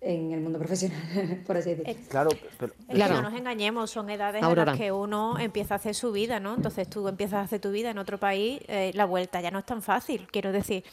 en 0.02 0.32
el 0.34 0.42
mundo 0.42 0.58
profesional, 0.58 1.00
por 1.48 1.58
así 1.58 1.76
decirlo. 1.76 1.94
Claro, 2.10 2.30
pero 2.60 2.74
Es 2.90 2.96
Claro. 2.96 3.16
que 3.16 3.22
no 3.22 3.30
nos 3.30 3.40
engañemos, 3.40 3.92
son 3.92 4.10
edades 4.10 4.40
en 4.40 4.46
Aurora. 4.46 4.72
las 4.72 4.78
que 4.80 4.92
uno 4.92 5.38
empieza 5.40 5.76
a 5.76 5.78
hacer 5.78 5.94
su 5.96 6.12
vida, 6.12 6.40
¿no? 6.40 6.56
Entonces 6.56 6.90
tú 6.90 7.08
empiezas 7.08 7.36
a 7.36 7.42
hacer 7.42 7.62
tu 7.62 7.72
vida 7.72 7.92
en 7.92 7.98
otro 8.00 8.18
país, 8.18 8.62
eh, 8.68 8.92
la 8.96 9.06
vuelta 9.06 9.40
ya 9.42 9.52
no 9.52 9.60
es 9.60 9.66
tan 9.66 9.82
fácil. 9.84 10.28
Quiero 10.32 10.52
decir, 10.52 10.84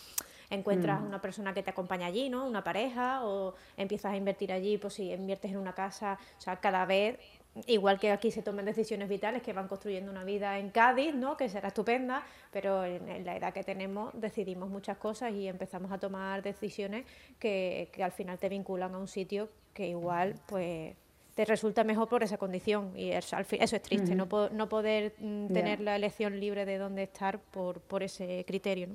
encuentras 0.51 1.01
una 1.03 1.21
persona 1.21 1.53
que 1.55 1.63
te 1.63 1.71
acompaña 1.71 2.07
allí, 2.07 2.29
¿no? 2.31 2.47
Una 2.47 2.63
pareja, 2.65 3.25
o 3.25 3.55
empiezas 3.77 4.13
a 4.13 4.17
invertir 4.17 4.53
allí, 4.53 4.79
pues 4.79 4.95
si 4.95 5.11
inviertes 5.13 5.51
en 5.53 5.59
una 5.59 5.75
casa, 5.75 6.19
o 6.39 6.41
sea, 6.41 6.57
cada 6.57 6.85
vez, 6.87 7.19
igual 7.67 7.99
que 7.99 8.13
aquí 8.13 8.31
se 8.31 8.43
toman 8.43 8.65
decisiones 8.65 9.09
vitales 9.09 9.43
que 9.43 9.53
van 9.53 9.67
construyendo 9.69 10.11
una 10.13 10.25
vida 10.25 10.59
en 10.59 10.71
Cádiz, 10.71 11.15
¿no? 11.15 11.37
Que 11.37 11.49
será 11.49 11.69
estupenda, 11.69 12.23
pero 12.53 12.85
en, 12.85 13.09
en 13.09 13.25
la 13.25 13.37
edad 13.37 13.53
que 13.53 13.65
tenemos 13.65 14.13
decidimos 14.15 14.69
muchas 14.69 14.97
cosas 14.99 15.33
y 15.33 15.49
empezamos 15.49 15.91
a 15.91 15.99
tomar 15.99 16.43
decisiones 16.43 17.05
que, 17.39 17.91
que 17.93 18.05
al 18.05 18.13
final 18.13 18.39
te 18.39 18.49
vinculan 18.49 18.95
a 18.95 18.99
un 18.99 19.09
sitio 19.09 19.49
que 19.75 19.89
igual, 19.89 20.35
pues 20.47 20.95
te 21.35 21.45
resulta 21.45 21.85
mejor 21.85 22.09
por 22.09 22.23
esa 22.25 22.37
condición 22.37 22.93
y 22.97 23.11
eso, 23.13 23.37
al 23.37 23.45
fin- 23.45 23.63
eso 23.63 23.77
es 23.77 23.83
triste, 23.83 24.15
no, 24.17 24.29
po- 24.29 24.49
no 24.51 24.69
poder 24.69 25.15
mm, 25.19 25.53
tener 25.53 25.81
la 25.81 25.95
elección 25.97 26.39
libre 26.41 26.65
de 26.65 26.79
dónde 26.79 27.05
estar 27.05 27.39
por, 27.39 27.81
por 27.81 28.03
ese 28.03 28.45
criterio. 28.47 28.89
¿no? 28.89 28.95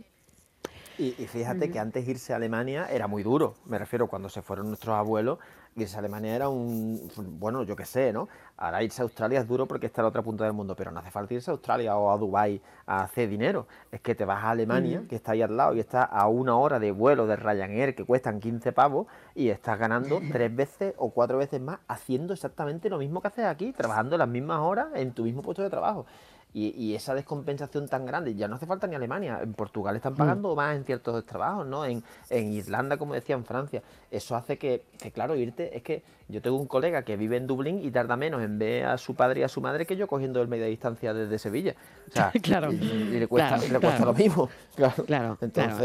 Y, 0.99 1.15
y 1.17 1.25
fíjate 1.27 1.71
que 1.71 1.79
antes 1.79 2.07
irse 2.07 2.33
a 2.33 2.35
Alemania 2.35 2.85
era 2.91 3.07
muy 3.07 3.23
duro. 3.23 3.55
Me 3.65 3.79
refiero 3.79 4.07
cuando 4.07 4.29
se 4.29 4.41
fueron 4.43 4.67
nuestros 4.67 4.93
abuelos, 4.95 5.39
irse 5.75 5.95
a 5.95 5.99
Alemania 5.99 6.35
era 6.35 6.49
un. 6.49 7.09
Bueno, 7.39 7.63
yo 7.63 7.75
qué 7.75 7.85
sé, 7.85 8.13
¿no? 8.13 8.27
Ahora 8.57 8.83
irse 8.83 9.01
a 9.01 9.03
Australia 9.03 9.39
es 9.39 9.47
duro 9.47 9.67
porque 9.67 9.87
está 9.87 10.01
a 10.01 10.03
la 10.03 10.09
otra 10.09 10.21
punta 10.21 10.43
del 10.43 10.53
mundo, 10.53 10.75
pero 10.75 10.91
no 10.91 10.99
hace 10.99 11.11
falta 11.11 11.33
irse 11.33 11.51
a 11.51 11.53
Australia 11.53 11.95
o 11.95 12.11
a 12.11 12.17
Dubái 12.17 12.61
a 12.85 13.03
hacer 13.03 13.29
dinero. 13.29 13.67
Es 13.91 14.01
que 14.01 14.15
te 14.15 14.25
vas 14.25 14.43
a 14.43 14.51
Alemania, 14.51 15.03
que 15.09 15.15
está 15.15 15.33
ahí 15.33 15.41
al 15.41 15.55
lado 15.55 15.75
y 15.75 15.79
está 15.79 16.03
a 16.03 16.27
una 16.27 16.55
hora 16.55 16.79
de 16.79 16.91
vuelo 16.91 17.27
de 17.27 17.35
Ryanair 17.35 17.95
que 17.95 18.05
cuestan 18.05 18.39
15 18.39 18.71
pavos 18.71 19.07
y 19.35 19.49
estás 19.49 19.79
ganando 19.79 20.19
tres 20.31 20.55
veces 20.55 20.93
o 20.97 21.11
cuatro 21.11 21.37
veces 21.37 21.61
más 21.61 21.79
haciendo 21.87 22.33
exactamente 22.33 22.89
lo 22.89 22.97
mismo 22.97 23.21
que 23.21 23.27
haces 23.27 23.45
aquí, 23.45 23.73
trabajando 23.73 24.17
las 24.17 24.27
mismas 24.27 24.59
horas 24.59 24.87
en 24.95 25.13
tu 25.13 25.23
mismo 25.23 25.41
puesto 25.41 25.63
de 25.63 25.69
trabajo. 25.69 26.05
Y, 26.53 26.69
y 26.77 26.93
esa 26.95 27.15
descompensación 27.15 27.87
tan 27.87 28.05
grande, 28.05 28.35
ya 28.35 28.47
no 28.47 28.55
hace 28.55 28.67
falta 28.67 28.85
ni 28.85 28.95
Alemania, 28.95 29.39
en 29.41 29.53
Portugal 29.53 29.95
están 29.95 30.15
pagando 30.15 30.55
más 30.55 30.75
en 30.75 30.83
ciertos 30.83 31.25
trabajos, 31.25 31.65
¿no? 31.65 31.83
En, 31.83 32.03
en 32.29 32.53
Irlanda, 32.53 32.97
como 32.97 33.15
decía, 33.15 33.35
en 33.35 33.43
Francia. 33.43 33.81
Eso 34.11 34.35
hace 34.35 34.57
que, 34.57 34.83
que, 34.99 35.11
claro, 35.11 35.35
irte, 35.35 35.75
es 35.75 35.81
que 35.81 36.03
yo 36.27 36.41
tengo 36.41 36.57
un 36.57 36.67
colega 36.67 37.01
que 37.01 37.17
vive 37.17 37.37
en 37.37 37.47
Dublín 37.47 37.79
y 37.83 37.89
tarda 37.89 38.15
menos 38.17 38.41
en 38.43 38.59
ver 38.59 38.85
a 38.85 38.97
su 38.97 39.15
padre 39.15 39.41
y 39.41 39.43
a 39.43 39.47
su 39.47 39.61
madre 39.61 39.85
que 39.85 39.95
yo 39.95 40.07
cogiendo 40.07 40.41
el 40.41 40.47
media 40.47 40.67
distancia 40.67 41.13
desde 41.13 41.39
Sevilla. 41.39 41.75
O 42.09 42.11
sea, 42.11 42.31
Claro, 42.43 42.71
y, 42.71 42.75
y 42.75 43.19
le 43.19 43.27
cuesta, 43.27 43.57
claro, 43.57 43.63
le 43.63 43.79
cuesta 43.79 43.97
claro. 43.97 44.11
lo 44.11 44.17
mismo. 44.17 44.49
Claro, 44.75 45.05
Claro, 45.05 45.37
claro. 45.51 45.77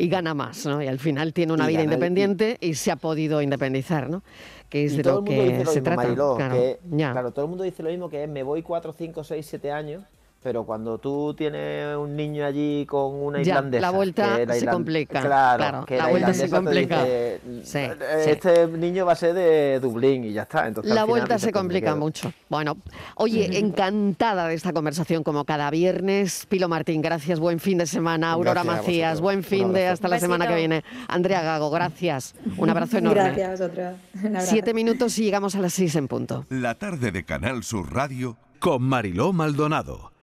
Y 0.00 0.08
gana 0.08 0.32
más, 0.32 0.64
¿no? 0.64 0.80
Y 0.80 0.86
al 0.86 1.00
final 1.00 1.32
tiene 1.32 1.52
una 1.52 1.64
Y 1.64 1.72
vida 1.72 1.82
independiente 1.82 2.56
y 2.60 2.74
se 2.74 2.92
ha 2.92 2.96
podido 2.96 3.42
independizar, 3.42 4.08
¿no? 4.08 4.22
Que 4.68 4.84
es 4.84 4.92
y 4.92 4.98
de 4.98 5.02
todo 5.02 5.14
lo 5.14 5.18
el 5.18 5.24
mundo 5.24 5.42
que 5.42 5.48
dice 5.48 5.64
lo 5.64 5.70
se 5.72 5.80
mismo, 5.80 5.84
trata. 5.84 6.02
Mariló, 6.02 6.36
claro, 6.36 6.54
que, 6.54 6.78
claro, 6.96 7.30
todo 7.32 7.44
el 7.46 7.48
mundo 7.48 7.64
dice 7.64 7.82
lo 7.82 7.90
mismo 7.90 8.08
que 8.08 8.22
es 8.22 8.28
me 8.28 8.44
voy 8.44 8.62
4, 8.62 8.94
5, 8.96 9.24
6, 9.24 9.46
7 9.46 9.72
años, 9.72 10.04
pero 10.42 10.64
cuando 10.64 10.98
tú 10.98 11.34
tienes 11.34 11.96
un 11.96 12.14
niño 12.16 12.44
allí 12.46 12.86
con 12.86 13.12
una 13.14 13.42
Ya, 13.42 13.54
irlandesa... 13.54 13.80
la 13.80 13.90
vuelta 13.90 14.36
que 14.36 14.46
la 14.46 14.54
se 14.54 14.66
complica, 14.66 15.20
Claro, 15.20 15.58
claro, 15.58 15.84
que 15.86 15.96
la 15.96 16.04
la 16.04 16.10
vuelta 16.10 16.32
se 16.34 16.48
complica. 16.48 17.02
dice, 17.04 17.40
Sí, 17.64 17.78
"Eh, 17.78 17.96
sí. 18.24 18.30
Este 18.30 18.66
niño 18.68 19.04
va 19.04 19.12
a 19.12 19.16
ser 19.16 19.34
de 19.34 19.80
Dublín 19.80 20.24
y 20.24 20.32
ya 20.32 20.42
está. 20.42 20.66
Entonces, 20.68 20.94
La 20.94 21.04
vuelta 21.04 21.38
se 21.38 21.46
pues, 21.46 21.54
complica 21.60 21.94
mucho. 21.96 22.32
Bueno, 22.48 22.76
oye, 23.16 23.58
encantada 23.58 24.46
de 24.48 24.54
esta 24.54 24.72
conversación 24.72 25.22
como 25.24 25.44
cada 25.44 25.70
viernes. 25.70 26.46
Pilo 26.48 26.68
Martín, 26.68 27.02
gracias, 27.02 27.40
buen 27.40 27.58
fin 27.60 27.78
de 27.78 27.86
semana. 27.86 28.32
Aurora 28.32 28.62
Gracias 28.62 28.82
Macías, 28.86 29.20
buen 29.20 29.42
fin 29.42 29.72
de 29.72 29.88
hasta 29.88 30.08
la 30.08 30.20
semana 30.20 30.46
que 30.46 30.54
viene. 30.54 30.84
Andrea 31.08 31.42
Gago, 31.42 31.70
gracias. 31.70 32.34
Un 32.56 32.70
abrazo 32.70 32.98
enorme. 32.98 33.22
Gracias 33.22 33.48
a 33.48 33.50
vosotros. 33.64 33.94
Un 34.22 34.26
abrazo. 34.28 34.46
Siete 34.50 34.72
minutos 34.74 35.18
y 35.18 35.24
llegamos 35.24 35.54
a 35.56 35.60
las 35.60 35.72
seis 35.72 35.94
en 35.96 36.06
punto. 36.08 36.46
La 36.48 36.74
tarde 36.76 37.10
de 37.10 37.24
Canal 37.24 37.62
Sur 37.64 37.92
Radio 37.92 38.36
Con 38.60 38.82
Mariló 38.82 39.32
Maldonado. 39.32 40.12